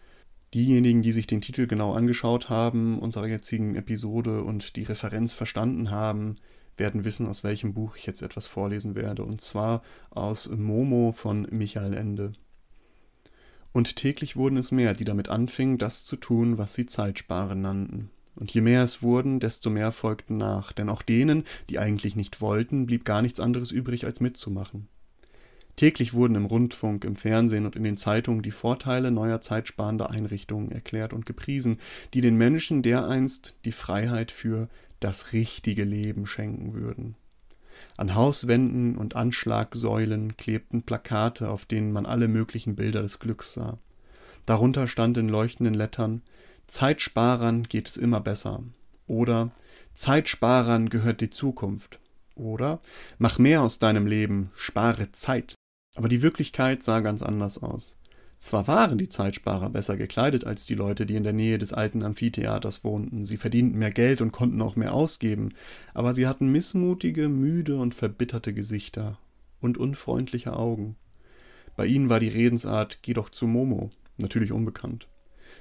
Diejenigen, 0.54 1.00
die 1.02 1.12
sich 1.12 1.26
den 1.26 1.40
Titel 1.40 1.66
genau 1.66 1.94
angeschaut 1.94 2.50
haben, 2.50 2.98
unserer 2.98 3.26
jetzigen 3.26 3.74
Episode 3.74 4.42
und 4.42 4.76
die 4.76 4.82
Referenz 4.82 5.32
verstanden 5.32 5.90
haben, 5.90 6.36
werden 6.76 7.04
wissen, 7.04 7.26
aus 7.26 7.42
welchem 7.42 7.74
Buch 7.74 7.96
ich 7.96 8.06
jetzt 8.06 8.22
etwas 8.22 8.46
vorlesen 8.46 8.94
werde, 8.94 9.24
und 9.24 9.40
zwar 9.40 9.82
aus 10.10 10.50
Momo 10.50 11.12
von 11.12 11.46
Michael 11.50 11.94
Ende. 11.94 12.32
Und 13.72 13.96
täglich 13.96 14.36
wurden 14.36 14.58
es 14.58 14.70
mehr, 14.70 14.92
die 14.92 15.04
damit 15.04 15.28
anfingen, 15.28 15.78
das 15.78 16.04
zu 16.04 16.16
tun, 16.16 16.58
was 16.58 16.74
sie 16.74 16.86
Zeitsparen 16.86 17.62
nannten. 17.62 18.10
Und 18.34 18.52
je 18.52 18.60
mehr 18.60 18.82
es 18.82 19.02
wurden, 19.02 19.40
desto 19.40 19.70
mehr 19.70 19.92
folgten 19.92 20.36
nach, 20.36 20.72
denn 20.72 20.88
auch 20.88 21.02
denen, 21.02 21.44
die 21.68 21.78
eigentlich 21.78 22.16
nicht 22.16 22.40
wollten, 22.40 22.86
blieb 22.86 23.04
gar 23.04 23.22
nichts 23.22 23.40
anderes 23.40 23.72
übrig, 23.72 24.04
als 24.04 24.20
mitzumachen. 24.20 24.88
Täglich 25.76 26.12
wurden 26.12 26.34
im 26.34 26.44
Rundfunk, 26.44 27.04
im 27.04 27.16
Fernsehen 27.16 27.64
und 27.64 27.76
in 27.76 27.84
den 27.84 27.96
Zeitungen 27.96 28.42
die 28.42 28.50
Vorteile 28.50 29.10
neuer 29.10 29.40
zeitsparender 29.40 30.10
Einrichtungen 30.10 30.70
erklärt 30.70 31.12
und 31.12 31.26
gepriesen, 31.26 31.78
die 32.14 32.20
den 32.20 32.36
Menschen 32.36 32.82
dereinst 32.82 33.54
die 33.64 33.72
Freiheit 33.72 34.30
für 34.30 34.68
das 35.00 35.32
richtige 35.32 35.84
Leben 35.84 36.26
schenken 36.26 36.74
würden. 36.74 37.16
An 37.96 38.14
Hauswänden 38.14 38.96
und 38.96 39.16
Anschlagsäulen 39.16 40.36
klebten 40.36 40.82
Plakate, 40.82 41.48
auf 41.50 41.64
denen 41.64 41.92
man 41.92 42.06
alle 42.06 42.28
möglichen 42.28 42.76
Bilder 42.76 43.02
des 43.02 43.18
Glücks 43.18 43.54
sah. 43.54 43.78
Darunter 44.46 44.88
stand 44.88 45.16
in 45.18 45.28
leuchtenden 45.28 45.74
Lettern 45.74 46.22
Zeitsparern 46.68 47.64
geht 47.64 47.88
es 47.88 47.96
immer 47.96 48.20
besser 48.20 48.62
oder 49.06 49.50
Zeitsparern 49.94 50.88
gehört 50.88 51.20
die 51.20 51.30
Zukunft 51.30 52.00
oder 52.34 52.80
Mach 53.18 53.38
mehr 53.38 53.62
aus 53.62 53.78
deinem 53.78 54.06
Leben, 54.06 54.50
spare 54.56 55.12
Zeit. 55.12 55.54
Aber 55.94 56.08
die 56.08 56.22
Wirklichkeit 56.22 56.82
sah 56.82 57.00
ganz 57.00 57.22
anders 57.22 57.62
aus. 57.62 57.96
Zwar 58.38 58.66
waren 58.66 58.98
die 58.98 59.08
Zeitsparer 59.08 59.70
besser 59.70 59.96
gekleidet 59.96 60.44
als 60.44 60.66
die 60.66 60.74
Leute, 60.74 61.06
die 61.06 61.14
in 61.14 61.22
der 61.22 61.32
Nähe 61.32 61.58
des 61.58 61.72
alten 61.72 62.02
Amphitheaters 62.02 62.82
wohnten, 62.82 63.24
sie 63.24 63.36
verdienten 63.36 63.78
mehr 63.78 63.92
Geld 63.92 64.20
und 64.20 64.32
konnten 64.32 64.60
auch 64.62 64.74
mehr 64.74 64.94
ausgeben, 64.94 65.50
aber 65.94 66.12
sie 66.12 66.26
hatten 66.26 66.50
missmutige, 66.50 67.28
müde 67.28 67.76
und 67.76 67.94
verbitterte 67.94 68.52
Gesichter 68.52 69.18
und 69.60 69.78
unfreundliche 69.78 70.56
Augen. 70.56 70.96
Bei 71.76 71.86
ihnen 71.86 72.08
war 72.08 72.18
die 72.18 72.28
Redensart 72.28 72.98
Geh 73.02 73.12
doch 73.12 73.28
zu 73.28 73.46
Momo, 73.46 73.90
natürlich 74.18 74.50
unbekannt. 74.50 75.06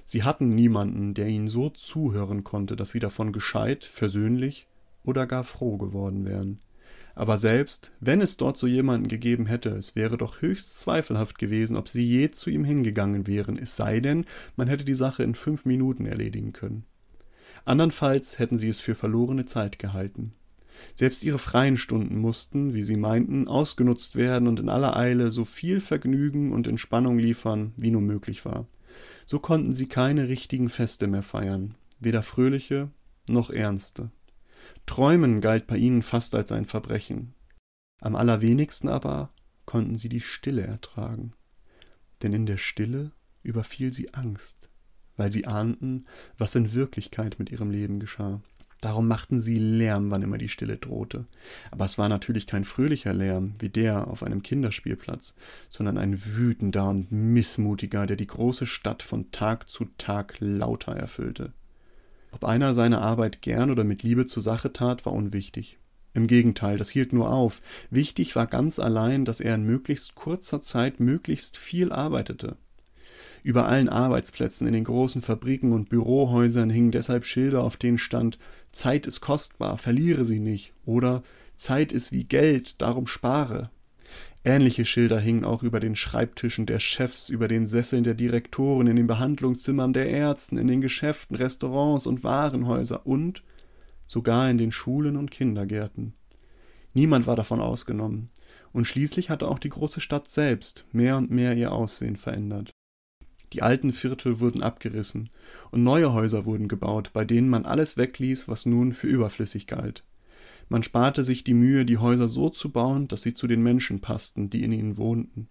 Sie 0.06 0.24
hatten 0.24 0.50
niemanden, 0.50 1.14
der 1.14 1.28
ihnen 1.28 1.50
so 1.50 1.70
zuhören 1.70 2.44
konnte, 2.44 2.76
dass 2.76 2.90
sie 2.90 3.00
davon 3.00 3.32
gescheit, 3.32 3.86
versöhnlich 3.86 4.66
oder 5.04 5.28
gar 5.28 5.44
froh 5.44 5.78
geworden 5.78 6.26
wären. 6.26 6.58
Aber 7.16 7.38
selbst 7.38 7.92
wenn 8.00 8.22
es 8.22 8.38
dort 8.38 8.58
so 8.58 8.68
jemanden 8.68 9.08
gegeben 9.08 9.46
hätte, 9.46 9.70
es 9.70 9.96
wäre 9.96 10.18
doch 10.18 10.42
höchst 10.42 10.80
zweifelhaft 10.80 11.38
gewesen, 11.38 11.76
ob 11.76 11.90
sie 11.90 12.06
je 12.06 12.32
zu 12.32 12.50
ihm 12.50 12.64
hingegangen 12.64 13.28
wären, 13.28 13.58
es 13.58 13.76
sei 13.76 14.00
denn, 14.00 14.26
man 14.56 14.68
hätte 14.68 14.86
die 14.86 14.94
Sache 14.94 15.24
in 15.24 15.36
fünf 15.36 15.66
Minuten 15.66 16.06
erledigen 16.06 16.54
können. 16.54 16.86
Andernfalls 17.66 18.40
hätten 18.40 18.58
sie 18.58 18.70
es 18.70 18.80
für 18.80 18.96
verlorene 18.96 19.46
Zeit 19.46 19.78
gehalten. 19.78 20.34
Selbst 20.96 21.24
ihre 21.24 21.38
freien 21.38 21.78
Stunden 21.78 22.18
mussten, 22.18 22.74
wie 22.74 22.84
sie 22.84 22.98
meinten, 22.98 23.48
ausgenutzt 23.48 24.16
werden 24.16 24.48
und 24.48 24.60
in 24.60 24.70
aller 24.70 24.96
Eile 24.96 25.32
so 25.32 25.46
viel 25.46 25.80
Vergnügen 25.80 26.52
und 26.52 26.68
Entspannung 26.68 27.20
liefern, 27.20 27.74
wie 27.78 27.92
nur 27.92 28.02
möglich 28.02 28.46
war. 28.46 28.68
So 29.26 29.40
konnten 29.40 29.74
sie 29.74 29.88
keine 29.88 30.28
richtigen 30.28 30.70
Feste 30.70 31.08
mehr 31.08 31.24
feiern, 31.24 31.76
weder 32.00 32.24
fröhliche 32.24 32.90
noch 33.30 33.50
ernste. 33.50 34.12
Träumen 34.86 35.42
galt 35.42 35.68
bei 35.68 35.78
ihnen 35.78 36.02
fast 36.02 36.36
als 36.36 36.52
ein 36.52 36.66
Verbrechen. 36.66 37.34
Am 38.02 38.16
allerwenigsten 38.16 38.90
aber 38.90 39.30
konnten 39.66 39.98
sie 39.98 40.10
die 40.10 40.22
Stille 40.22 40.64
ertragen. 40.64 41.34
Denn 42.22 42.34
in 42.34 42.46
der 42.46 42.58
Stille 42.58 43.12
überfiel 43.44 43.92
sie 43.94 44.14
Angst, 44.14 44.70
weil 45.18 45.32
sie 45.32 45.46
ahnten, 45.46 46.06
was 46.38 46.56
in 46.56 46.74
Wirklichkeit 46.74 47.40
mit 47.40 47.52
ihrem 47.52 47.72
Leben 47.72 48.00
geschah. 48.00 48.42
Darum 48.82 49.08
machten 49.08 49.40
sie 49.40 49.60
Lärm, 49.60 50.10
wann 50.10 50.24
immer 50.24 50.40
die 50.40 50.50
Stille 50.50 50.78
drohte. 50.78 51.28
Aber 51.70 51.86
es 51.86 52.00
war 52.00 52.10
natürlich 52.10 52.48
kein 52.48 52.66
fröhlicher 52.66 53.14
Lärm 53.14 53.54
wie 53.60 53.70
der 53.70 54.08
auf 54.08 54.24
einem 54.24 54.42
Kinderspielplatz, 54.42 55.36
sondern 55.70 56.00
ein 56.00 56.26
wütender 56.26 56.90
und 56.90 57.12
missmutiger, 57.12 58.08
der 58.08 58.18
die 58.18 58.26
große 58.26 58.66
Stadt 58.66 59.04
von 59.04 59.32
Tag 59.32 59.70
zu 59.70 59.86
Tag 60.00 60.38
lauter 60.40 60.96
erfüllte. 60.96 61.54
Ob 62.32 62.46
einer 62.46 62.74
seine 62.74 63.00
Arbeit 63.02 63.42
gern 63.42 63.70
oder 63.70 63.84
mit 63.84 64.04
Liebe 64.04 64.26
zur 64.26 64.42
Sache 64.42 64.74
tat, 64.74 65.06
war 65.06 65.14
unwichtig. 65.14 65.78
Im 66.14 66.28
Gegenteil, 66.28 66.78
das 66.78 66.90
hielt 66.90 67.14
nur 67.14 67.32
auf. 67.32 67.62
Wichtig 67.90 68.36
war 68.36 68.48
ganz 68.48 68.80
allein, 68.80 69.24
dass 69.24 69.40
er 69.40 69.56
in 69.56 69.66
möglichst 69.66 70.16
kurzer 70.16 70.62
Zeit 70.62 71.00
möglichst 71.00 71.58
viel 71.58 71.92
arbeitete. 71.92 72.58
Über 73.44 73.68
allen 73.68 73.90
Arbeitsplätzen 73.90 74.68
in 74.68 74.74
den 74.74 74.84
großen 74.84 75.22
Fabriken 75.22 75.74
und 75.74 75.90
Bürohäusern 75.90 76.70
hingen 76.70 76.92
deshalb 76.92 77.26
Schilder, 77.26 77.64
auf 77.64 77.78
denen 77.78 77.98
stand 77.98 78.38
Zeit 78.72 79.08
ist 79.08 79.22
kostbar, 79.22 79.78
verliere 79.78 80.26
sie 80.26 80.40
nicht 80.40 80.74
oder 80.86 81.24
Zeit 81.56 81.92
ist 81.92 82.12
wie 82.12 82.24
Geld, 82.24 82.82
darum 82.82 83.08
spare. 83.08 83.70
Ähnliche 84.44 84.86
Schilder 84.86 85.20
hingen 85.20 85.46
auch 85.46 85.62
über 85.62 85.80
den 85.80 85.96
Schreibtischen 85.96 86.66
der 86.66 86.80
Chefs, 86.80 87.30
über 87.30 87.48
den 87.48 87.68
Sesseln 87.68 88.04
der 88.04 88.16
Direktoren, 88.16 88.88
in 88.88 88.96
den 88.96 89.06
Behandlungszimmern 89.06 89.94
der 89.94 90.10
Ärzten, 90.10 90.58
in 90.58 90.68
den 90.68 90.82
Geschäften, 90.82 91.36
Restaurants 91.36 92.08
und 92.08 92.24
Warenhäuser 92.24 93.06
und 93.06 93.44
sogar 94.08 94.50
in 94.50 94.58
den 94.58 94.72
Schulen 94.72 95.16
und 95.16 95.30
Kindergärten. 95.30 96.14
Niemand 96.94 97.28
war 97.28 97.36
davon 97.36 97.62
ausgenommen, 97.62 98.30
Und 98.74 98.86
schließlich 98.86 99.30
hatte 99.30 99.48
auch 99.48 99.60
die 99.60 99.70
große 99.70 100.02
Stadt 100.02 100.30
selbst 100.30 100.86
mehr 100.92 101.18
und 101.18 101.30
mehr 101.30 101.56
ihr 101.56 101.72
Aussehen 101.72 102.16
verändert. 102.16 102.72
Die 103.54 103.62
alten 103.62 103.92
Viertel 103.92 104.40
wurden 104.40 104.64
abgerissen 104.64 105.30
und 105.72 105.84
neue 105.84 106.14
Häuser 106.14 106.46
wurden 106.46 106.68
gebaut, 106.68 107.12
bei 107.14 107.26
denen 107.26 107.50
man 107.50 107.66
alles 107.66 107.98
wegließ, 107.98 108.48
was 108.48 108.66
nun 108.66 108.94
für 108.94 109.08
überflüssig 109.08 109.68
galt. 109.68 110.04
Man 110.72 110.84
sparte 110.84 111.26
sich 111.26 111.44
die 111.44 111.54
Mühe, 111.54 111.84
die 111.84 111.98
Häuser 111.98 112.30
so 112.30 112.50
zu 112.50 112.70
bauen, 112.70 113.10
dass 113.10 113.24
sie 113.24 113.34
zu 113.34 113.46
den 113.46 113.62
Menschen 113.62 114.00
passten, 114.00 114.50
die 114.50 114.64
in 114.64 114.72
ihnen 114.72 114.96
wohnten. 114.96 115.50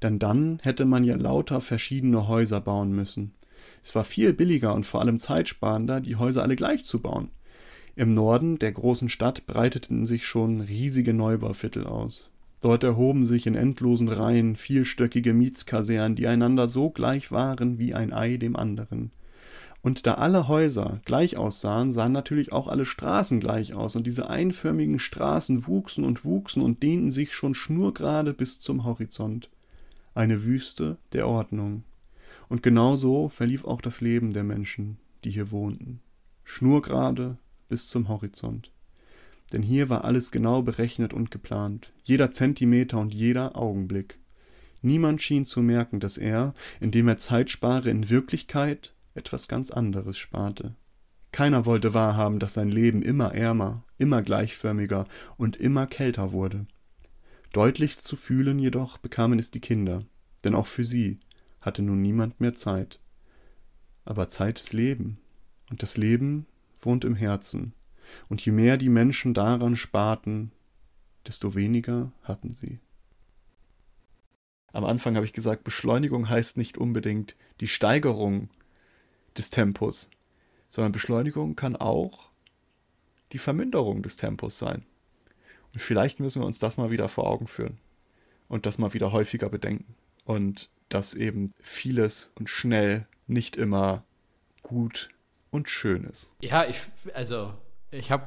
Denn 0.00 0.18
dann 0.18 0.58
hätte 0.62 0.86
man 0.86 1.04
ja 1.04 1.16
lauter 1.16 1.60
verschiedene 1.60 2.28
Häuser 2.28 2.62
bauen 2.62 2.90
müssen. 2.90 3.34
Es 3.82 3.94
war 3.94 4.04
viel 4.04 4.32
billiger 4.32 4.74
und 4.74 4.86
vor 4.86 5.02
allem 5.02 5.20
zeitsparender, 5.20 6.00
die 6.00 6.16
Häuser 6.16 6.42
alle 6.42 6.56
gleich 6.56 6.86
zu 6.86 7.02
bauen. 7.02 7.28
Im 7.94 8.14
Norden 8.14 8.58
der 8.58 8.72
großen 8.72 9.10
Stadt 9.10 9.46
breiteten 9.46 10.06
sich 10.06 10.24
schon 10.24 10.62
riesige 10.62 11.12
Neubauviertel 11.12 11.84
aus. 11.86 12.30
Dort 12.62 12.84
erhoben 12.84 13.26
sich 13.26 13.46
in 13.46 13.56
endlosen 13.56 14.08
Reihen 14.08 14.56
vielstöckige 14.56 15.34
Mietskasernen, 15.34 16.16
die 16.16 16.26
einander 16.26 16.68
so 16.68 16.88
gleich 16.88 17.30
waren 17.30 17.78
wie 17.78 17.92
ein 17.92 18.14
Ei 18.14 18.38
dem 18.38 18.56
anderen. 18.56 19.10
Und 19.84 20.06
da 20.06 20.14
alle 20.14 20.48
Häuser 20.48 21.00
gleich 21.04 21.36
aussahen, 21.36 21.92
sahen 21.92 22.10
natürlich 22.10 22.50
auch 22.50 22.66
alle 22.66 22.84
Straßen 22.84 23.38
gleich 23.38 23.74
aus, 23.74 23.94
und 23.94 24.04
diese 24.06 24.28
einförmigen 24.28 24.98
Straßen 24.98 25.68
wuchsen 25.68 26.04
und 26.04 26.24
wuchsen 26.24 26.60
und 26.60 26.82
dehnten 26.82 27.12
sich 27.12 27.32
schon 27.32 27.54
schnurgerade 27.54 28.34
bis 28.34 28.58
zum 28.58 28.84
Horizont. 28.84 29.50
Eine 30.14 30.44
Wüste 30.44 30.96
der 31.12 31.28
Ordnung. 31.28 31.84
Und 32.48 32.64
genau 32.64 32.96
so 32.96 33.28
verlief 33.28 33.64
auch 33.64 33.80
das 33.80 34.00
Leben 34.00 34.32
der 34.32 34.42
Menschen, 34.42 34.98
die 35.22 35.30
hier 35.30 35.52
wohnten. 35.52 36.00
Schnurgerade 36.44 37.36
bis 37.68 37.86
zum 37.86 38.08
Horizont 38.08 38.70
denn 39.54 39.62
hier 39.62 39.88
war 39.88 40.04
alles 40.04 40.32
genau 40.32 40.62
berechnet 40.62 41.14
und 41.14 41.30
geplant, 41.30 41.92
jeder 42.02 42.32
Zentimeter 42.32 42.98
und 42.98 43.14
jeder 43.14 43.56
Augenblick. 43.56 44.18
Niemand 44.82 45.22
schien 45.22 45.44
zu 45.44 45.62
merken, 45.62 46.00
dass 46.00 46.18
er, 46.18 46.54
indem 46.80 47.06
er 47.06 47.18
Zeit 47.18 47.50
spare, 47.50 47.88
in 47.88 48.10
Wirklichkeit 48.10 48.93
etwas 49.14 49.48
ganz 49.48 49.70
anderes 49.70 50.18
sparte. 50.18 50.74
Keiner 51.32 51.66
wollte 51.66 51.94
wahrhaben, 51.94 52.38
dass 52.38 52.54
sein 52.54 52.68
Leben 52.68 53.02
immer 53.02 53.34
ärmer, 53.34 53.84
immer 53.98 54.22
gleichförmiger 54.22 55.06
und 55.36 55.56
immer 55.56 55.86
kälter 55.86 56.32
wurde. 56.32 56.66
Deutlichst 57.52 58.06
zu 58.06 58.16
fühlen 58.16 58.58
jedoch 58.58 58.98
bekamen 58.98 59.38
es 59.38 59.50
die 59.50 59.60
Kinder, 59.60 60.04
denn 60.44 60.54
auch 60.54 60.66
für 60.66 60.84
sie 60.84 61.18
hatte 61.60 61.82
nun 61.82 62.02
niemand 62.02 62.40
mehr 62.40 62.54
Zeit. 62.54 63.00
Aber 64.04 64.28
Zeit 64.28 64.60
ist 64.60 64.72
Leben, 64.72 65.18
und 65.70 65.82
das 65.82 65.96
Leben 65.96 66.46
wohnt 66.80 67.04
im 67.04 67.16
Herzen, 67.16 67.72
und 68.28 68.44
je 68.44 68.52
mehr 68.52 68.76
die 68.76 68.88
Menschen 68.88 69.34
daran 69.34 69.76
sparten, 69.76 70.52
desto 71.26 71.54
weniger 71.54 72.12
hatten 72.22 72.54
sie. 72.54 72.80
Am 74.72 74.84
Anfang 74.84 75.16
habe 75.16 75.24
ich 75.24 75.32
gesagt, 75.32 75.64
Beschleunigung 75.64 76.28
heißt 76.28 76.56
nicht 76.56 76.76
unbedingt 76.76 77.36
die 77.60 77.68
Steigerung 77.68 78.50
des 79.36 79.50
Tempos, 79.50 80.10
sondern 80.70 80.92
Beschleunigung 80.92 81.56
kann 81.56 81.76
auch 81.76 82.30
die 83.32 83.38
Verminderung 83.38 84.02
des 84.02 84.16
Tempos 84.16 84.58
sein. 84.58 84.84
Und 85.72 85.80
vielleicht 85.80 86.20
müssen 86.20 86.40
wir 86.40 86.46
uns 86.46 86.58
das 86.58 86.76
mal 86.76 86.90
wieder 86.90 87.08
vor 87.08 87.26
Augen 87.26 87.48
führen 87.48 87.78
und 88.48 88.66
das 88.66 88.78
mal 88.78 88.94
wieder 88.94 89.12
häufiger 89.12 89.48
bedenken. 89.48 89.94
Und 90.24 90.70
dass 90.88 91.14
eben 91.14 91.52
vieles 91.60 92.32
und 92.36 92.48
schnell 92.48 93.06
nicht 93.26 93.56
immer 93.56 94.04
gut 94.62 95.10
und 95.50 95.68
schön 95.68 96.04
ist. 96.04 96.32
Ja, 96.40 96.64
ich, 96.64 96.80
also 97.14 97.54
ich 97.90 98.10
habe 98.12 98.26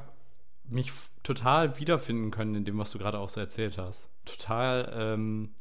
mich 0.64 0.92
total 1.22 1.78
wiederfinden 1.78 2.30
können 2.30 2.54
in 2.54 2.64
dem, 2.64 2.78
was 2.78 2.90
du 2.90 2.98
gerade 2.98 3.18
auch 3.18 3.28
so 3.28 3.40
erzählt 3.40 3.78
hast. 3.78 4.10
Total, 4.24 4.92
ähm, 4.94 5.54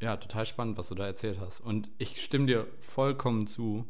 ja, 0.00 0.16
total 0.16 0.44
spannend, 0.44 0.76
was 0.76 0.88
du 0.88 0.94
da 0.94 1.06
erzählt 1.06 1.38
hast. 1.40 1.60
Und 1.60 1.88
ich 1.98 2.22
stimme 2.22 2.46
dir 2.46 2.66
vollkommen 2.80 3.46
zu. 3.46 3.86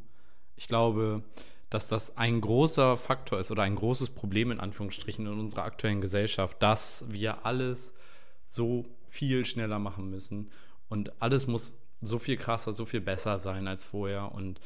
Ich 0.57 0.69
glaube, 0.69 1.23
dass 1.71 1.89
das 1.89 2.17
ein 2.17 2.41
großer 2.41 2.97
Faktor 2.97 3.41
ist 3.41 3.51
oder 3.51 3.63
ein 3.63 3.77
großes 3.77 4.11
Problem 4.11 4.51
in 4.51 4.61
Anführungsstrichen 4.61 5.27
in 5.27 5.39
unserer 5.39 5.65
aktuellen 5.65 6.01
Gesellschaft, 6.01 6.63
dass 6.63 7.05
wir 7.09 7.45
alles 7.45 7.95
so 8.47 8.87
viel 9.09 9.45
schneller 9.45 9.79
machen 9.79 10.09
müssen 10.11 10.51
und 10.89 11.21
alles 11.21 11.47
muss 11.47 11.77
so 12.01 12.19
viel 12.19 12.37
krasser, 12.37 12.73
so 12.73 12.85
viel 12.85 13.01
besser 13.01 13.39
sein 13.39 13.67
als 13.69 13.85
vorher 13.85 14.33
und 14.33 14.61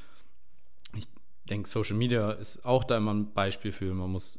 denke, 1.51 1.68
Social 1.68 1.97
Media 1.97 2.30
ist 2.32 2.64
auch 2.64 2.84
da 2.84 2.97
immer 2.97 3.12
ein 3.12 3.32
Beispiel 3.32 3.72
für. 3.72 3.93
Man 3.93 4.11
muss, 4.11 4.38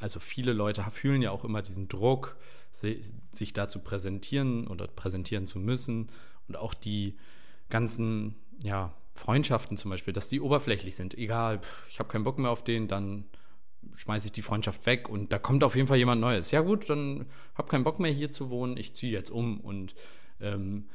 also 0.00 0.20
viele 0.20 0.52
Leute 0.52 0.84
fühlen 0.90 1.22
ja 1.22 1.30
auch 1.30 1.44
immer 1.44 1.62
diesen 1.62 1.88
Druck, 1.88 2.36
sich 2.70 3.52
da 3.52 3.68
zu 3.68 3.78
präsentieren 3.78 4.66
oder 4.66 4.86
präsentieren 4.86 5.46
zu 5.46 5.58
müssen. 5.58 6.08
Und 6.48 6.56
auch 6.56 6.74
die 6.74 7.16
ganzen, 7.70 8.36
ja, 8.62 8.92
Freundschaften 9.16 9.76
zum 9.76 9.90
Beispiel, 9.90 10.12
dass 10.12 10.28
die 10.28 10.40
oberflächlich 10.40 10.96
sind. 10.96 11.16
Egal, 11.16 11.60
ich 11.88 11.98
habe 11.98 12.08
keinen 12.08 12.24
Bock 12.24 12.38
mehr 12.38 12.50
auf 12.50 12.64
den, 12.64 12.88
dann 12.88 13.24
schmeiße 13.94 14.26
ich 14.26 14.32
die 14.32 14.42
Freundschaft 14.42 14.86
weg 14.86 15.08
und 15.08 15.32
da 15.32 15.38
kommt 15.38 15.64
auf 15.64 15.76
jeden 15.76 15.88
Fall 15.88 15.98
jemand 15.98 16.20
Neues. 16.20 16.50
Ja 16.50 16.60
gut, 16.60 16.88
dann 16.90 17.26
habe 17.54 17.68
keinen 17.68 17.84
Bock 17.84 18.00
mehr 18.00 18.10
hier 18.10 18.30
zu 18.30 18.50
wohnen, 18.50 18.76
ich 18.76 18.94
ziehe 18.94 19.12
jetzt 19.12 19.30
um 19.30 19.60
und 19.60 19.94
ähm, 20.40 20.88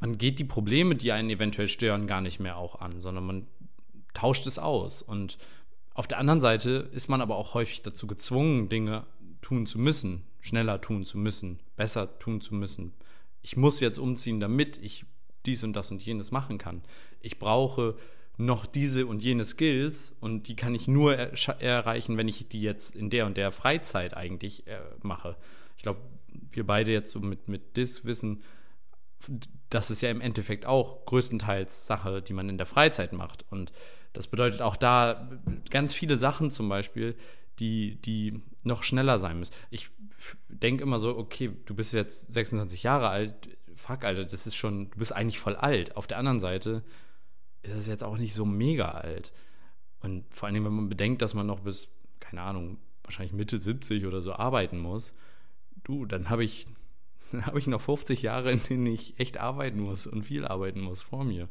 man 0.00 0.18
geht 0.18 0.38
die 0.38 0.44
Probleme, 0.44 0.94
die 0.94 1.12
einen 1.12 1.30
eventuell 1.30 1.68
stören, 1.68 2.06
gar 2.06 2.20
nicht 2.20 2.40
mehr 2.40 2.56
auch 2.56 2.80
an, 2.80 3.00
sondern 3.00 3.26
man 3.26 3.46
tauscht 4.14 4.46
es 4.46 4.58
aus. 4.58 5.02
Und 5.02 5.38
auf 5.94 6.06
der 6.06 6.18
anderen 6.18 6.40
Seite 6.40 6.88
ist 6.92 7.08
man 7.08 7.20
aber 7.20 7.36
auch 7.36 7.54
häufig 7.54 7.82
dazu 7.82 8.06
gezwungen, 8.06 8.68
Dinge 8.68 9.04
tun 9.40 9.66
zu 9.66 9.78
müssen, 9.78 10.24
schneller 10.40 10.80
tun 10.80 11.04
zu 11.04 11.18
müssen, 11.18 11.58
besser 11.76 12.18
tun 12.18 12.40
zu 12.40 12.54
müssen. 12.54 12.94
Ich 13.42 13.56
muss 13.56 13.80
jetzt 13.80 13.98
umziehen, 13.98 14.40
damit 14.40 14.76
ich 14.76 15.04
dies 15.48 15.64
und 15.64 15.74
das 15.74 15.90
und 15.90 16.04
jenes 16.04 16.30
machen 16.30 16.58
kann. 16.58 16.82
Ich 17.20 17.38
brauche 17.38 17.96
noch 18.36 18.66
diese 18.66 19.06
und 19.06 19.22
jene 19.22 19.44
Skills 19.44 20.14
und 20.20 20.46
die 20.46 20.54
kann 20.54 20.74
ich 20.74 20.86
nur 20.86 21.16
er 21.16 21.60
erreichen, 21.60 22.16
wenn 22.16 22.28
ich 22.28 22.48
die 22.48 22.60
jetzt 22.60 22.94
in 22.94 23.10
der 23.10 23.26
und 23.26 23.36
der 23.36 23.50
Freizeit 23.50 24.16
eigentlich 24.16 24.66
äh, 24.68 24.78
mache. 25.02 25.36
Ich 25.76 25.82
glaube, 25.82 26.00
wir 26.50 26.64
beide 26.64 26.92
jetzt 26.92 27.10
so 27.10 27.18
mit, 27.18 27.48
mit 27.48 27.76
DIS 27.76 28.04
wissen, 28.04 28.42
das 29.70 29.90
ist 29.90 30.02
ja 30.02 30.10
im 30.10 30.20
Endeffekt 30.20 30.66
auch 30.66 31.04
größtenteils 31.06 31.86
Sache, 31.86 32.22
die 32.22 32.32
man 32.32 32.48
in 32.48 32.58
der 32.58 32.66
Freizeit 32.66 33.12
macht. 33.12 33.44
Und 33.50 33.72
das 34.12 34.28
bedeutet 34.28 34.62
auch 34.62 34.76
da 34.76 35.28
ganz 35.70 35.92
viele 35.92 36.16
Sachen 36.16 36.52
zum 36.52 36.68
Beispiel, 36.68 37.16
die, 37.58 37.96
die 37.96 38.40
noch 38.62 38.84
schneller 38.84 39.18
sein 39.18 39.40
müssen. 39.40 39.54
Ich 39.70 39.90
denke 40.48 40.84
immer 40.84 41.00
so, 41.00 41.16
okay, 41.16 41.50
du 41.66 41.74
bist 41.74 41.92
jetzt 41.92 42.32
26 42.32 42.84
Jahre 42.84 43.08
alt, 43.08 43.48
fuck, 43.78 44.04
Alter, 44.04 44.24
das 44.24 44.46
ist 44.46 44.56
schon, 44.56 44.90
du 44.90 44.98
bist 44.98 45.12
eigentlich 45.12 45.38
voll 45.38 45.56
alt. 45.56 45.96
Auf 45.96 46.06
der 46.06 46.18
anderen 46.18 46.40
Seite 46.40 46.82
ist 47.62 47.74
es 47.74 47.86
jetzt 47.86 48.04
auch 48.04 48.18
nicht 48.18 48.34
so 48.34 48.44
mega 48.44 48.90
alt. 48.90 49.32
Und 50.00 50.32
vor 50.32 50.48
allem, 50.48 50.64
wenn 50.64 50.72
man 50.72 50.88
bedenkt, 50.88 51.22
dass 51.22 51.34
man 51.34 51.46
noch 51.46 51.60
bis, 51.60 51.88
keine 52.20 52.42
Ahnung, 52.42 52.78
wahrscheinlich 53.02 53.32
Mitte 53.32 53.58
70 53.58 54.06
oder 54.06 54.20
so 54.20 54.32
arbeiten 54.32 54.78
muss, 54.78 55.14
du, 55.84 56.06
dann 56.06 56.28
habe 56.30 56.44
ich 56.44 56.66
habe 57.42 57.58
ich 57.58 57.66
noch 57.66 57.80
50 57.80 58.22
Jahre, 58.22 58.52
in 58.52 58.62
denen 58.62 58.86
ich 58.86 59.18
echt 59.18 59.38
arbeiten 59.38 59.80
muss 59.80 60.06
und 60.06 60.22
viel 60.22 60.46
arbeiten 60.46 60.80
muss 60.80 61.02
vor 61.02 61.24
mir. 61.24 61.48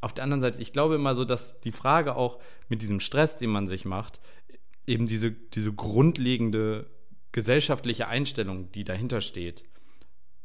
Auf 0.00 0.12
der 0.12 0.24
anderen 0.24 0.42
Seite, 0.42 0.60
ich 0.60 0.72
glaube 0.72 0.96
immer 0.96 1.14
so, 1.14 1.24
dass 1.24 1.60
die 1.60 1.72
Frage 1.72 2.16
auch 2.16 2.38
mit 2.68 2.82
diesem 2.82 3.00
Stress, 3.00 3.36
den 3.36 3.50
man 3.50 3.66
sich 3.66 3.84
macht, 3.84 4.20
eben 4.86 5.06
diese, 5.06 5.32
diese 5.32 5.72
grundlegende 5.72 6.90
gesellschaftliche 7.32 8.08
Einstellung, 8.08 8.70
die 8.72 8.84
dahinter 8.84 9.20
steht. 9.20 9.64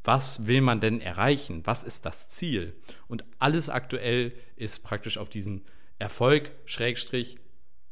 Was 0.04 0.47
will 0.47 0.62
man 0.62 0.80
denn 0.80 0.99
erreichen? 0.99 1.62
Was 1.66 1.84
ist 1.84 2.06
das 2.06 2.30
Ziel? 2.30 2.74
Und 3.08 3.24
alles 3.39 3.70
aktuell 3.70 4.34
ist 4.56 4.84
praktisch 4.84 5.18
auf 5.18 5.30
diesen 5.30 5.64
Erfolg, 5.99 6.52
Schrägstrich, 6.66 7.38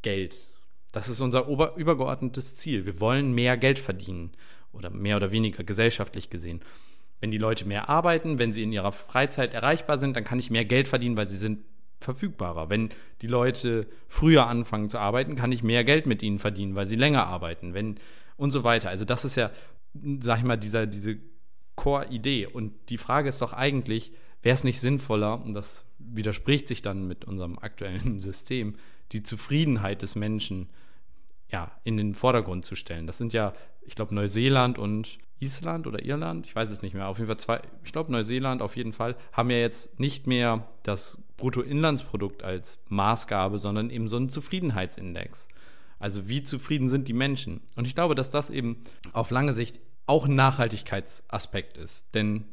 Geld. 0.02 0.50
Das 0.92 1.08
ist 1.08 1.22
unser 1.22 1.46
übergeordnetes 1.48 2.58
Ziel. 2.58 2.86
Wir 2.86 3.00
wollen 3.00 3.34
mehr 3.34 3.58
Geld 3.58 3.78
verdienen 3.78 4.32
oder 4.72 4.90
mehr 4.90 5.18
oder 5.18 5.32
weniger 5.32 5.64
gesellschaftlich 5.64 6.30
gesehen. 6.30 6.62
Wenn 7.20 7.32
die 7.32 7.38
Leute 7.38 7.66
mehr 7.66 7.90
arbeiten, 7.90 8.40
wenn 8.40 8.54
sie 8.54 8.64
in 8.64 8.72
ihrer 8.72 8.92
Freizeit 8.92 9.54
erreichbar 9.54 9.98
sind, 9.98 10.16
dann 10.16 10.24
kann 10.24 10.40
ich 10.40 10.50
mehr 10.50 10.66
Geld 10.66 10.88
verdienen, 10.88 11.18
weil 11.18 11.28
sie 11.28 11.38
sind 11.38 11.64
verfügbarer. 12.00 12.70
Wenn 12.70 12.90
die 13.22 13.28
Leute 13.28 13.88
früher 14.08 14.48
anfangen 14.48 14.90
zu 14.90 15.00
arbeiten, 15.00 15.36
kann 15.36 15.52
ich 15.52 15.62
mehr 15.62 15.84
Geld 15.84 16.08
mit 16.08 16.24
ihnen 16.24 16.40
verdienen, 16.40 16.76
weil 16.76 16.88
sie 16.88 16.96
länger 16.96 17.28
arbeiten. 17.28 17.74
Wenn 17.74 18.00
und 18.40 18.52
so 18.52 18.64
weiter. 18.64 18.90
Also 18.90 19.04
das 19.06 19.26
ist 19.26 19.36
ja, 19.36 19.52
sag 20.20 20.40
ich 20.40 20.46
mal, 20.46 20.56
dieser, 20.56 20.88
diese 20.88 21.20
Core-Idee. 21.80 22.48
Und 22.48 22.74
die 22.90 22.98
Frage 22.98 23.30
ist 23.30 23.42
doch 23.42 23.54
eigentlich, 23.54 24.12
wäre 24.42 24.54
es 24.54 24.64
nicht 24.64 24.80
sinnvoller, 24.80 25.42
und 25.44 25.54
das 25.54 25.86
widerspricht 25.98 26.68
sich 26.68 26.82
dann 26.82 27.08
mit 27.08 27.26
unserem 27.26 27.58
aktuellen 27.60 28.20
System, 28.20 28.76
die 29.12 29.24
Zufriedenheit 29.24 30.02
des 30.02 30.16
Menschen 30.16 30.70
ja, 31.52 31.72
in 31.84 31.98
den 31.98 32.14
Vordergrund 32.14 32.64
zu 32.64 32.76
stellen. 32.76 33.08
Das 33.08 33.18
sind 33.18 33.34
ja 33.34 33.54
ich 33.90 33.96
glaube, 33.96 34.14
Neuseeland 34.14 34.78
und 34.78 35.18
Island 35.40 35.88
oder 35.88 36.04
Irland, 36.06 36.46
ich 36.46 36.56
weiß 36.56 36.70
es 36.70 36.82
nicht 36.82 36.94
mehr, 36.94 37.08
auf 37.08 37.18
jeden 37.18 37.28
Fall 37.28 37.40
zwei, 37.40 37.62
ich 37.84 37.92
glaube, 37.92 38.12
Neuseeland 38.12 38.62
auf 38.62 38.76
jeden 38.76 38.94
Fall, 38.94 39.16
haben 39.32 39.50
ja 39.50 39.58
jetzt 39.58 40.00
nicht 40.00 40.28
mehr 40.28 40.68
das 40.84 41.24
Bruttoinlandsprodukt 41.38 42.44
als 42.44 42.80
Maßgabe, 42.90 43.58
sondern 43.58 43.90
eben 43.90 44.08
so 44.08 44.18
einen 44.18 44.30
Zufriedenheitsindex. 44.30 45.48
Also 45.98 46.30
wie 46.30 46.44
zufrieden 46.44 46.88
sind 46.88 47.08
die 47.08 47.14
Menschen? 47.14 47.62
Und 47.76 47.88
ich 47.88 47.96
glaube, 47.96 48.16
dass 48.16 48.32
das 48.32 48.50
eben 48.50 48.84
auf 49.12 49.32
lange 49.32 49.54
Sicht 49.54 49.80
auch 50.10 50.26
ein 50.26 50.36
Nachhaltigkeitsaspekt 50.36 51.78
ist. 51.78 52.08
Denn 52.16 52.46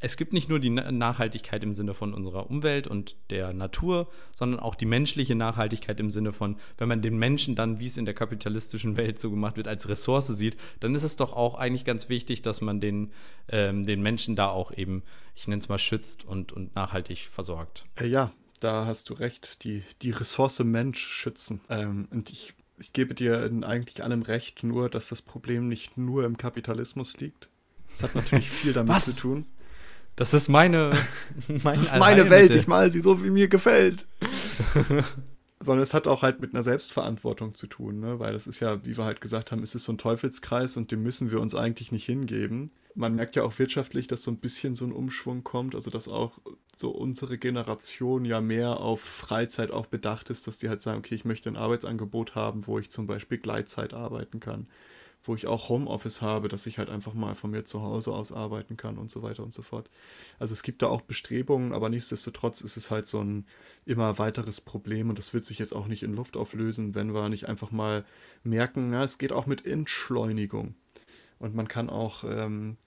es 0.00 0.18
gibt 0.18 0.34
nicht 0.34 0.50
nur 0.50 0.60
die 0.60 0.68
Nachhaltigkeit 0.68 1.64
im 1.64 1.74
Sinne 1.74 1.94
von 1.94 2.12
unserer 2.12 2.50
Umwelt 2.50 2.86
und 2.86 3.16
der 3.30 3.54
Natur, 3.54 4.08
sondern 4.36 4.60
auch 4.60 4.74
die 4.74 4.84
menschliche 4.84 5.34
Nachhaltigkeit 5.34 5.98
im 5.98 6.10
Sinne 6.10 6.32
von, 6.32 6.58
wenn 6.76 6.88
man 6.88 7.00
den 7.00 7.16
Menschen 7.16 7.56
dann, 7.56 7.80
wie 7.80 7.86
es 7.86 7.96
in 7.96 8.04
der 8.04 8.12
kapitalistischen 8.12 8.98
Welt 8.98 9.18
so 9.18 9.30
gemacht 9.30 9.56
wird, 9.56 9.66
als 9.66 9.88
Ressource 9.88 10.26
sieht, 10.26 10.58
dann 10.80 10.94
ist 10.94 11.04
es 11.04 11.16
doch 11.16 11.32
auch 11.32 11.54
eigentlich 11.54 11.86
ganz 11.86 12.10
wichtig, 12.10 12.42
dass 12.42 12.60
man 12.60 12.80
den, 12.80 13.12
ähm, 13.48 13.86
den 13.86 14.02
Menschen 14.02 14.36
da 14.36 14.50
auch 14.50 14.70
eben, 14.70 15.04
ich 15.34 15.48
nenne 15.48 15.60
es 15.60 15.70
mal, 15.70 15.78
schützt 15.78 16.24
und, 16.24 16.52
und 16.52 16.74
nachhaltig 16.74 17.20
versorgt. 17.20 17.86
Äh, 17.98 18.08
ja, 18.08 18.30
da 18.60 18.84
hast 18.84 19.08
du 19.08 19.14
recht, 19.14 19.64
die, 19.64 19.84
die 20.02 20.10
Ressource 20.10 20.58
Mensch 20.58 21.00
schützen. 21.00 21.62
Ähm, 21.70 22.08
und 22.10 22.30
ich, 22.30 22.52
ich 22.78 22.92
gebe 22.92 23.14
dir 23.14 23.44
in 23.44 23.64
eigentlich 23.64 24.02
allem 24.02 24.22
recht, 24.22 24.62
nur 24.62 24.88
dass 24.88 25.08
das 25.08 25.22
Problem 25.22 25.68
nicht 25.68 25.96
nur 25.96 26.24
im 26.24 26.36
Kapitalismus 26.36 27.18
liegt. 27.18 27.48
Das 27.90 28.02
hat 28.02 28.14
natürlich 28.14 28.50
viel 28.50 28.72
damit 28.72 29.00
zu 29.00 29.14
tun. 29.14 29.46
Das 30.16 30.34
ist 30.34 30.48
meine, 30.48 30.92
meine 31.62 31.78
das 31.78 31.92
ist 31.92 31.98
meine 31.98 32.30
Welt, 32.30 32.50
ich 32.50 32.66
mal 32.66 32.90
sie 32.90 33.00
so, 33.00 33.24
wie 33.24 33.30
mir 33.30 33.48
gefällt. 33.48 34.06
Sondern 35.60 35.82
es 35.82 35.94
hat 35.94 36.06
auch 36.06 36.22
halt 36.22 36.40
mit 36.40 36.54
einer 36.54 36.62
Selbstverantwortung 36.62 37.54
zu 37.54 37.66
tun, 37.66 38.00
ne? 38.00 38.18
weil 38.18 38.32
das 38.32 38.46
ist 38.46 38.60
ja, 38.60 38.84
wie 38.84 38.96
wir 38.96 39.04
halt 39.04 39.20
gesagt 39.20 39.50
haben, 39.50 39.62
es 39.62 39.74
ist 39.74 39.84
so 39.84 39.92
ein 39.92 39.98
Teufelskreis 39.98 40.76
und 40.76 40.92
dem 40.92 41.02
müssen 41.02 41.30
wir 41.30 41.40
uns 41.40 41.54
eigentlich 41.54 41.90
nicht 41.90 42.04
hingeben. 42.04 42.70
Man 42.94 43.14
merkt 43.16 43.34
ja 43.34 43.42
auch 43.42 43.58
wirtschaftlich, 43.58 44.06
dass 44.06 44.22
so 44.22 44.30
ein 44.30 44.38
bisschen 44.38 44.74
so 44.74 44.84
ein 44.84 44.92
Umschwung 44.92 45.42
kommt, 45.42 45.74
also 45.74 45.90
dass 45.90 46.06
auch 46.06 46.38
so 46.76 46.90
unsere 46.90 47.38
Generation 47.38 48.24
ja 48.24 48.40
mehr 48.40 48.80
auf 48.80 49.00
Freizeit 49.00 49.70
auch 49.72 49.86
bedacht 49.86 50.30
ist, 50.30 50.46
dass 50.46 50.58
die 50.58 50.68
halt 50.68 50.82
sagen, 50.82 50.98
okay, 50.98 51.14
ich 51.14 51.24
möchte 51.24 51.48
ein 51.48 51.56
Arbeitsangebot 51.56 52.34
haben, 52.34 52.66
wo 52.66 52.78
ich 52.78 52.90
zum 52.90 53.06
Beispiel 53.06 53.38
Gleitzeit 53.38 53.94
arbeiten 53.94 54.38
kann 54.40 54.68
wo 55.26 55.34
ich 55.34 55.46
auch 55.46 55.68
Homeoffice 55.68 56.22
habe, 56.22 56.48
dass 56.48 56.66
ich 56.66 56.78
halt 56.78 56.90
einfach 56.90 57.14
mal 57.14 57.34
von 57.34 57.50
mir 57.50 57.64
zu 57.64 57.82
Hause 57.82 58.12
aus 58.12 58.32
arbeiten 58.32 58.76
kann 58.76 58.98
und 58.98 59.10
so 59.10 59.22
weiter 59.22 59.42
und 59.42 59.54
so 59.54 59.62
fort. 59.62 59.90
Also 60.38 60.52
es 60.52 60.62
gibt 60.62 60.82
da 60.82 60.88
auch 60.88 61.00
Bestrebungen, 61.00 61.72
aber 61.72 61.88
nichtsdestotrotz 61.88 62.60
ist 62.60 62.76
es 62.76 62.90
halt 62.90 63.06
so 63.06 63.20
ein 63.20 63.46
immer 63.86 64.18
weiteres 64.18 64.60
Problem 64.60 65.08
und 65.08 65.18
das 65.18 65.34
wird 65.34 65.44
sich 65.44 65.58
jetzt 65.58 65.74
auch 65.74 65.86
nicht 65.86 66.02
in 66.02 66.14
Luft 66.14 66.36
auflösen, 66.36 66.94
wenn 66.94 67.14
wir 67.14 67.28
nicht 67.28 67.48
einfach 67.48 67.70
mal 67.70 68.04
merken, 68.42 68.90
na, 68.90 69.02
es 69.02 69.18
geht 69.18 69.32
auch 69.32 69.46
mit 69.46 69.64
Entschleunigung. 69.64 70.74
Und 71.44 71.54
man 71.54 71.68
kann 71.68 71.90
auch, 71.90 72.24
ähm, 72.24 72.78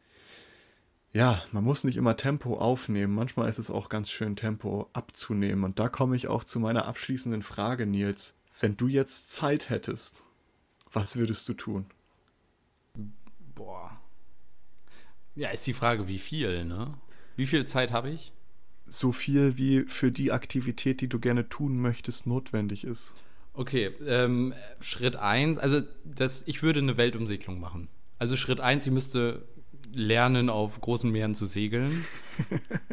ja, 1.13 1.43
man 1.51 1.63
muss 1.63 1.83
nicht 1.83 1.95
immer 1.95 2.17
Tempo 2.17 2.57
aufnehmen. 2.57 3.13
Manchmal 3.13 3.49
ist 3.49 3.59
es 3.59 3.69
auch 3.69 3.87
ganz 3.87 4.09
schön, 4.09 4.35
Tempo 4.35 4.89
abzunehmen. 4.93 5.63
Und 5.63 5.77
da 5.77 5.89
komme 5.89 6.15
ich 6.15 6.27
auch 6.27 6.43
zu 6.43 6.59
meiner 6.59 6.87
abschließenden 6.87 7.43
Frage, 7.43 7.85
Nils. 7.85 8.35
Wenn 8.59 8.75
du 8.75 8.87
jetzt 8.87 9.31
Zeit 9.31 9.69
hättest, 9.69 10.23
was 10.91 11.15
würdest 11.15 11.47
du 11.47 11.53
tun? 11.53 11.85
Boah. 13.53 13.95
Ja, 15.35 15.49
ist 15.49 15.67
die 15.67 15.73
Frage, 15.73 16.07
wie 16.07 16.17
viel, 16.17 16.65
ne? 16.65 16.97
Wie 17.35 17.45
viel 17.45 17.67
Zeit 17.67 17.91
habe 17.91 18.09
ich? 18.09 18.33
So 18.87 19.11
viel, 19.11 19.59
wie 19.59 19.83
für 19.83 20.11
die 20.11 20.31
Aktivität, 20.31 21.01
die 21.01 21.09
du 21.09 21.19
gerne 21.19 21.47
tun 21.47 21.79
möchtest, 21.79 22.25
notwendig 22.25 22.85
ist. 22.85 23.13
Okay, 23.53 23.91
ähm, 24.07 24.55
Schritt 24.79 25.15
1, 25.15 25.59
also 25.59 25.81
das, 26.03 26.41
ich 26.47 26.63
würde 26.63 26.79
eine 26.79 26.97
Weltumsegelung 26.97 27.59
machen. 27.59 27.87
Also 28.19 28.35
Schritt 28.35 28.59
1, 28.59 28.85
ich 28.85 28.91
müsste 28.91 29.47
lernen, 29.91 30.49
auf 30.49 30.81
großen 30.81 31.11
Meeren 31.11 31.35
zu 31.35 31.45
segeln. 31.45 32.05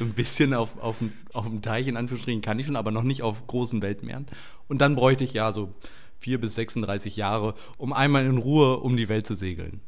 ein 0.00 0.14
bisschen 0.14 0.54
auf, 0.54 0.78
auf, 0.78 1.02
auf 1.32 1.46
dem 1.46 1.62
Teich, 1.62 1.88
in 1.88 1.96
Anführungsstrichen, 1.96 2.42
kann 2.42 2.58
ich 2.58 2.66
schon, 2.66 2.76
aber 2.76 2.90
noch 2.90 3.02
nicht 3.02 3.22
auf 3.22 3.46
großen 3.46 3.82
Weltmeeren. 3.82 4.26
Und 4.68 4.80
dann 4.80 4.94
bräuchte 4.94 5.24
ich 5.24 5.34
ja 5.34 5.52
so 5.52 5.74
vier 6.18 6.40
bis 6.40 6.54
36 6.54 7.16
Jahre, 7.16 7.54
um 7.76 7.92
einmal 7.92 8.24
in 8.24 8.38
Ruhe 8.38 8.78
um 8.78 8.96
die 8.96 9.08
Welt 9.08 9.26
zu 9.26 9.34
segeln. 9.34 9.80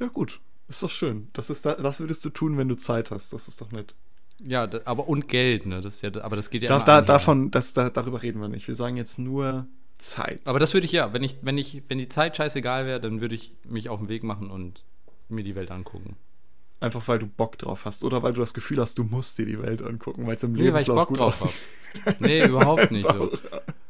Ja, 0.00 0.08
gut. 0.08 0.40
Ist 0.68 0.82
doch 0.82 0.90
schön. 0.90 1.28
Das, 1.34 1.50
ist 1.50 1.66
da, 1.66 1.74
das 1.74 2.00
würdest 2.00 2.24
du 2.24 2.30
tun, 2.30 2.56
wenn 2.56 2.68
du 2.68 2.76
Zeit 2.76 3.10
hast. 3.10 3.32
Das 3.32 3.48
ist 3.48 3.60
doch 3.60 3.70
nett. 3.70 3.94
Ja, 4.42 4.66
da, 4.66 4.80
aber 4.86 5.08
und 5.08 5.28
Geld, 5.28 5.66
ne? 5.66 5.80
Das 5.80 5.96
ist 5.96 6.02
ja, 6.02 6.10
aber 6.22 6.36
das 6.36 6.50
geht 6.50 6.62
ja 6.62 6.68
da, 6.68 6.80
da, 6.80 7.02
davon, 7.02 7.50
das, 7.50 7.74
da, 7.74 7.90
darüber 7.90 8.22
reden 8.22 8.40
wir 8.40 8.48
nicht. 8.48 8.66
Wir 8.66 8.74
sagen 8.74 8.96
jetzt 8.96 9.18
nur 9.18 9.66
Zeit. 10.04 10.40
Aber 10.44 10.58
das 10.58 10.74
würde 10.74 10.84
ich 10.84 10.92
ja, 10.92 11.12
wenn 11.12 11.22
ich, 11.22 11.38
wenn 11.42 11.58
ich, 11.58 11.82
wenn 11.88 11.98
die 11.98 12.08
Zeit 12.08 12.36
scheißegal 12.36 12.86
wäre, 12.86 13.00
dann 13.00 13.20
würde 13.20 13.34
ich 13.34 13.56
mich 13.64 13.88
auf 13.88 14.00
den 14.00 14.08
Weg 14.08 14.22
machen 14.22 14.50
und 14.50 14.84
mir 15.28 15.42
die 15.42 15.54
Welt 15.54 15.70
angucken. 15.70 16.16
Einfach 16.80 17.08
weil 17.08 17.18
du 17.18 17.26
Bock 17.26 17.56
drauf 17.56 17.86
hast 17.86 18.04
oder 18.04 18.22
weil 18.22 18.34
du 18.34 18.40
das 18.40 18.52
Gefühl 18.52 18.80
hast, 18.80 18.98
du 18.98 19.04
musst 19.04 19.38
dir 19.38 19.46
die 19.46 19.60
Welt 19.62 19.82
angucken, 19.82 20.26
weil 20.26 20.36
es 20.36 20.42
im 20.42 20.52
nee, 20.52 20.64
Lebenslauf 20.64 21.08
gut 21.08 21.18
aussieht. 21.18 21.54
nee, 22.18 22.44
überhaupt 22.44 22.90
nicht 22.90 23.06
so. 23.06 23.32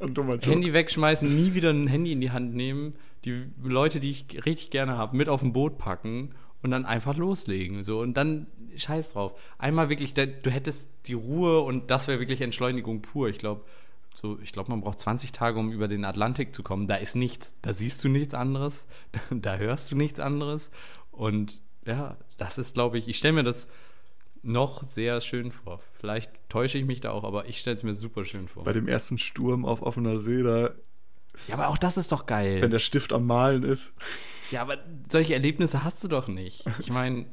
Handy 0.42 0.72
wegschmeißen, 0.72 1.34
nie 1.34 1.54
wieder 1.54 1.70
ein 1.70 1.88
Handy 1.88 2.12
in 2.12 2.20
die 2.20 2.30
Hand 2.30 2.54
nehmen, 2.54 2.92
die 3.24 3.46
Leute, 3.62 3.98
die 3.98 4.10
ich 4.10 4.46
richtig 4.46 4.70
gerne 4.70 4.96
habe, 4.96 5.16
mit 5.16 5.28
auf 5.28 5.42
ein 5.42 5.52
Boot 5.52 5.78
packen 5.78 6.34
und 6.62 6.70
dann 6.70 6.84
einfach 6.84 7.16
loslegen. 7.16 7.82
So 7.82 8.00
und 8.00 8.14
dann 8.16 8.46
scheiß 8.76 9.14
drauf. 9.14 9.40
Einmal 9.58 9.88
wirklich, 9.88 10.14
du 10.14 10.50
hättest 10.50 10.92
die 11.06 11.14
Ruhe 11.14 11.60
und 11.60 11.90
das 11.90 12.06
wäre 12.06 12.20
wirklich 12.20 12.42
Entschleunigung 12.42 13.02
pur. 13.02 13.28
Ich 13.28 13.38
glaube, 13.38 13.64
so, 14.14 14.38
ich 14.40 14.52
glaube, 14.52 14.70
man 14.70 14.80
braucht 14.80 15.00
20 15.00 15.32
Tage, 15.32 15.58
um 15.58 15.72
über 15.72 15.88
den 15.88 16.04
Atlantik 16.04 16.54
zu 16.54 16.62
kommen. 16.62 16.86
Da 16.86 16.96
ist 16.96 17.16
nichts, 17.16 17.56
da 17.62 17.74
siehst 17.74 18.02
du 18.04 18.08
nichts 18.08 18.32
anderes, 18.32 18.86
da 19.30 19.56
hörst 19.56 19.90
du 19.90 19.96
nichts 19.96 20.20
anderes. 20.20 20.70
Und 21.10 21.60
ja, 21.84 22.16
das 22.38 22.56
ist, 22.58 22.74
glaube 22.74 22.98
ich, 22.98 23.08
ich 23.08 23.18
stelle 23.18 23.34
mir 23.34 23.44
das 23.44 23.68
noch 24.42 24.82
sehr 24.82 25.20
schön 25.20 25.50
vor. 25.50 25.80
Vielleicht 25.98 26.30
täusche 26.48 26.78
ich 26.78 26.84
mich 26.84 27.00
da 27.00 27.10
auch, 27.10 27.24
aber 27.24 27.48
ich 27.48 27.58
stelle 27.58 27.76
es 27.76 27.82
mir 27.82 27.94
super 27.94 28.24
schön 28.24 28.46
vor. 28.46 28.64
Bei 28.64 28.72
dem 28.72 28.88
ersten 28.88 29.18
Sturm 29.18 29.64
auf 29.64 29.82
offener 29.82 30.18
See, 30.18 30.42
da. 30.42 30.70
Ja, 31.48 31.54
aber 31.54 31.68
auch 31.68 31.78
das 31.78 31.96
ist 31.96 32.12
doch 32.12 32.26
geil. 32.26 32.60
Wenn 32.60 32.70
der 32.70 32.78
Stift 32.78 33.12
am 33.12 33.26
Malen 33.26 33.64
ist. 33.64 33.92
Ja, 34.50 34.62
aber 34.62 34.78
solche 35.10 35.34
Erlebnisse 35.34 35.82
hast 35.82 36.04
du 36.04 36.08
doch 36.08 36.28
nicht. 36.28 36.64
Ich 36.78 36.90
meine. 36.90 37.26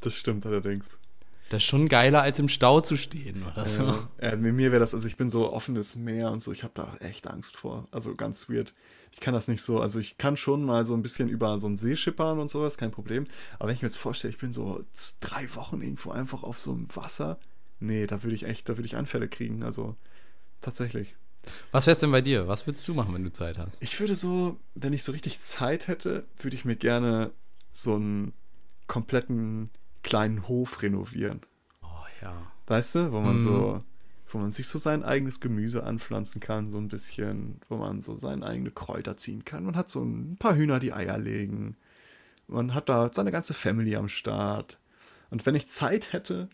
Das 0.00 0.14
stimmt 0.14 0.44
allerdings. 0.44 0.98
Das 1.50 1.58
ist 1.58 1.68
schon 1.68 1.88
geiler, 1.88 2.22
als 2.22 2.38
im 2.38 2.48
Stau 2.48 2.80
zu 2.80 2.96
stehen 2.96 3.44
oder 3.44 3.66
so. 3.66 3.84
Ja, 3.84 4.30
ja, 4.30 4.36
mir 4.36 4.72
wäre 4.72 4.80
das, 4.80 4.94
also 4.94 5.06
ich 5.06 5.16
bin 5.16 5.28
so 5.28 5.52
offenes 5.52 5.96
Meer 5.96 6.30
und 6.30 6.40
so, 6.40 6.52
ich 6.52 6.62
habe 6.62 6.72
da 6.74 6.94
echt 7.00 7.26
Angst 7.26 7.56
vor. 7.56 7.86
Also 7.90 8.14
ganz 8.14 8.48
weird 8.48 8.72
ich 9.12 9.20
kann 9.20 9.34
das 9.34 9.48
nicht 9.48 9.62
so, 9.62 9.80
also 9.80 9.98
ich 9.98 10.18
kann 10.18 10.36
schon 10.36 10.64
mal 10.64 10.84
so 10.84 10.94
ein 10.94 11.02
bisschen 11.02 11.28
über 11.28 11.58
so 11.58 11.66
einen 11.66 11.76
See 11.76 11.96
schippern 11.96 12.38
und 12.38 12.48
sowas, 12.48 12.78
kein 12.78 12.90
Problem. 12.90 13.26
Aber 13.58 13.68
wenn 13.68 13.74
ich 13.74 13.82
mir 13.82 13.88
jetzt 13.88 13.98
vorstelle, 13.98 14.32
ich 14.32 14.38
bin 14.38 14.52
so 14.52 14.84
drei 15.20 15.52
Wochen 15.54 15.80
irgendwo 15.80 16.10
einfach 16.10 16.42
auf 16.42 16.58
so 16.58 16.72
einem 16.72 16.86
Wasser, 16.94 17.38
nee, 17.80 18.06
da 18.06 18.22
würde 18.22 18.34
ich 18.34 18.44
echt, 18.44 18.68
da 18.68 18.76
würde 18.76 18.86
ich 18.86 18.96
Anfälle 18.96 19.28
kriegen. 19.28 19.62
Also 19.64 19.96
tatsächlich. 20.60 21.16
Was 21.72 21.86
wär's 21.86 22.00
denn 22.00 22.12
bei 22.12 22.20
dir? 22.20 22.46
Was 22.46 22.66
würdest 22.66 22.86
du 22.86 22.94
machen, 22.94 23.14
wenn 23.14 23.24
du 23.24 23.32
Zeit 23.32 23.58
hast? 23.58 23.82
Ich 23.82 23.98
würde 23.98 24.14
so, 24.14 24.58
wenn 24.74 24.92
ich 24.92 25.02
so 25.02 25.12
richtig 25.12 25.40
Zeit 25.40 25.88
hätte, 25.88 26.24
würde 26.38 26.54
ich 26.54 26.64
mir 26.64 26.76
gerne 26.76 27.32
so 27.72 27.94
einen 27.94 28.32
kompletten 28.86 29.70
kleinen 30.02 30.48
Hof 30.48 30.82
renovieren. 30.82 31.40
Oh 31.82 32.06
ja. 32.22 32.34
Weißt 32.66 32.94
du, 32.94 33.12
wo 33.12 33.20
man 33.20 33.36
mhm. 33.36 33.42
so 33.42 33.84
wo 34.34 34.38
man 34.38 34.52
sich 34.52 34.68
so 34.68 34.78
sein 34.78 35.02
eigenes 35.02 35.40
Gemüse 35.40 35.84
anpflanzen 35.84 36.40
kann, 36.40 36.70
so 36.70 36.78
ein 36.78 36.88
bisschen, 36.88 37.60
wo 37.68 37.76
man 37.76 38.00
so 38.00 38.14
seine 38.14 38.46
eigenen 38.46 38.74
Kräuter 38.74 39.16
ziehen 39.16 39.44
kann. 39.44 39.64
Man 39.64 39.76
hat 39.76 39.88
so 39.88 40.02
ein 40.02 40.36
paar 40.38 40.54
Hühner, 40.54 40.78
die 40.78 40.92
Eier 40.92 41.18
legen. 41.18 41.76
Man 42.46 42.74
hat 42.74 42.88
da 42.88 43.10
seine 43.12 43.32
ganze 43.32 43.54
Family 43.54 43.96
am 43.96 44.08
Start. 44.08 44.78
Und 45.30 45.46
wenn 45.46 45.54
ich 45.54 45.68
Zeit 45.68 46.12
hätte, 46.12 46.48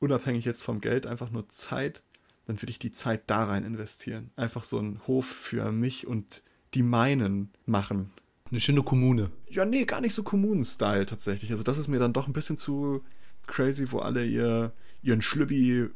unabhängig 0.00 0.44
jetzt 0.44 0.62
vom 0.62 0.80
Geld, 0.80 1.06
einfach 1.06 1.30
nur 1.30 1.48
Zeit, 1.48 2.02
dann 2.46 2.60
würde 2.60 2.70
ich 2.70 2.78
die 2.78 2.92
Zeit 2.92 3.22
da 3.26 3.44
rein 3.44 3.64
investieren. 3.64 4.30
Einfach 4.36 4.64
so 4.64 4.78
einen 4.78 5.00
Hof 5.06 5.26
für 5.26 5.72
mich 5.72 6.06
und 6.06 6.42
die 6.74 6.82
meinen 6.82 7.50
machen. 7.66 8.10
Eine 8.54 8.60
schöne 8.60 8.84
Kommune. 8.84 9.32
Ja, 9.50 9.64
nee, 9.64 9.84
gar 9.84 10.00
nicht 10.00 10.14
so 10.14 10.22
Kommunen-Style 10.22 11.06
tatsächlich. 11.06 11.50
Also 11.50 11.64
das 11.64 11.76
ist 11.76 11.88
mir 11.88 11.98
dann 11.98 12.12
doch 12.12 12.28
ein 12.28 12.32
bisschen 12.32 12.56
zu 12.56 13.02
crazy, 13.48 13.90
wo 13.90 13.98
alle 13.98 14.24
ihr, 14.24 14.70
ihren 15.02 15.22
Schlübbi 15.22 15.88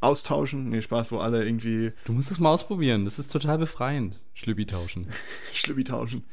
austauschen. 0.00 0.70
Nee, 0.70 0.80
Spaß, 0.80 1.12
wo 1.12 1.18
alle 1.18 1.44
irgendwie. 1.44 1.92
Du 2.06 2.14
musst 2.14 2.30
es 2.30 2.40
mal 2.40 2.54
ausprobieren. 2.54 3.04
Das 3.04 3.18
ist 3.18 3.30
total 3.30 3.58
befreiend. 3.58 4.24
Schlübbi 4.32 4.64
tauschen. 4.64 5.08
Schlübbi 5.52 5.84
tauschen. 5.84 6.24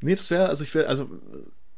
Nee, 0.00 0.16
das 0.16 0.32
wäre, 0.32 0.48
also 0.48 0.64
ich 0.64 0.74
wäre, 0.74 0.88
also 0.88 1.08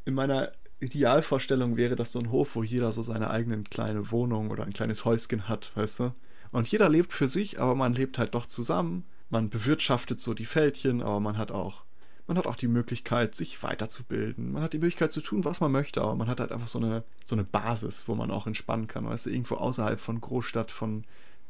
in 0.07 0.15
meiner 0.15 0.53
Idealvorstellung 0.79 1.77
wäre 1.77 1.97
das 1.97 2.13
so 2.13 2.21
ein 2.21 2.31
Hof, 2.31 2.57
wo 2.57 2.63
jeder 2.63 2.91
so 2.91 3.03
seine 3.03 3.29
eigene 3.29 3.65
kleine 3.65 4.11
Wohnung 4.11 4.51
oder 4.51 4.65
ein 4.65 4.73
kleines 4.73 5.05
Häuschen 5.05 5.47
hat, 5.47 5.73
weißt 5.75 6.01
du? 6.01 6.15
Und 6.53 6.69
jeder 6.69 6.89
lebt 6.89 7.13
für 7.13 7.29
sich, 7.29 7.61
aber 7.61 7.75
man 7.75 7.93
lebt 7.93 8.17
halt 8.17 8.35
doch 8.35 8.47
zusammen. 8.47 9.05
Man 9.29 9.51
bewirtschaftet 9.51 10.21
so 10.21 10.33
die 10.33 10.47
Feldchen, 10.47 11.03
aber 11.03 11.21
man 11.21 11.37
hat 11.37 11.53
auch 11.53 11.85
man 12.31 12.39
hat 12.39 12.47
auch 12.47 12.55
die 12.55 12.69
Möglichkeit, 12.69 13.35
sich 13.35 13.61
weiterzubilden. 13.65 14.53
Man 14.53 14.63
hat 14.63 14.73
die 14.73 14.79
Möglichkeit 14.79 15.11
zu 15.11 15.21
tun, 15.21 15.45
was 15.45 15.59
man 15.59 15.73
möchte, 15.73 16.01
aber 16.01 16.15
man 16.15 16.29
hat 16.29 16.39
halt 16.39 16.53
einfach 16.53 16.69
so 16.69 16.79
eine, 16.79 17.03
so 17.27 17.35
eine 17.35 17.43
Basis, 17.43 18.07
wo 18.07 18.15
man 18.15 18.31
auch 18.31 18.47
entspannen 18.47 18.87
kann. 18.87 19.05
Weißt 19.05 19.27
du, 19.27 19.31
irgendwo 19.31 19.57
außerhalb 19.57 19.99
von 19.99 20.21
Großstadt, 20.21 20.71
von 20.71 21.03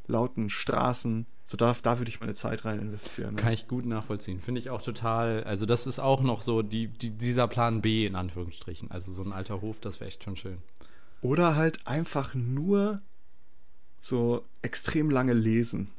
lauten 0.07 0.49
Straßen. 0.49 1.27
So 1.45 1.59
da, 1.59 1.77
da 1.83 1.99
würde 1.99 2.09
ich 2.09 2.21
meine 2.21 2.33
Zeit 2.33 2.65
rein 2.65 2.81
investieren. 2.81 3.35
Ne? 3.35 3.43
Kann 3.43 3.53
ich 3.53 3.69
gut 3.69 3.85
nachvollziehen. 3.85 4.41
Finde 4.41 4.59
ich 4.59 4.71
auch 4.71 4.81
total. 4.81 5.45
Also, 5.45 5.67
das 5.67 5.87
ist 5.87 5.99
auch 5.99 6.23
noch 6.23 6.41
so 6.41 6.63
die, 6.63 6.89
die, 6.89 7.11
dieser 7.11 7.47
Plan 7.47 7.83
B 7.83 8.07
in 8.07 8.17
Anführungsstrichen. 8.17 8.91
Also, 8.91 9.13
so 9.13 9.23
ein 9.23 9.35
alter 9.35 9.61
Hof, 9.61 9.81
das 9.81 10.01
wäre 10.01 10.09
echt 10.09 10.25
schon 10.25 10.37
schön. 10.37 10.63
Oder 11.21 11.57
halt 11.57 11.87
einfach 11.87 12.35
nur 12.35 13.03
so 13.99 14.47
extrem 14.63 15.11
lange 15.11 15.35
lesen. 15.35 15.91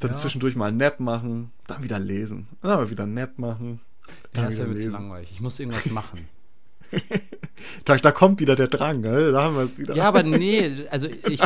Dann 0.00 0.12
ja. 0.12 0.16
zwischendurch 0.16 0.56
mal 0.56 0.66
einen 0.66 0.76
Nap 0.76 1.00
machen, 1.00 1.50
dann 1.66 1.82
wieder 1.82 1.98
lesen, 1.98 2.48
dann 2.62 2.70
aber 2.72 2.90
wieder 2.90 3.04
einen 3.04 3.14
Nap 3.14 3.38
machen. 3.38 3.80
Ja, 4.34 4.44
das 4.44 4.58
wäre 4.58 4.68
mir 4.68 4.78
zu 4.78 4.90
langweilig. 4.90 5.30
Ich 5.32 5.40
muss 5.40 5.58
irgendwas 5.58 5.86
machen. 5.90 6.28
da, 7.84 7.96
da 7.96 8.12
kommt 8.12 8.40
wieder 8.40 8.56
der 8.56 8.68
Drang, 8.68 9.00
ne? 9.00 9.32
da 9.32 9.42
haben 9.42 9.56
wir 9.56 9.64
es 9.64 9.78
wieder. 9.78 9.94
Ja, 9.94 10.04
aber 10.04 10.22
nee, 10.22 10.86
also 10.90 11.08
ich, 11.08 11.40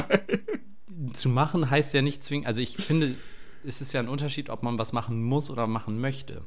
zu 1.13 1.29
machen 1.29 1.71
heißt 1.71 1.95
ja 1.95 2.03
nicht 2.03 2.23
zwingend, 2.23 2.47
also 2.47 2.61
ich 2.61 2.77
finde, 2.77 3.15
es 3.65 3.81
ist 3.81 3.93
ja 3.93 4.01
ein 4.01 4.09
Unterschied, 4.09 4.51
ob 4.51 4.63
man 4.63 4.79
was 4.79 4.93
machen 4.93 5.23
muss 5.23 5.51
oder 5.51 5.67
machen 5.67 6.01
möchte. 6.01 6.43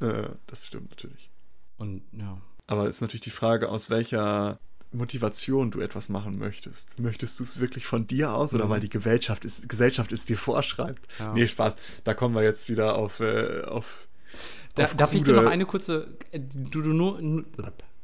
Äh, 0.00 0.28
das 0.46 0.66
stimmt 0.66 0.90
natürlich. 0.90 1.30
Und 1.76 2.02
ja. 2.12 2.40
Aber 2.66 2.88
ist 2.88 3.00
natürlich 3.00 3.22
die 3.22 3.30
Frage, 3.30 3.68
aus 3.68 3.90
welcher 3.90 4.60
Motivation 4.92 5.70
du 5.70 5.80
etwas 5.80 6.08
machen 6.08 6.38
möchtest. 6.38 6.98
Möchtest 6.98 7.38
du 7.38 7.44
es 7.44 7.60
wirklich 7.60 7.86
von 7.86 8.06
dir 8.06 8.34
aus 8.34 8.54
oder 8.54 8.66
mhm. 8.66 8.70
weil 8.70 8.80
die 8.80 8.88
Gesellschaft 8.88 9.44
es, 9.44 9.62
Gesellschaft 9.68 10.10
es 10.12 10.24
dir 10.24 10.36
vorschreibt? 10.36 11.06
Ja. 11.18 11.32
Nee, 11.32 11.46
Spaß. 11.46 11.76
Da 12.04 12.14
kommen 12.14 12.34
wir 12.34 12.42
jetzt 12.42 12.68
wieder 12.68 12.96
auf. 12.96 13.20
Äh, 13.20 13.62
auf, 13.62 14.08
da, 14.74 14.84
auf 14.84 14.94
darf 14.94 15.14
ich 15.14 15.22
dir 15.22 15.34
noch 15.34 15.46
eine 15.46 15.64
kurze. 15.64 16.08
Äh, 16.32 16.40
du, 16.40 16.82
du 16.82 16.92
nur, 16.92 17.44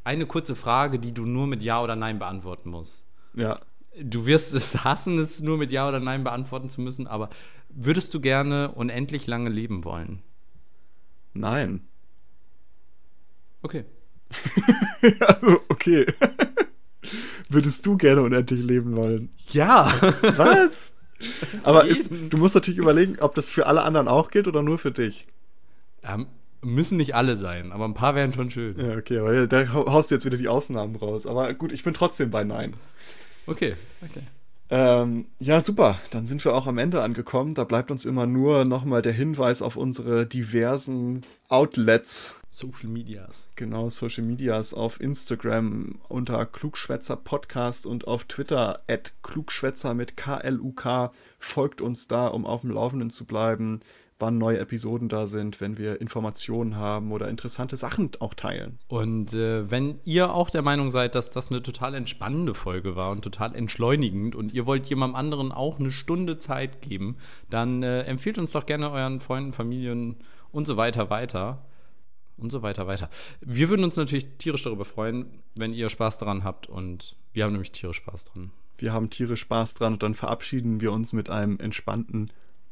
eine 0.05 0.27
kurze 0.27 0.55
Frage, 0.55 1.01
die 1.01 1.13
du 1.13 1.27
nur 1.27 1.49
mit 1.49 1.63
Ja 1.63 1.83
oder 1.83 1.97
Nein 1.97 2.21
beantworten 2.21 2.71
musst. 2.71 3.05
Ja. 3.35 3.61
Du 4.01 4.27
wirst 4.27 4.55
es 4.55 4.85
hassen, 4.85 5.19
es 5.19 5.41
nur 5.41 5.59
mit 5.59 5.73
Ja 5.73 5.89
oder 5.89 5.99
Nein 5.99 6.23
beantworten 6.23 6.71
zu 6.71 6.81
müssen, 6.81 7.09
aber 7.09 7.31
würdest 7.69 8.15
du 8.15 8.21
gerne 8.21 8.71
unendlich 8.73 9.27
lange 9.27 9.51
leben 9.51 9.85
wollen? 9.85 10.23
Nein. 11.35 11.89
Okay. 13.63 13.85
also, 15.21 15.61
okay. 15.69 16.07
Würdest 17.49 17.87
du 17.87 17.97
gerne 17.97 18.23
unendlich 18.23 18.63
leben 18.63 18.97
wollen? 18.97 19.31
Ja. 19.51 19.93
Was? 20.37 20.93
Aber 21.63 21.87
ist, 21.87 22.11
du 22.11 22.37
musst 22.37 22.55
natürlich 22.55 22.79
überlegen, 22.79 23.17
ob 23.21 23.35
das 23.35 23.49
für 23.49 23.67
alle 23.67 23.83
anderen 23.83 24.09
auch 24.09 24.31
gilt 24.31 24.49
oder 24.49 24.63
nur 24.63 24.79
für 24.79 24.91
dich. 24.91 25.27
Ähm, 26.03 26.27
müssen 26.61 26.99
nicht 26.99 27.15
alle 27.15 27.37
sein, 27.37 27.73
aber 27.73 27.85
ein 27.85 27.95
paar 27.95 28.15
wären 28.15 28.33
schon 28.33 28.51
schön. 28.51 28.79
Ja, 28.79 28.97
okay, 28.97 29.19
aber 29.19 29.47
da 29.47 29.73
haust 29.73 30.11
du 30.11 30.15
jetzt 30.15 30.25
wieder 30.25 30.37
die 30.37 30.49
Ausnahmen 30.49 30.97
raus. 30.97 31.27
Aber 31.27 31.53
gut, 31.55 31.73
ich 31.73 31.85
bin 31.85 31.95
trotzdem 31.95 32.31
bei 32.31 32.45
Nein. 32.45 32.75
Okay, 33.47 33.77
okay. 34.03 34.23
Ähm, 34.69 35.27
ja, 35.39 35.61
super. 35.61 35.99
Dann 36.11 36.27
sind 36.27 36.45
wir 36.45 36.55
auch 36.55 36.67
am 36.67 36.79
Ende 36.79 37.03
angekommen. 37.03 37.55
Da 37.55 37.65
bleibt 37.65 37.91
uns 37.91 38.05
immer 38.05 38.27
nur 38.27 38.65
nochmal 38.65 39.03
der 39.03 39.13
Hinweis 39.13 39.63
auf 39.63 39.77
unsere 39.77 40.27
diversen 40.27 41.23
Outlets. 41.49 42.35
Social 42.51 42.89
Medias. 42.89 43.51
Genau, 43.55 43.91
Social 43.91 44.25
Medias 44.25 44.73
auf 44.73 44.99
Instagram 45.01 46.01
unter 46.09 46.47
Klugschwätzer 46.47 47.17
Podcast 47.17 47.85
und 47.85 48.09
auf 48.09 48.25
Twitter 48.25 48.81
at 48.89 49.13
Klugschwätzer 49.23 49.93
mit 49.93 50.17
KLUK. 50.17 51.11
Folgt 51.39 51.83
uns 51.83 52.09
da, 52.09 52.29
um 52.29 52.47
auf 52.47 52.63
dem 52.63 52.71
Laufenden 52.71 53.11
zu 53.11 53.27
bleiben 53.27 53.81
wann 54.19 54.39
neue 54.39 54.59
Episoden 54.59 55.09
da 55.09 55.27
sind, 55.27 55.61
wenn 55.61 55.77
wir 55.77 56.01
Informationen 56.01 56.77
haben 56.77 57.13
oder 57.13 57.29
interessante 57.29 57.77
Sachen 57.77 58.11
auch 58.21 58.35
teilen. 58.35 58.79
Und 58.89 59.35
äh, 59.35 59.71
wenn 59.71 60.01
ihr 60.05 60.33
auch 60.33 60.49
der 60.49 60.63
Meinung 60.63 60.91
seid, 60.91 61.15
dass 61.15 61.31
das 61.31 61.51
eine 61.51 61.63
total 61.63 61.95
entspannende 61.95 62.55
Folge 62.55 62.97
war 62.97 63.11
und 63.11 63.23
total 63.23 63.55
entschleunigend 63.55 64.35
und 64.35 64.53
ihr 64.55 64.67
wollt 64.67 64.87
jemandem 64.87 65.17
anderen 65.17 65.53
auch 65.53 65.79
eine 65.79 65.91
Stunde 65.91 66.39
Zeit 66.39 66.81
geben, 66.81 67.17
dann 67.51 67.83
äh, 67.83 68.03
empfiehlt 68.03 68.39
uns 68.39 68.53
doch 68.53 68.65
gerne 68.65 68.91
euren 68.91 69.21
Freunden, 69.21 69.53
Familien 69.53 70.17
und 70.51 70.67
so 70.67 70.77
weiter 70.77 71.11
weiter. 71.11 71.65
Und 72.39 72.53
so 72.53 72.61
weiter 72.61 72.87
weiter. 72.87 73.09
Wir 73.41 73.71
würden 73.71 73.83
uns 73.83 73.97
natürlich 73.97 74.37
tierisch 74.37 74.63
darüber 74.63 74.85
freuen, 74.85 75.43
wenn 75.55 75.73
ihr 75.73 75.89
Spaß 75.89 76.19
daran 76.19 76.45
habt 76.45 76.67
und 76.67 77.17
wir 77.33 77.45
haben 77.45 77.53
nämlich 77.53 77.73
tierisch 77.73 77.97
Spaß 77.97 78.25
dran. 78.25 78.51
Wir 78.77 78.93
haben 78.93 79.09
tierisch 79.09 79.41
Spaß 79.41 79.73
dran 79.73 79.95
und 79.95 80.03
dann 80.03 80.15
verabschieden 80.15 80.83
wir 80.83 80.93
uns 80.93 81.15
mit 81.15 81.31
einem 81.31 81.59
entspannten 81.61 82.31